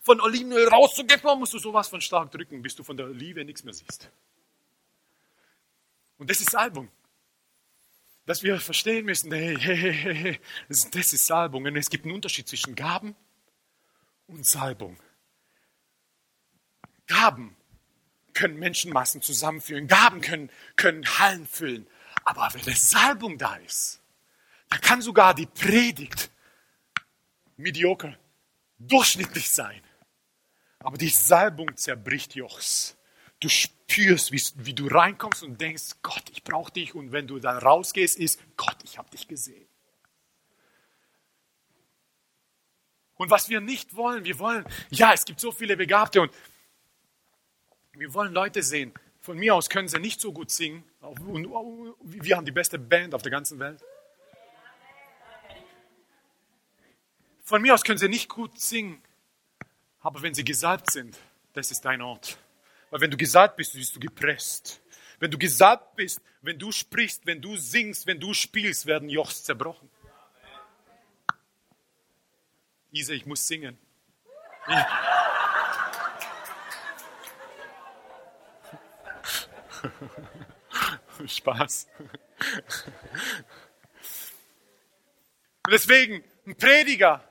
von 0.02 0.22
Olivenöl 0.22 0.68
rauszugeben, 0.68 1.40
musst 1.40 1.54
du 1.54 1.60
sowas 1.60 1.88
von 1.88 2.02
stark 2.02 2.32
drücken, 2.32 2.62
bis 2.62 2.76
du 2.76 2.84
von 2.84 2.98
der 2.98 3.08
Olive 3.08 3.44
nichts 3.44 3.64
mehr 3.64 3.74
siehst. 3.74 4.10
Und 6.18 6.30
das 6.30 6.40
ist 6.40 6.52
Salbung. 6.52 6.90
Dass 8.26 8.44
wir 8.44 8.60
verstehen 8.60 9.06
müssen, 9.06 9.32
hey, 9.32 9.58
hey, 9.60 9.76
hey, 9.76 10.16
hey, 10.16 10.40
das 10.68 11.14
ist 11.14 11.26
Salbung. 11.26 11.66
Und 11.66 11.76
es 11.76 11.90
gibt 11.90 12.06
einen 12.06 12.14
Unterschied 12.14 12.48
zwischen 12.48 12.76
Gaben 12.76 13.16
und 14.28 14.46
Salbung. 14.46 14.98
Gaben 17.08 17.56
können 18.34 18.60
Menschenmassen 18.60 19.22
zusammenführen. 19.22 19.88
Gaben 19.88 20.22
können, 20.22 20.52
können 20.76 21.06
Hallen 21.18 21.48
füllen. 21.48 21.88
Aber 22.24 22.50
wenn 22.54 22.62
eine 22.62 22.76
Salbung 22.76 23.38
da 23.38 23.56
ist, 23.56 23.99
da 24.70 24.78
kann 24.78 25.02
sogar 25.02 25.34
die 25.34 25.48
Predigt 25.48 26.30
mediocre, 27.58 28.18
durchschnittlich 28.78 29.50
sein. 29.50 29.82
Aber 30.80 30.98
die 30.98 31.10
Salbung 31.10 31.76
zerbricht 31.76 32.36
Jochs. 32.36 32.96
Du 33.40 33.50
spürst, 33.50 34.32
wie, 34.32 34.42
wie 34.66 34.74
du 34.74 34.88
reinkommst 34.88 35.44
und 35.44 35.60
denkst, 35.60 35.96
Gott, 36.02 36.24
ich 36.32 36.44
brauche 36.44 36.72
dich. 36.72 36.96
Und 36.96 37.12
wenn 37.12 37.28
du 37.28 37.40
dann 37.40 37.58
rausgehst, 37.58 38.18
ist, 38.18 38.40
Gott, 38.56 38.78
ich 38.84 38.98
habe 38.98 39.10
dich 39.10 39.28
gesehen. 39.28 39.68
Und 43.16 43.30
was 43.30 43.50
wir 43.50 43.60
nicht 43.60 43.96
wollen, 43.96 44.24
wir 44.24 44.40
wollen, 44.40 44.66
ja, 44.90 45.12
es 45.14 45.26
gibt 45.26 45.42
so 45.42 45.52
viele 45.52 45.76
Begabte 45.76 46.22
und 46.22 46.32
wir 47.92 48.14
wollen 48.14 48.34
Leute 48.34 48.64
sehen. 48.64 48.94
Von 49.20 49.38
mir 49.38 49.56
aus 49.56 49.70
können 49.70 49.90
sie 49.90 50.00
nicht 50.00 50.22
so 50.22 50.32
gut 50.32 50.50
singen. 50.52 50.84
Und 51.02 51.50
wir 52.02 52.38
haben 52.38 52.46
die 52.46 52.52
beste 52.54 52.80
Band 52.80 53.14
auf 53.14 53.22
der 53.22 53.32
ganzen 53.32 53.60
Welt. 53.60 53.84
Von 57.50 57.62
mir 57.64 57.74
aus 57.74 57.84
können 57.84 57.98
sie 57.98 58.08
nicht 58.08 58.30
gut 58.30 58.60
singen, 58.60 59.02
aber 60.02 60.22
wenn 60.22 60.36
sie 60.36 60.46
gesalbt 60.46 60.92
sind, 60.92 61.18
das 61.54 61.72
ist 61.72 61.82
dein 61.82 62.00
Ort. 62.00 62.38
Weil 62.92 63.02
wenn 63.02 63.10
du 63.10 63.18
gesalbt 63.18 63.56
bist, 63.56 63.74
bist 63.74 63.96
du 63.96 64.00
gepresst. 64.00 64.80
Wenn 65.18 65.32
du 65.32 65.40
gesalbt 65.40 65.96
bist, 65.96 66.22
wenn 66.44 66.60
du 66.60 66.72
sprichst, 66.72 67.26
wenn 67.26 67.42
du 67.42 67.58
singst, 67.58 68.06
wenn 68.06 68.20
du 68.20 68.36
spielst, 68.36 68.86
werden 68.86 69.10
Jochs 69.10 69.44
zerbrochen. 69.44 69.90
Isa, 72.92 73.14
ich 73.14 73.26
muss 73.26 73.48
singen. 73.48 73.80
Spaß. 81.26 81.88
Und 85.66 85.72
deswegen, 85.72 86.24
ein 86.46 86.56
Prediger 86.56 87.28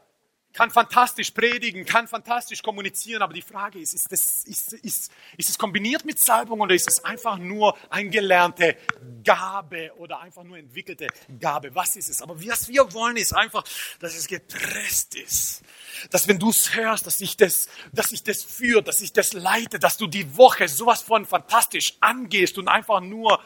kann 0.53 0.71
fantastisch 0.71 1.31
predigen, 1.31 1.85
kann 1.85 2.09
fantastisch 2.09 2.63
kommunizieren, 2.63 3.23
aber 3.23 3.33
die 3.33 3.43
Frage 3.43 3.79
ist, 3.79 3.95
ist 3.95 4.13
es, 4.13 4.45
ist, 4.45 4.73
ist, 4.73 5.13
ist 5.37 5.49
es 5.51 5.59
kombiniert 5.59 6.05
mit 6.05 6.19
Salbung 6.19 6.61
oder 6.61 6.75
ist 6.75 6.89
es 6.89 7.05
einfach 7.05 7.39
nur 7.39 7.77
eingelernte 7.91 8.77
Gabe 9.23 9.93
oder 9.99 10.21
einfach 10.21 10.43
nur 10.45 10.59
entwickelte 10.59 11.09
Gabe? 11.39 11.75
Was 11.75 11.97
ist 11.97 12.09
es? 12.09 12.23
Aber 12.23 12.43
was 12.45 12.69
wir 12.69 12.93
wollen, 12.93 13.17
ist 13.17 13.35
einfach, 13.35 13.65
dass 14.01 14.17
es 14.17 14.27
gepresst 14.27 15.15
ist. 15.15 15.63
Dass 16.11 16.27
wenn 16.27 16.39
du 16.39 16.51
es 16.51 16.75
hörst, 16.75 17.07
dass 17.07 17.19
sich 17.19 17.37
das, 17.37 17.69
dass 17.93 18.09
sich 18.09 18.23
das 18.23 18.43
führt, 18.43 18.89
dass 18.89 18.99
sich 18.99 19.13
das 19.13 19.33
leite, 19.33 19.79
dass 19.79 19.97
du 19.97 20.07
die 20.07 20.37
Woche 20.37 20.69
sowas 20.69 21.03
von 21.03 21.27
fantastisch 21.27 21.95
angehst 22.01 22.59
und 22.59 22.69
einfach 22.69 23.01
nur 23.01 23.43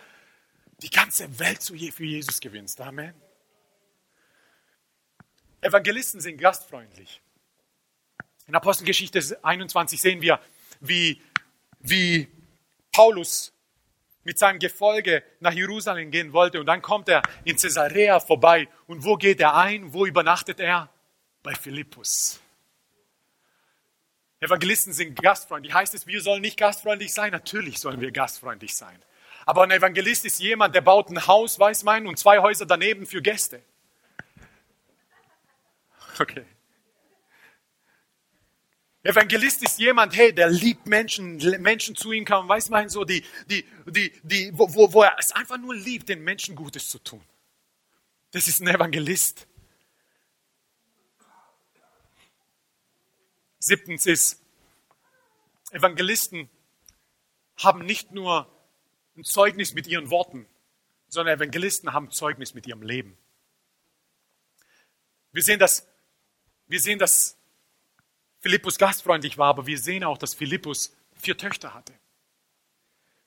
die 0.82 0.90
ganze 0.90 1.38
Welt 1.38 1.62
für 1.62 2.04
Jesus 2.04 2.40
gewinnst. 2.40 2.80
Amen. 2.80 3.21
Evangelisten 5.62 6.20
sind 6.20 6.38
gastfreundlich. 6.38 7.20
In 8.48 8.54
Apostelgeschichte 8.54 9.38
21 9.42 10.00
sehen 10.00 10.20
wir, 10.20 10.40
wie, 10.80 11.22
wie 11.78 12.28
Paulus 12.90 13.52
mit 14.24 14.38
seinem 14.38 14.58
Gefolge 14.58 15.22
nach 15.40 15.52
Jerusalem 15.52 16.10
gehen 16.10 16.32
wollte 16.32 16.60
und 16.60 16.66
dann 16.66 16.82
kommt 16.82 17.08
er 17.08 17.22
in 17.44 17.56
Caesarea 17.56 18.20
vorbei 18.20 18.68
und 18.86 19.04
wo 19.04 19.16
geht 19.16 19.40
er 19.40 19.54
ein? 19.56 19.92
Wo 19.92 20.04
übernachtet 20.04 20.60
er? 20.60 20.90
Bei 21.42 21.54
Philippus. 21.54 22.40
Evangelisten 24.40 24.92
sind 24.92 25.20
gastfreundlich. 25.22 25.72
Heißt 25.72 25.94
es, 25.94 26.06
wir 26.06 26.20
sollen 26.20 26.42
nicht 26.42 26.56
gastfreundlich 26.56 27.14
sein? 27.14 27.30
Natürlich 27.30 27.78
sollen 27.78 28.00
wir 28.00 28.10
gastfreundlich 28.10 28.74
sein. 28.74 29.00
Aber 29.46 29.62
ein 29.62 29.70
Evangelist 29.70 30.24
ist 30.24 30.40
jemand, 30.40 30.74
der 30.74 30.80
baut 30.80 31.08
ein 31.10 31.26
Haus, 31.28 31.58
weiß 31.58 31.84
man, 31.84 32.08
und 32.08 32.18
zwei 32.18 32.40
Häuser 32.40 32.66
daneben 32.66 33.06
für 33.06 33.22
Gäste. 33.22 33.62
Okay. 36.18 36.44
Evangelist 39.04 39.62
ist 39.64 39.80
jemand, 39.80 40.14
hey, 40.14 40.32
der 40.32 40.48
liebt 40.48 40.86
Menschen, 40.86 41.38
Menschen 41.60 41.96
zu 41.96 42.12
ihm 42.12 42.24
kommen, 42.24 42.48
weiß 42.48 42.70
man 42.70 42.88
so, 42.88 43.04
die, 43.04 43.24
die, 43.46 43.66
die, 43.86 44.12
die, 44.22 44.56
wo, 44.56 44.72
wo, 44.74 44.92
wo 44.92 45.02
er 45.02 45.16
es 45.18 45.32
einfach 45.32 45.58
nur 45.58 45.74
liebt, 45.74 46.08
den 46.08 46.22
Menschen 46.22 46.54
Gutes 46.54 46.88
zu 46.88 46.98
tun. 47.00 47.22
Das 48.30 48.46
ist 48.46 48.60
ein 48.60 48.68
Evangelist. 48.68 49.48
Siebtens 53.58 54.06
ist, 54.06 54.40
Evangelisten 55.72 56.48
haben 57.56 57.84
nicht 57.84 58.12
nur 58.12 58.48
ein 59.16 59.24
Zeugnis 59.24 59.74
mit 59.74 59.86
ihren 59.88 60.10
Worten, 60.10 60.46
sondern 61.08 61.38
Evangelisten 61.38 61.92
haben 61.92 62.10
Zeugnis 62.10 62.54
mit 62.54 62.66
ihrem 62.66 62.82
Leben. 62.82 63.18
Wir 65.32 65.42
sehen 65.42 65.58
das 65.58 65.88
wir 66.68 66.80
sehen, 66.80 66.98
dass 66.98 67.36
Philippus 68.40 68.78
gastfreundlich 68.78 69.38
war, 69.38 69.48
aber 69.48 69.66
wir 69.66 69.78
sehen 69.78 70.04
auch, 70.04 70.18
dass 70.18 70.34
Philippus 70.34 70.96
vier 71.14 71.36
Töchter 71.36 71.74
hatte. 71.74 71.92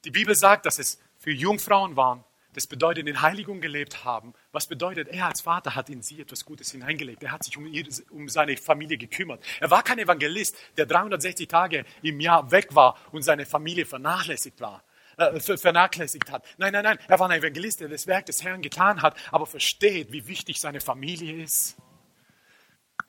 Die 0.03 0.11
Bibel 0.11 0.35
sagt, 0.35 0.65
dass 0.65 0.77
es 0.77 0.99
für 1.17 1.31
Jungfrauen 1.31 1.95
waren. 1.95 2.23
Das 2.53 2.67
bedeutet, 2.67 3.07
in 3.07 3.21
Heiligung 3.21 3.59
gelebt 3.59 4.05
haben. 4.05 4.33
Was 4.53 4.67
bedeutet, 4.67 5.09
er 5.09 5.27
als 5.27 5.41
Vater 5.41 5.75
hat 5.75 5.89
in 5.89 6.01
sie 6.01 6.21
etwas 6.21 6.45
Gutes 6.45 6.71
hineingelegt. 6.71 7.21
Er 7.23 7.31
hat 7.31 7.43
sich 7.43 7.57
um, 7.57 7.65
ihr, 7.65 7.85
um 8.11 8.29
seine 8.29 8.55
Familie 8.55 8.97
gekümmert. 8.97 9.43
Er 9.59 9.71
war 9.71 9.83
kein 9.83 9.99
Evangelist, 9.99 10.55
der 10.77 10.85
360 10.85 11.49
Tage 11.49 11.85
im 12.01 12.19
Jahr 12.21 12.51
weg 12.51 12.73
war 12.73 12.97
und 13.11 13.23
seine 13.23 13.45
Familie 13.45 13.85
vernachlässigt 13.85 14.61
war 14.61 14.83
äh, 15.17 15.39
vernachlässigt 15.39 16.31
hat. 16.31 16.45
Nein, 16.57 16.73
nein, 16.73 16.83
nein, 16.83 16.99
er 17.07 17.19
war 17.19 17.29
ein 17.29 17.39
Evangelist, 17.39 17.79
der 17.79 17.89
das 17.89 18.07
Werk 18.07 18.25
des 18.25 18.43
Herrn 18.43 18.61
getan 18.61 19.01
hat, 19.01 19.17
aber 19.31 19.45
versteht, 19.45 20.11
wie 20.11 20.27
wichtig 20.27 20.59
seine 20.59 20.81
Familie 20.81 21.41
ist. 21.43 21.77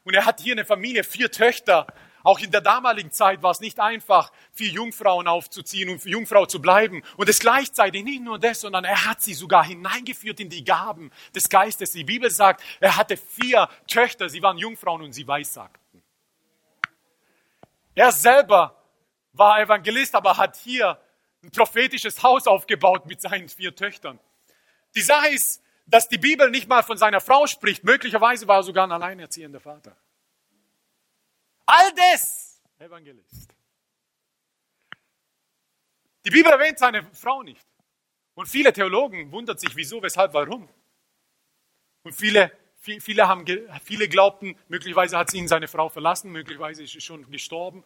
Und 0.07 0.15
er 0.15 0.25
hat 0.25 0.41
hier 0.41 0.55
eine 0.55 0.65
Familie, 0.65 1.03
vier 1.03 1.33
Töchter. 1.33 1.85
Auch 2.23 2.39
in 2.39 2.53
der 2.53 2.61
damaligen 2.61 3.11
Zeit 3.11 3.43
war 3.43 3.51
es 3.51 3.59
nicht 3.59 3.81
einfach, 3.81 4.31
vier 4.53 4.71
Jungfrauen 4.71 5.27
aufzuziehen 5.27 5.89
und 5.89 6.05
Jungfrau 6.05 6.47
zu 6.47 6.63
bleiben. 6.63 7.03
Und 7.17 7.29
es 7.29 7.41
gleichzeitig 7.41 8.05
nicht 8.05 8.23
nur 8.23 8.39
das, 8.39 8.61
sondern 8.61 8.85
er 8.85 9.05
hat 9.05 9.21
sie 9.21 9.35
sogar 9.35 9.65
hineingeführt 9.65 10.39
in 10.39 10.49
die 10.49 10.63
Gaben 10.63 11.11
des 11.35 11.49
Geistes. 11.49 11.91
Die 11.91 12.05
Bibel 12.05 12.31
sagt, 12.31 12.63
er 12.79 12.97
hatte 12.97 13.17
vier 13.17 13.69
Töchter, 13.89 14.29
sie 14.29 14.41
waren 14.43 14.59
Jungfrauen 14.59 15.03
und 15.03 15.13
sie 15.13 15.27
weissagten. 15.27 16.05
Er 17.97 18.13
selber 18.13 18.81
war 19.33 19.61
Evangelist, 19.61 20.15
aber 20.15 20.37
hat 20.37 20.57
hier 20.57 21.01
ein 21.43 21.51
prophetisches 21.51 22.23
Haus 22.23 22.47
aufgebaut 22.47 23.07
mit 23.07 23.21
seinen 23.21 23.49
vier 23.49 23.75
Töchtern. 23.75 24.21
Die 24.95 25.03
Sache 25.03 25.31
ist, 25.31 25.63
dass 25.87 26.09
die 26.09 26.19
Bibel 26.19 26.51
nicht 26.51 26.69
mal 26.69 26.83
von 26.83 26.99
seiner 26.99 27.21
Frau 27.21 27.47
spricht. 27.47 27.85
Möglicherweise 27.85 28.47
war 28.49 28.59
er 28.59 28.63
sogar 28.65 28.87
ein 28.87 28.93
alleinerziehender 28.93 29.61
Vater. 29.61 29.97
All 31.65 31.93
das, 31.95 32.61
Evangelist. 32.79 33.55
Die 36.25 36.31
Bibel 36.31 36.51
erwähnt 36.51 36.79
seine 36.79 37.05
Frau 37.15 37.43
nicht. 37.43 37.67
Und 38.35 38.49
viele 38.49 38.73
Theologen 38.73 39.31
wundern 39.33 39.57
sich, 39.57 39.75
wieso, 39.77 40.03
weshalb, 40.03 40.35
warum. 40.35 40.69
Und 42.03 42.13
viele, 42.13 42.53
viele, 42.75 43.29
haben, 43.29 43.47
viele 43.83 44.09
glaubten, 44.09 44.59
möglicherweise 44.69 45.17
hat 45.17 45.31
sie 45.31 45.39
ihn 45.39 45.49
seine 45.49 45.69
Frau 45.69 45.89
verlassen, 45.89 46.31
möglicherweise 46.31 46.83
ist 46.83 46.93
sie 46.93 47.01
schon 47.01 47.31
gestorben. 47.31 47.85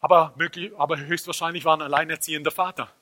Aber, 0.00 0.34
möglich, 0.36 0.72
aber 0.76 0.98
höchstwahrscheinlich 0.98 1.64
war 1.64 1.76
ein 1.76 1.82
alleinerziehender 1.82 2.50
Vater. 2.50 2.92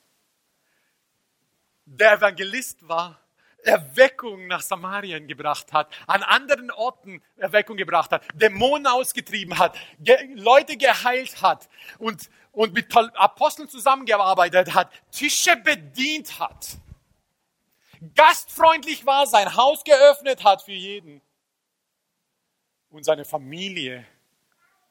Der 1.85 2.13
Evangelist 2.13 2.87
war 2.87 3.19
Erweckung 3.63 4.47
nach 4.47 4.61
Samarien 4.61 5.27
gebracht 5.27 5.73
hat, 5.73 5.93
an 6.07 6.23
anderen 6.23 6.71
Orten 6.71 7.21
Erweckung 7.37 7.77
gebracht 7.77 8.11
hat, 8.11 8.23
Dämonen 8.33 8.87
ausgetrieben 8.87 9.57
hat, 9.57 9.77
ge 9.99 10.15
Leute 10.35 10.77
geheilt 10.77 11.41
hat 11.41 11.69
und, 11.97 12.29
und 12.51 12.73
mit 12.73 12.95
Aposteln 12.95 13.69
zusammengearbeitet 13.69 14.73
hat, 14.73 14.91
Tische 15.11 15.55
bedient 15.57 16.39
hat, 16.39 16.77
gastfreundlich 18.15 19.05
war, 19.05 19.27
sein 19.27 19.55
Haus 19.55 19.83
geöffnet 19.83 20.43
hat 20.43 20.63
für 20.63 20.71
jeden 20.71 21.21
und 22.89 23.03
seine 23.03 23.25
Familie 23.25 24.05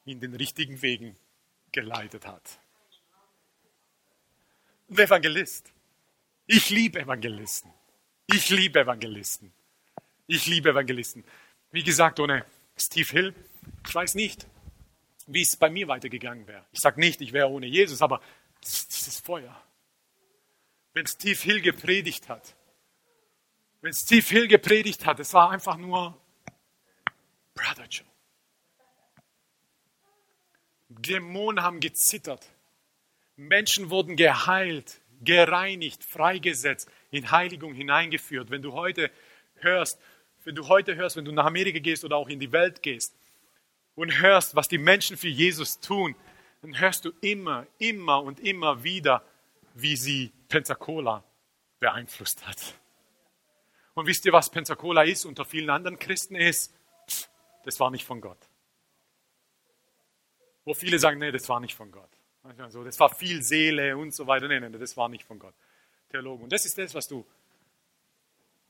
in 0.05 0.21
den 0.21 0.35
richtigen 0.35 0.81
Wegen 0.83 1.17
geleitet 1.73 2.27
hat. 2.27 2.59
Ein 4.91 4.99
Evangelist. 4.99 5.73
Ich 6.47 6.71
liebe 6.71 7.01
Evangelisten. 7.01 7.78
Ich 8.31 8.51
liebe 8.51 8.81
Evangelisten. 8.81 9.55
Ich 10.27 10.47
liebe 10.47 10.71
Evangelisten. 10.71 11.25
Wie 11.71 11.83
gesagt, 11.83 12.21
ohne 12.21 12.45
Steve 12.77 13.09
Hill, 13.09 13.35
ich 13.87 13.95
weiß 13.95 14.17
nicht, 14.17 14.47
wie 15.27 15.41
es 15.41 15.57
bei 15.57 15.71
mir 15.71 15.89
weitergegangen 15.89 16.47
wäre. 16.47 16.63
Ich 16.73 16.81
sage 16.81 17.01
nicht, 17.01 17.23
ich 17.23 17.33
wäre 17.33 17.49
ohne 17.49 17.67
Jesus, 17.67 18.03
aber 18.03 18.21
dieses 18.63 19.19
Feuer. 19.21 19.59
Wenn 20.93 21.07
Steve 21.07 21.39
Hill 21.39 21.63
gepredigt 21.63 22.29
hat, 22.29 22.55
wenn 23.81 23.95
Steve 23.95 24.27
Hill 24.27 24.49
gepredigt 24.49 25.07
hat, 25.07 25.21
es 25.21 25.33
war 25.33 25.51
einfach 25.51 25.79
nur 25.79 26.21
Brother 27.55 27.87
Joe. 27.89 28.07
Dämonen 30.91 31.65
haben 31.65 31.81
gezittert. 31.81 32.47
Menschen 33.37 33.89
wurden 33.89 34.17
geheilt, 34.17 35.01
gereinigt, 35.23 36.05
freigesetzt 36.05 36.91
in 37.11 37.31
Heiligung 37.31 37.75
hineingeführt. 37.75 38.51
Wenn 38.51 38.63
du 38.63 38.73
heute 38.73 39.11
hörst, 39.57 39.99
wenn 40.45 40.55
du 40.55 40.69
heute 40.69 40.97
hörst, 40.97 41.17
wenn 41.17 41.25
du 41.25 41.33
nach 41.33 41.47
Amerika 41.47 41.79
gehst 41.79 42.05
oder 42.05 42.17
auch 42.17 42.29
in 42.29 42.41
die 42.41 42.53
Welt 42.53 42.83
gehst 42.83 43.15
und 43.95 44.21
hörst, 44.21 44.55
was 44.57 44.69
die 44.69 44.79
Menschen 44.79 45.17
für 45.17 45.29
Jesus 45.29 45.81
tun, 45.81 46.15
dann 46.63 46.79
hörst 46.79 47.05
du 47.05 47.13
immer, 47.21 47.67
immer 47.79 48.23
und 48.23 48.41
immer 48.41 48.83
wieder, 48.83 49.23
wie 49.75 49.97
sie 49.97 50.33
Pensacola 50.49 51.23
beeinflusst 51.81 52.47
hat. 52.47 52.75
Und 53.95 54.07
wisst 54.07 54.25
ihr, 54.27 54.33
was 54.33 54.51
Pensacola 54.51 55.03
ist 55.03 55.25
unter 55.25 55.45
vielen 55.45 55.71
anderen 55.71 55.99
Christen 55.99 56.37
ist? 56.37 56.73
Das 57.65 57.79
war 57.81 57.91
nicht 57.91 58.05
von 58.05 58.21
Gott. 58.21 58.39
Wo 60.65 60.75
viele 60.75 60.99
sagen, 60.99 61.19
nee, 61.19 61.33
das 61.33 61.49
war 61.49 61.61
nicht 61.61 61.75
von 61.75 61.91
Gott. 61.91 62.11
Manchmal 62.43 62.71
so, 62.71 62.85
das 62.85 62.99
war 63.01 63.15
viel 63.15 63.43
Seele 63.43 63.97
und 63.97 64.15
so 64.15 64.27
weiter. 64.27 64.49
Nee, 64.49 64.61
nee, 64.61 64.79
das 64.79 64.97
war 64.97 65.09
nicht 65.09 65.25
von 65.25 65.39
Gott. 65.39 65.55
Theologen. 66.11 66.45
Und 66.45 66.53
das 66.53 66.65
ist 66.65 66.79
das, 66.79 66.95
was 66.95 67.07
du. 67.09 67.27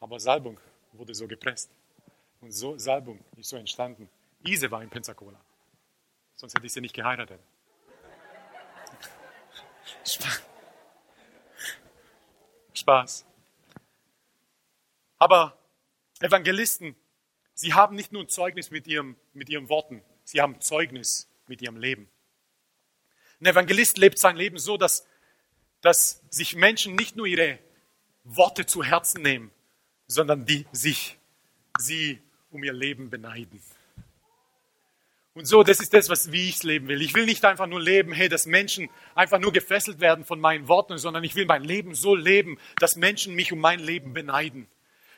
Aber 0.01 0.19
Salbung 0.19 0.59
wurde 0.93 1.15
so 1.15 1.29
gepresst. 1.29 1.71
Und 2.41 2.53
so 2.53 2.79
Salbung 2.79 3.19
ist 3.37 3.49
so 3.49 3.57
entstanden. 3.57 4.09
Ise 4.47 4.71
war 4.71 4.83
in 4.83 4.91
Pensacola. 4.91 5.41
Sonst 6.35 6.55
hätte 6.55 6.67
ich 6.67 6.73
sie 6.73 6.81
nicht 6.81 6.95
geheiratet. 6.95 7.41
Spaß. 12.75 13.27
Aber 15.19 15.59
Evangelisten, 16.21 16.95
sie 17.55 17.75
haben 17.75 17.97
nicht 17.97 18.13
nur 18.13 18.23
ein 18.23 18.29
Zeugnis 18.29 18.71
mit, 18.71 18.87
ihrem, 18.87 19.17
mit 19.33 19.49
ihren 19.49 19.69
Worten, 19.69 20.03
sie 20.25 20.41
haben 20.41 20.61
Zeugnis 20.61 21.29
mit 21.49 21.61
ihrem 21.61 21.77
Leben. 21.77 22.09
Ein 23.41 23.47
Evangelist 23.47 23.99
lebt 23.99 24.19
sein 24.19 24.37
Leben 24.37 24.59
so, 24.59 24.77
dass 24.77 25.07
dass 25.81 26.23
sich 26.31 26.57
Menschen 26.57 26.95
nicht 26.95 27.17
nur 27.17 27.27
ihre 27.27 27.59
Worte 28.25 28.67
zu 28.67 28.83
Herzen 28.83 29.23
nehmen, 29.23 29.51
sondern 30.07 30.45
die 30.45 30.67
sich 30.73 31.19
sie 31.79 32.21
um 32.51 32.63
ihr 32.65 32.73
Leben 32.73 33.11
beneiden. 33.11 33.63
Und 35.35 35.47
so, 35.47 35.63
das 35.63 35.79
ist 35.79 35.95
das, 35.95 36.09
was 36.09 36.33
wie 36.33 36.49
ich 36.49 36.57
es 36.57 36.63
leben 36.65 36.89
will. 36.89 37.01
Ich 37.01 37.15
will 37.15 37.25
nicht 37.25 37.45
einfach 37.45 37.69
nur 37.69 37.81
leben, 37.81 38.13
hey, 38.13 38.29
dass 38.29 38.47
Menschen 38.47 38.91
einfach 39.15 39.39
nur 39.39 39.53
gefesselt 39.53 40.01
werden 40.01 40.25
von 40.25 40.41
meinen 40.41 40.67
Worten, 40.67 40.99
sondern 40.99 41.23
ich 41.23 41.37
will 41.37 41.47
mein 41.47 41.63
Leben 41.63 41.95
so 41.95 42.17
leben, 42.17 42.59
dass 42.81 42.97
Menschen 42.97 43.37
mich 43.37 43.53
um 43.53 43.61
mein 43.61 43.79
Leben 43.79 44.13
beneiden. 44.13 44.67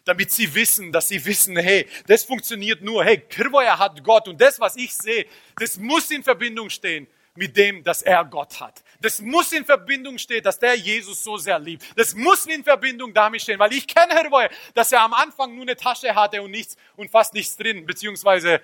Damit 0.05 0.31
sie 0.31 0.55
wissen, 0.55 0.93
dass 0.93 1.09
sie 1.09 1.25
wissen, 1.25 1.57
hey, 1.57 1.87
das 2.07 2.25
funktioniert 2.25 2.83
nur, 2.83 3.03
hey, 3.03 3.19
Kirvoya 3.19 3.79
hat 3.79 4.05
Gott 4.05 4.29
und 4.29 4.41
das, 4.41 4.61
was 4.61 4.77
ich 4.77 4.95
sehe, 4.95 5.25
das 5.57 5.79
muss 5.79 6.11
in 6.11 6.23
Verbindung 6.23 6.69
stehen 6.69 7.07
mit 7.35 7.57
dem, 7.57 7.83
dass 7.83 8.03
er 8.03 8.25
Gott 8.25 8.61
hat. 8.61 8.83
Das 9.01 9.21
muss 9.21 9.53
in 9.53 9.65
Verbindung 9.65 10.19
stehen, 10.19 10.43
dass 10.43 10.59
der 10.59 10.75
Jesus 10.75 11.23
so 11.23 11.37
sehr 11.37 11.59
liebt. 11.59 11.85
Das 11.97 12.15
muss 12.15 12.47
in 12.47 12.65
Verbindung 12.65 13.15
damit 13.15 13.43
stehen, 13.43 13.59
weil 13.59 13.73
ich 13.73 13.87
kenne 13.87 14.15
Herr 14.15 14.51
dass 14.75 14.93
er 14.93 15.03
am 15.03 15.15
Anfang 15.15 15.55
nur 15.55 15.63
eine 15.63 15.77
Tasche 15.77 16.15
hatte 16.15 16.43
und 16.43 16.51
nichts 16.51 16.77
und 16.97 17.11
fast 17.11 17.35
nichts 17.35 17.57
drin, 17.57 17.87
beziehungsweise 17.87 18.61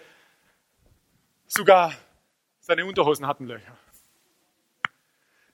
sogar 1.46 1.94
seine 2.60 2.84
Unterhosen 2.84 3.26
hatten 3.26 3.46
Löcher. 3.46 3.76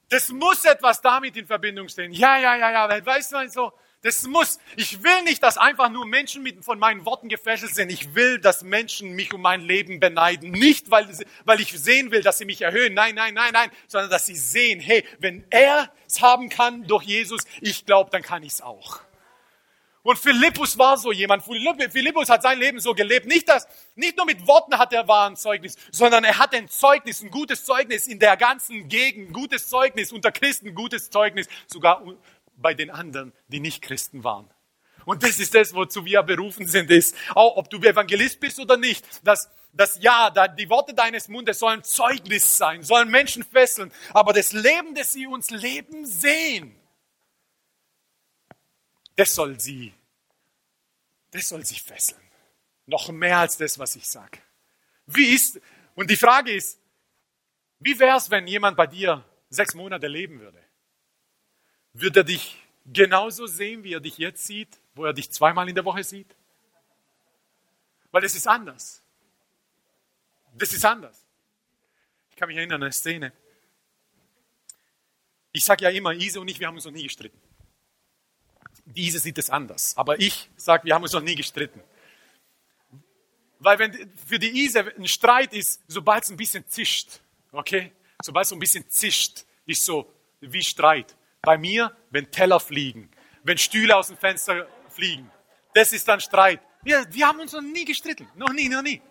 Das 0.09 0.29
muss 0.29 0.65
etwas 0.65 1.01
damit 1.01 1.37
in 1.37 1.45
Verbindung 1.47 1.87
stehen. 1.87 2.11
Ja, 2.11 2.37
ja, 2.37 2.55
ja, 2.55 2.71
ja, 2.71 3.05
weißt 3.05 3.33
du, 3.33 3.49
so, 3.49 3.73
das 4.03 4.23
muss. 4.23 4.59
Ich 4.75 5.01
will 5.01 5.23
nicht, 5.23 5.41
dass 5.41 5.57
einfach 5.57 5.89
nur 5.89 6.05
Menschen 6.05 6.43
mit, 6.43 6.63
von 6.63 6.77
meinen 6.77 7.05
Worten 7.05 7.29
gefesselt 7.29 7.73
sind. 7.73 7.89
Ich 7.89 8.13
will, 8.13 8.37
dass 8.37 8.61
Menschen 8.61 9.13
mich 9.13 9.33
um 9.33 9.41
mein 9.41 9.61
Leben 9.61 10.01
beneiden. 10.01 10.51
Nicht, 10.51 10.91
weil, 10.91 11.07
weil 11.45 11.61
ich 11.61 11.71
sehen 11.71 12.11
will, 12.11 12.21
dass 12.21 12.37
sie 12.37 12.45
mich 12.45 12.61
erhöhen. 12.61 12.93
Nein, 12.93 13.15
nein, 13.15 13.33
nein, 13.33 13.53
nein. 13.53 13.71
Sondern, 13.87 14.11
dass 14.11 14.25
sie 14.25 14.35
sehen, 14.35 14.81
hey, 14.81 15.05
wenn 15.19 15.45
er 15.49 15.89
es 16.05 16.21
haben 16.21 16.49
kann 16.49 16.85
durch 16.85 17.03
Jesus, 17.03 17.43
ich 17.61 17.85
glaube, 17.85 18.11
dann 18.11 18.21
kann 18.21 18.43
ich 18.43 18.53
es 18.53 18.61
auch. 18.61 18.99
Und 20.03 20.19
Philippus 20.19 20.77
war 20.77 20.97
so 20.97 21.13
jemand. 21.13 21.45
Philippus 21.45 22.29
hat 22.29 22.43
sein 22.43 22.59
Leben 22.59 22.81
so 22.81 22.93
gelebt. 22.93 23.25
Nicht, 23.25 23.47
dass, 23.47 23.65
nicht 23.95 24.17
nur 24.17 24.25
mit 24.25 24.45
Worten 24.45 24.77
hat 24.77 24.91
er 24.91 25.07
wahren 25.07 25.37
Zeugnis, 25.37 25.77
sondern 25.91 26.25
er 26.25 26.37
hat 26.37 26.53
ein 26.53 26.67
Zeugnis, 26.67 27.21
ein 27.23 27.31
gutes 27.31 27.63
Zeugnis 27.63 28.07
in 28.07 28.19
der 28.19 28.35
ganzen 28.35 28.89
Gegend, 28.89 29.31
gutes 29.31 29.69
Zeugnis 29.69 30.11
unter 30.11 30.33
Christen, 30.33 30.75
gutes 30.75 31.09
Zeugnis, 31.09 31.47
sogar 31.67 32.03
bei 32.63 32.73
den 32.73 32.89
anderen, 32.89 33.31
die 33.47 33.59
nicht 33.59 33.83
Christen 33.83 34.23
waren. 34.23 34.49
Und 35.05 35.21
das 35.21 35.37
ist 35.37 35.53
das, 35.53 35.73
wozu 35.73 36.05
wir 36.05 36.23
berufen 36.23 36.65
sind, 36.65 36.89
ist, 36.89 37.15
auch 37.35 37.57
ob 37.57 37.69
du 37.69 37.77
Evangelist 37.77 38.39
bist 38.39 38.59
oder 38.59 38.77
nicht, 38.77 39.05
dass, 39.23 39.51
dass 39.73 40.01
ja, 40.01 40.31
die 40.47 40.69
Worte 40.69 40.93
deines 40.93 41.27
Mundes 41.27 41.59
sollen 41.59 41.83
Zeugnis 41.83 42.57
sein, 42.57 42.83
sollen 42.83 43.09
Menschen 43.11 43.43
fesseln, 43.43 43.91
aber 44.13 44.33
das 44.33 44.53
Leben, 44.53 44.95
das 44.95 45.13
sie 45.13 45.27
uns 45.27 45.51
leben, 45.51 46.05
sehen, 46.05 46.75
das 49.15 49.35
soll 49.35 49.59
sie, 49.59 49.93
das 51.31 51.49
soll 51.49 51.65
sie 51.65 51.79
fesseln. 51.79 52.21
Noch 52.85 53.09
mehr 53.09 53.39
als 53.39 53.57
das, 53.57 53.77
was 53.77 53.95
ich 53.95 54.07
sage. 54.07 54.39
Wie 55.05 55.33
ist, 55.33 55.59
und 55.95 56.09
die 56.09 56.17
Frage 56.17 56.53
ist, 56.53 56.79
wie 57.79 57.99
wäre 57.99 58.17
es, 58.17 58.29
wenn 58.29 58.47
jemand 58.47 58.77
bei 58.77 58.87
dir 58.87 59.23
sechs 59.49 59.73
Monate 59.73 60.07
leben 60.07 60.39
würde? 60.39 60.62
Wird 61.93 62.17
er 62.17 62.23
dich 62.23 62.57
genauso 62.85 63.47
sehen, 63.47 63.83
wie 63.83 63.93
er 63.93 63.99
dich 63.99 64.17
jetzt 64.17 64.45
sieht, 64.45 64.79
wo 64.95 65.05
er 65.05 65.13
dich 65.13 65.31
zweimal 65.31 65.69
in 65.69 65.75
der 65.75 65.85
Woche 65.85 66.03
sieht? 66.03 66.35
Weil 68.11 68.23
es 68.23 68.35
ist 68.35 68.47
anders. 68.47 69.01
Das 70.55 70.73
ist 70.73 70.85
anders. 70.85 71.25
Ich 72.29 72.35
kann 72.35 72.47
mich 72.47 72.57
erinnern 72.57 72.81
an 72.81 72.83
eine 72.83 72.93
Szene. 72.93 73.31
Ich 75.51 75.63
sage 75.63 75.83
ja 75.83 75.91
immer, 75.91 76.13
Ise 76.13 76.41
und 76.41 76.47
ich, 76.47 76.59
wir 76.59 76.67
haben 76.67 76.75
uns 76.75 76.85
noch 76.85 76.91
nie 76.91 77.03
gestritten. 77.03 77.39
Die 78.85 79.07
Ise 79.07 79.19
sieht 79.19 79.37
es 79.37 79.49
anders. 79.49 79.95
Aber 79.95 80.19
ich 80.19 80.49
sage, 80.55 80.85
wir 80.85 80.95
haben 80.95 81.03
uns 81.03 81.13
noch 81.13 81.21
nie 81.21 81.35
gestritten. 81.35 81.81
Weil 83.59 83.79
wenn 83.79 84.11
für 84.17 84.39
die 84.39 84.49
Ise 84.65 84.93
ein 84.97 85.07
Streit 85.07 85.53
ist, 85.53 85.81
sobald 85.87 86.23
es 86.23 86.31
ein 86.31 86.37
bisschen 86.37 86.67
zischt, 86.67 87.21
okay? 87.51 87.91
Sobald 88.21 88.45
es 88.45 88.51
ein 88.51 88.59
bisschen 88.59 88.89
zischt, 88.89 89.45
ist 89.65 89.85
so 89.85 90.11
wie 90.41 90.61
Streit. 90.61 91.15
Bei 91.45 91.57
mir, 91.57 91.93
wenn 92.09 92.31
Teller 92.31 92.61
fliegen, 92.61 93.11
wenn 93.43 93.57
Stühle 93.57 93.97
aus 93.97 94.07
dem 94.07 94.17
Fenster 94.17 94.65
fliegen, 94.87 95.29
das 95.73 95.91
ist 95.91 96.07
dann 96.07 96.21
Streit. 96.21 96.61
Wir, 96.83 97.05
wir 97.11 97.27
haben 97.27 97.41
uns 97.41 97.51
noch 97.51 97.61
nie 97.61 97.83
gestritten. 97.83 98.29
Noch 98.35 98.53
nie, 98.53 98.69
noch 98.69 98.81
nie. 98.81 99.01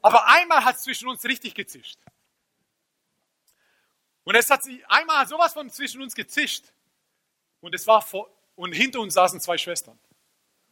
Aber 0.00 0.26
einmal 0.26 0.64
hat 0.64 0.76
es 0.76 0.82
zwischen 0.84 1.06
uns 1.06 1.22
richtig 1.24 1.54
gezischt. 1.54 1.98
Und 4.24 4.36
es 4.36 4.48
hat 4.48 4.62
sich 4.62 4.86
einmal 4.88 5.26
sowas 5.26 5.52
von 5.52 5.68
zwischen 5.68 6.00
uns 6.00 6.14
gezischt. 6.14 6.72
Und 7.60 7.74
es 7.74 7.86
war 7.86 8.00
vor, 8.00 8.34
und 8.56 8.72
hinter 8.72 9.00
uns 9.00 9.12
saßen 9.14 9.38
zwei 9.38 9.58
Schwestern. 9.58 9.98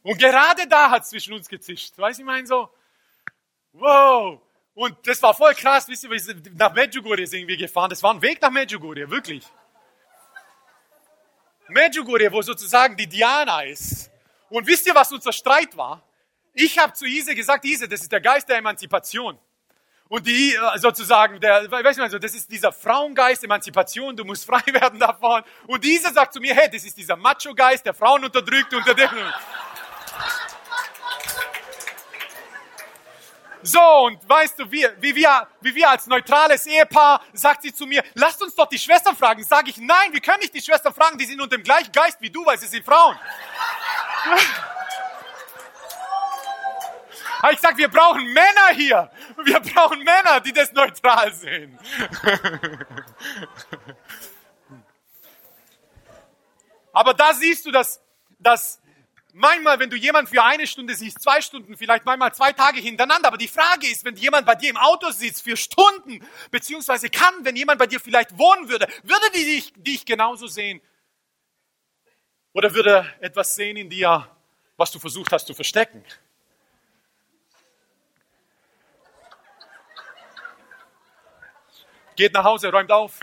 Und 0.01 0.17
gerade 0.17 0.67
da 0.67 0.89
hat 0.89 1.03
es 1.03 1.09
zwischen 1.09 1.33
uns 1.33 1.47
gezischt. 1.47 1.95
Weiß 1.99 2.17
ich 2.17 2.25
meine 2.25 2.47
so, 2.47 2.67
Wow! 3.73 4.41
Und 4.73 4.95
das 5.05 5.21
war 5.21 5.33
voll 5.33 5.53
krass, 5.53 5.87
wisst 5.87 6.03
ihr, 6.03 6.35
nach 6.55 6.73
Medjugorje 6.73 7.27
sind 7.27 7.47
wir 7.47 7.57
gefahren. 7.57 7.89
Das 7.89 8.01
war 8.01 8.13
ein 8.13 8.21
Weg 8.21 8.41
nach 8.41 8.49
Medjugorje, 8.49 9.09
wirklich. 9.09 9.45
Medjugorje, 11.67 12.31
wo 12.31 12.41
sozusagen 12.41 12.95
die 12.95 13.07
Diana 13.07 13.63
ist. 13.63 14.09
Und 14.49 14.67
wisst 14.67 14.87
ihr, 14.87 14.95
was 14.95 15.11
unser 15.11 15.31
Streit 15.31 15.75
war? 15.77 16.01
Ich 16.53 16.77
habe 16.77 16.93
zu 16.93 17.05
Ise 17.05 17.35
gesagt, 17.35 17.63
Ise, 17.65 17.87
das 17.87 18.01
ist 18.01 18.11
der 18.11 18.21
Geist 18.21 18.49
der 18.49 18.57
Emanzipation. 18.57 19.37
Und 20.09 20.27
die 20.27 20.53
äh, 20.53 20.77
sozusagen, 20.77 21.39
der, 21.39 21.71
weißt 21.71 21.99
du, 21.99 22.03
also 22.03 22.19
das 22.19 22.35
ist 22.35 22.51
dieser 22.51 22.73
Frauengeist, 22.73 23.45
Emanzipation, 23.45 24.13
du 24.13 24.25
musst 24.25 24.45
frei 24.49 24.61
werden 24.65 24.99
davon. 24.99 25.41
Und 25.67 25.83
dieser 25.85 26.11
sagt 26.11 26.33
zu 26.33 26.41
mir, 26.41 26.53
hey, 26.53 26.69
das 26.69 26.83
ist 26.83 26.97
dieser 26.97 27.15
Macho-Geist, 27.15 27.85
der 27.85 27.93
Frauen 27.93 28.25
unterdrückt, 28.25 28.73
unter 28.73 28.93
dem. 28.93 29.09
So, 33.63 33.81
und 34.05 34.27
weißt 34.27 34.59
du, 34.59 34.71
wie, 34.71 34.87
wie, 34.99 35.15
wir, 35.15 35.47
wie 35.61 35.75
wir 35.75 35.89
als 35.89 36.07
neutrales 36.07 36.65
Ehepaar, 36.65 37.21
sagt 37.33 37.61
sie 37.63 37.73
zu 37.73 37.85
mir, 37.85 38.03
lasst 38.15 38.41
uns 38.41 38.55
doch 38.55 38.67
die 38.67 38.79
Schwestern 38.79 39.15
fragen. 39.15 39.43
Sag 39.43 39.67
ich, 39.67 39.77
nein, 39.77 40.11
wir 40.11 40.21
können 40.21 40.39
nicht 40.39 40.53
die 40.53 40.61
Schwestern 40.61 40.93
fragen, 40.93 41.17
die 41.17 41.25
sind 41.25 41.39
unter 41.39 41.57
dem 41.57 41.63
gleichen 41.63 41.91
Geist 41.91 42.19
wie 42.21 42.29
du, 42.29 42.45
weil 42.45 42.57
sie 42.57 42.67
sind 42.67 42.85
Frauen. 42.85 43.17
Ich 47.51 47.59
sag, 47.59 47.75
wir 47.75 47.87
brauchen 47.87 48.23
Männer 48.33 48.67
hier. 48.73 49.09
Wir 49.43 49.59
brauchen 49.59 50.03
Männer, 50.03 50.39
die 50.41 50.53
das 50.53 50.71
neutral 50.73 51.33
sehen. 51.33 51.79
Aber 56.93 57.13
da 57.13 57.33
siehst 57.33 57.65
du, 57.65 57.71
dass, 57.71 57.99
dass 58.37 58.80
manchmal, 59.33 59.79
wenn 59.79 59.89
du 59.89 59.95
jemanden 59.95 60.31
für 60.31 60.43
eine 60.43 60.67
Stunde 60.67 60.95
siehst, 60.95 61.21
zwei 61.21 61.41
Stunden, 61.41 61.77
vielleicht 61.77 62.05
manchmal 62.05 62.33
zwei 62.33 62.51
Tage 62.51 62.79
hintereinander, 62.79 63.27
aber 63.27 63.37
die 63.37 63.47
Frage 63.47 63.87
ist, 63.87 64.05
wenn 64.05 64.15
jemand 64.15 64.45
bei 64.45 64.55
dir 64.55 64.69
im 64.69 64.77
Auto 64.77 65.09
sitzt 65.11 65.43
für 65.43 65.57
Stunden, 65.57 66.25
beziehungsweise 66.49 67.09
kann, 67.09 67.33
wenn 67.43 67.55
jemand 67.55 67.79
bei 67.79 67.87
dir 67.87 67.99
vielleicht 67.99 68.37
wohnen 68.37 68.69
würde, 68.69 68.87
würde 69.03 69.25
die 69.33 69.45
dich, 69.45 69.73
dich 69.75 70.05
genauso 70.05 70.47
sehen? 70.47 70.81
Oder 72.53 72.73
würde 72.73 73.11
etwas 73.21 73.55
sehen 73.55 73.77
in 73.77 73.89
dir, 73.89 74.27
was 74.77 74.91
du 74.91 74.99
versucht 74.99 75.31
hast 75.31 75.47
zu 75.47 75.53
verstecken? 75.53 76.03
Geht 82.15 82.33
nach 82.33 82.43
Hause, 82.43 82.71
räumt 82.71 82.91
auf. 82.91 83.19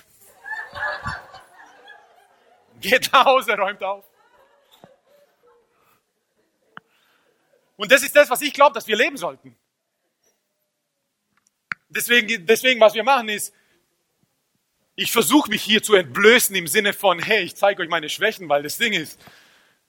Geht 2.81 3.13
nach 3.13 3.27
Hause, 3.27 3.57
räumt 3.57 3.83
auf. 3.83 4.08
Und 7.79 7.93
das 7.93 8.03
ist 8.03 8.15
das, 8.17 8.29
was 8.29 8.43
ich 8.43 8.53
glaube, 8.53 8.75
dass 8.75 8.89
wir 8.89 8.97
leben 8.97 9.17
sollten. 9.17 9.57
Deswegen, 11.89 12.45
deswegen, 12.45 12.81
was 12.81 12.93
wir 12.93 13.05
machen, 13.05 13.29
ist, 13.29 13.55
ich 14.97 15.13
versuche 15.13 15.49
mich 15.49 15.63
hier 15.63 15.81
zu 15.81 15.95
entblößen 15.95 16.55
im 16.57 16.67
Sinne 16.67 16.93
von, 16.93 17.21
hey, 17.21 17.45
ich 17.45 17.55
zeige 17.55 17.81
euch 17.83 17.89
meine 17.89 18.09
Schwächen, 18.09 18.49
weil 18.49 18.65
das 18.65 18.79
Ding 18.79 18.93
ist, 18.93 19.21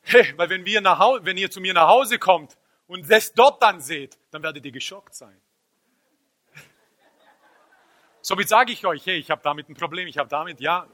hey, 0.02 0.34
weil 0.38 0.50
wenn, 0.50 0.66
wir 0.66 0.82
nach 0.82 1.00
Hause, 1.00 1.26
wenn 1.26 1.36
ihr 1.36 1.50
zu 1.50 1.60
mir 1.60 1.74
nach 1.74 1.88
Hause 1.88 2.20
kommt 2.20 2.58
und 2.86 3.10
das 3.10 3.34
dort 3.34 3.62
dann 3.64 3.82
seht, 3.82 4.20
dann 4.30 4.44
werdet 4.44 4.64
ihr 4.64 4.72
geschockt 4.72 5.16
sein. 5.16 5.42
Somit 8.22 8.50
sage 8.50 8.72
ich 8.72 8.86
euch, 8.86 9.04
hey, 9.08 9.18
ich 9.18 9.32
habe 9.32 9.42
damit 9.44 9.68
ein 9.68 9.74
Problem, 9.76 10.08
ich 10.08 10.20
habe 10.20 10.30
damit, 10.30 10.62
ja, 10.62 10.88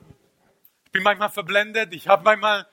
ich 0.86 0.92
bin 0.92 1.04
manchmal 1.04 1.30
verblendet, 1.30 1.94
ich 1.94 2.08
habe 2.08 2.24
manchmal 2.24 2.66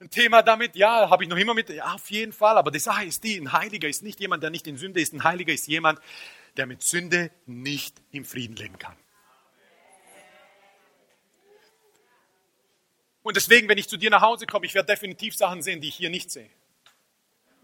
ein 0.00 0.08
Thema 0.08 0.42
damit, 0.42 0.76
ja, 0.76 1.10
habe 1.10 1.24
ich 1.24 1.28
noch 1.28 1.36
immer 1.36 1.52
mit, 1.52 1.68
ja, 1.68 1.92
auf 1.92 2.10
jeden 2.10 2.32
Fall, 2.32 2.56
aber 2.56 2.70
die 2.70 2.78
Sache 2.78 3.04
ist 3.04 3.22
die, 3.22 3.36
ein 3.36 3.52
Heiliger 3.52 3.86
ist 3.86 4.02
nicht 4.02 4.18
jemand, 4.18 4.42
der 4.42 4.50
nicht 4.50 4.66
in 4.66 4.78
Sünde 4.78 5.00
ist, 5.00 5.12
ein 5.12 5.24
Heiliger 5.24 5.52
ist 5.52 5.68
jemand, 5.68 6.00
der 6.56 6.66
mit 6.66 6.82
Sünde 6.82 7.30
nicht 7.46 8.00
im 8.10 8.24
Frieden 8.24 8.56
leben 8.56 8.78
kann. 8.78 8.96
Und 13.22 13.36
deswegen, 13.36 13.68
wenn 13.68 13.76
ich 13.76 13.88
zu 13.88 13.98
dir 13.98 14.08
nach 14.08 14.22
Hause 14.22 14.46
komme, 14.46 14.64
ich 14.64 14.74
werde 14.74 14.86
definitiv 14.86 15.36
Sachen 15.36 15.62
sehen, 15.62 15.82
die 15.82 15.88
ich 15.88 15.96
hier 15.96 16.08
nicht 16.08 16.30
sehe. 16.30 16.50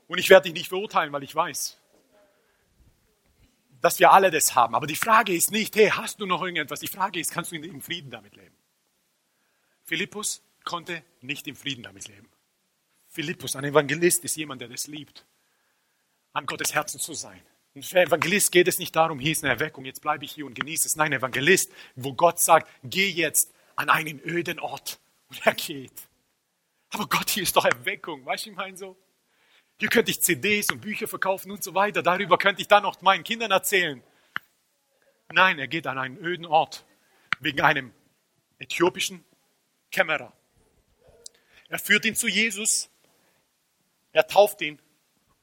Und 0.06 0.18
ich 0.18 0.28
werde 0.28 0.44
dich 0.44 0.52
nicht 0.52 0.68
verurteilen, 0.68 1.12
weil 1.12 1.22
ich 1.22 1.34
weiß, 1.34 1.78
dass 3.80 3.98
wir 3.98 4.12
alle 4.12 4.30
das 4.30 4.54
haben. 4.54 4.74
Aber 4.74 4.86
die 4.86 4.94
Frage 4.94 5.34
ist 5.34 5.50
nicht, 5.50 5.74
hey, 5.74 5.88
hast 5.88 6.20
du 6.20 6.26
noch 6.26 6.42
irgendetwas? 6.42 6.80
Die 6.80 6.86
Frage 6.86 7.18
ist, 7.18 7.32
kannst 7.32 7.50
du 7.50 7.56
im 7.56 7.80
Frieden 7.80 8.10
damit 8.10 8.36
leben? 8.36 8.54
Philippus 9.84 10.42
konnte 10.66 11.02
nicht 11.22 11.46
im 11.46 11.56
Frieden 11.56 11.82
damit 11.82 12.08
leben. 12.08 12.28
Philippus, 13.08 13.56
ein 13.56 13.64
Evangelist, 13.64 14.22
ist 14.24 14.36
jemand, 14.36 14.60
der 14.60 14.68
das 14.68 14.88
liebt, 14.88 15.24
an 16.34 16.44
Gottes 16.44 16.74
Herzen 16.74 17.00
zu 17.00 17.14
sein. 17.14 17.40
Und 17.74 17.86
für 17.86 18.00
Evangelist 18.00 18.52
geht 18.52 18.68
es 18.68 18.78
nicht 18.78 18.94
darum, 18.94 19.18
hier 19.18 19.32
ist 19.32 19.42
eine 19.42 19.54
Erweckung, 19.54 19.86
jetzt 19.86 20.02
bleibe 20.02 20.26
ich 20.26 20.32
hier 20.32 20.44
und 20.44 20.54
genieße 20.54 20.86
es. 20.86 20.96
Nein, 20.96 21.12
Evangelist, 21.12 21.72
wo 21.94 22.12
Gott 22.12 22.40
sagt, 22.40 22.68
geh 22.84 23.08
jetzt 23.08 23.54
an 23.76 23.88
einen 23.88 24.20
öden 24.20 24.58
Ort. 24.58 25.00
Und 25.28 25.46
er 25.46 25.54
geht. 25.54 25.92
Aber 26.90 27.06
Gott, 27.06 27.30
hier 27.30 27.42
ist 27.42 27.56
doch 27.56 27.64
Erweckung. 27.64 28.24
Weißt 28.24 28.46
du, 28.46 28.50
ich 28.50 28.56
meine 28.56 28.76
so? 28.76 28.96
Hier 29.78 29.88
könnte 29.88 30.10
ich 30.10 30.20
CDs 30.20 30.70
und 30.70 30.80
Bücher 30.80 31.08
verkaufen 31.08 31.50
und 31.50 31.62
so 31.62 31.74
weiter. 31.74 32.02
Darüber 32.02 32.38
könnte 32.38 32.62
ich 32.62 32.68
dann 32.68 32.82
noch 32.82 33.00
meinen 33.02 33.24
Kindern 33.24 33.50
erzählen. 33.50 34.02
Nein, 35.32 35.58
er 35.58 35.68
geht 35.68 35.86
an 35.86 35.98
einen 35.98 36.16
öden 36.18 36.46
Ort 36.46 36.86
wegen 37.40 37.60
einem 37.60 37.92
äthiopischen 38.58 39.24
Kämmerer. 39.90 40.32
Er 41.68 41.78
führt 41.78 42.04
ihn 42.04 42.14
zu 42.14 42.28
Jesus, 42.28 42.88
er 44.12 44.26
tauft 44.26 44.60
ihn 44.62 44.78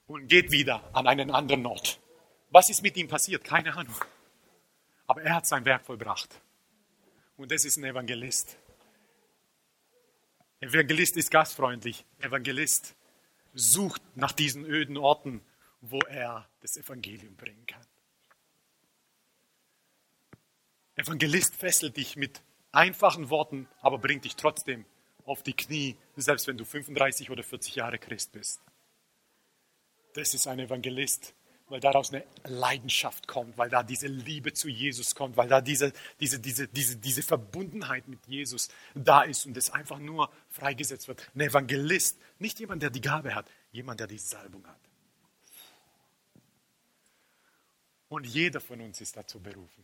und 0.07 0.27
geht 0.27 0.51
wieder 0.51 0.83
an 0.95 1.07
einen 1.07 1.31
anderen 1.31 1.65
Ort. 1.65 1.99
Was 2.49 2.69
ist 2.69 2.81
mit 2.81 2.97
ihm 2.97 3.07
passiert? 3.07 3.43
Keine 3.43 3.75
Ahnung. 3.75 3.95
Aber 5.07 5.21
er 5.21 5.35
hat 5.35 5.47
sein 5.47 5.65
Werk 5.65 5.85
vollbracht. 5.85 6.41
Und 7.35 7.51
das 7.51 7.65
ist 7.65 7.77
ein 7.77 7.83
Evangelist. 7.83 8.57
Evangelist 10.59 11.17
ist 11.17 11.29
gastfreundlich. 11.29 12.05
Evangelist 12.19 12.95
sucht 13.53 14.01
nach 14.15 14.31
diesen 14.31 14.65
öden 14.65 14.97
Orten, 14.97 15.41
wo 15.81 15.99
er 15.99 16.47
das 16.61 16.77
Evangelium 16.77 17.35
bringen 17.35 17.65
kann. 17.65 17.85
Evangelist 20.95 21.55
fesselt 21.55 21.97
dich 21.97 22.15
mit 22.15 22.41
einfachen 22.71 23.29
Worten, 23.29 23.67
aber 23.81 23.97
bringt 23.97 24.25
dich 24.25 24.35
trotzdem 24.35 24.85
auf 25.25 25.43
die 25.43 25.53
Knie, 25.53 25.95
selbst 26.15 26.47
wenn 26.47 26.57
du 26.57 26.65
35 26.65 27.29
oder 27.29 27.43
40 27.43 27.75
Jahre 27.75 27.97
Christ 27.97 28.31
bist. 28.31 28.61
Das 30.13 30.33
ist 30.33 30.47
ein 30.47 30.59
Evangelist, 30.59 31.33
weil 31.69 31.79
daraus 31.79 32.13
eine 32.13 32.23
Leidenschaft 32.43 33.27
kommt, 33.27 33.57
weil 33.57 33.69
da 33.69 33.83
diese 33.83 34.07
Liebe 34.07 34.53
zu 34.53 34.69
Jesus 34.69 35.15
kommt, 35.15 35.37
weil 35.37 35.47
da 35.47 35.61
diese, 35.61 35.93
diese, 36.19 36.39
diese, 36.39 36.67
diese, 36.67 36.97
diese 36.97 37.23
Verbundenheit 37.23 38.07
mit 38.07 38.25
Jesus 38.27 38.69
da 38.93 39.23
ist 39.23 39.45
und 39.45 39.57
es 39.57 39.69
einfach 39.69 39.99
nur 39.99 40.31
freigesetzt 40.49 41.07
wird. 41.07 41.27
Ein 41.33 41.41
Evangelist, 41.41 42.19
nicht 42.37 42.59
jemand, 42.59 42.83
der 42.83 42.89
die 42.89 43.01
Gabe 43.01 43.33
hat, 43.33 43.49
jemand, 43.71 43.99
der 43.99 44.07
die 44.07 44.19
Salbung 44.19 44.67
hat. 44.67 44.79
Und 48.09 48.25
jeder 48.25 48.61
von 48.61 48.79
uns 48.79 49.01
ist 49.01 49.17
dazu 49.17 49.39
berufen. 49.39 49.83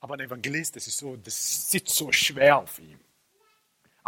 Aber 0.00 0.14
ein 0.14 0.20
Evangelist, 0.20 0.76
das 0.76 0.86
ist 0.86 0.98
so, 0.98 1.16
das 1.16 1.70
sitzt 1.70 1.96
so 1.96 2.12
schwer 2.12 2.58
auf 2.58 2.78
ihm. 2.78 3.00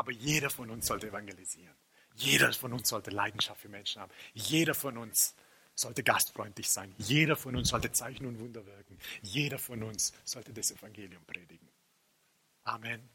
Aber 0.00 0.12
jeder 0.12 0.48
von 0.48 0.70
uns 0.70 0.86
sollte 0.86 1.08
evangelisieren. 1.08 1.76
Jeder 2.14 2.50
von 2.54 2.72
uns 2.72 2.88
sollte 2.88 3.10
Leidenschaft 3.10 3.60
für 3.60 3.68
Menschen 3.68 4.00
haben. 4.00 4.10
Jeder 4.32 4.72
von 4.72 4.96
uns 4.96 5.34
sollte 5.74 6.02
gastfreundlich 6.02 6.70
sein. 6.70 6.94
Jeder 6.96 7.36
von 7.36 7.54
uns 7.54 7.68
sollte 7.68 7.92
Zeichen 7.92 8.24
und 8.24 8.40
Wunder 8.40 8.64
wirken. 8.64 8.98
Jeder 9.20 9.58
von 9.58 9.82
uns 9.82 10.14
sollte 10.24 10.54
das 10.54 10.70
Evangelium 10.70 11.22
predigen. 11.26 11.68
Amen. 12.64 13.10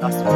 Lasst 0.00 0.20
uns 0.20 0.26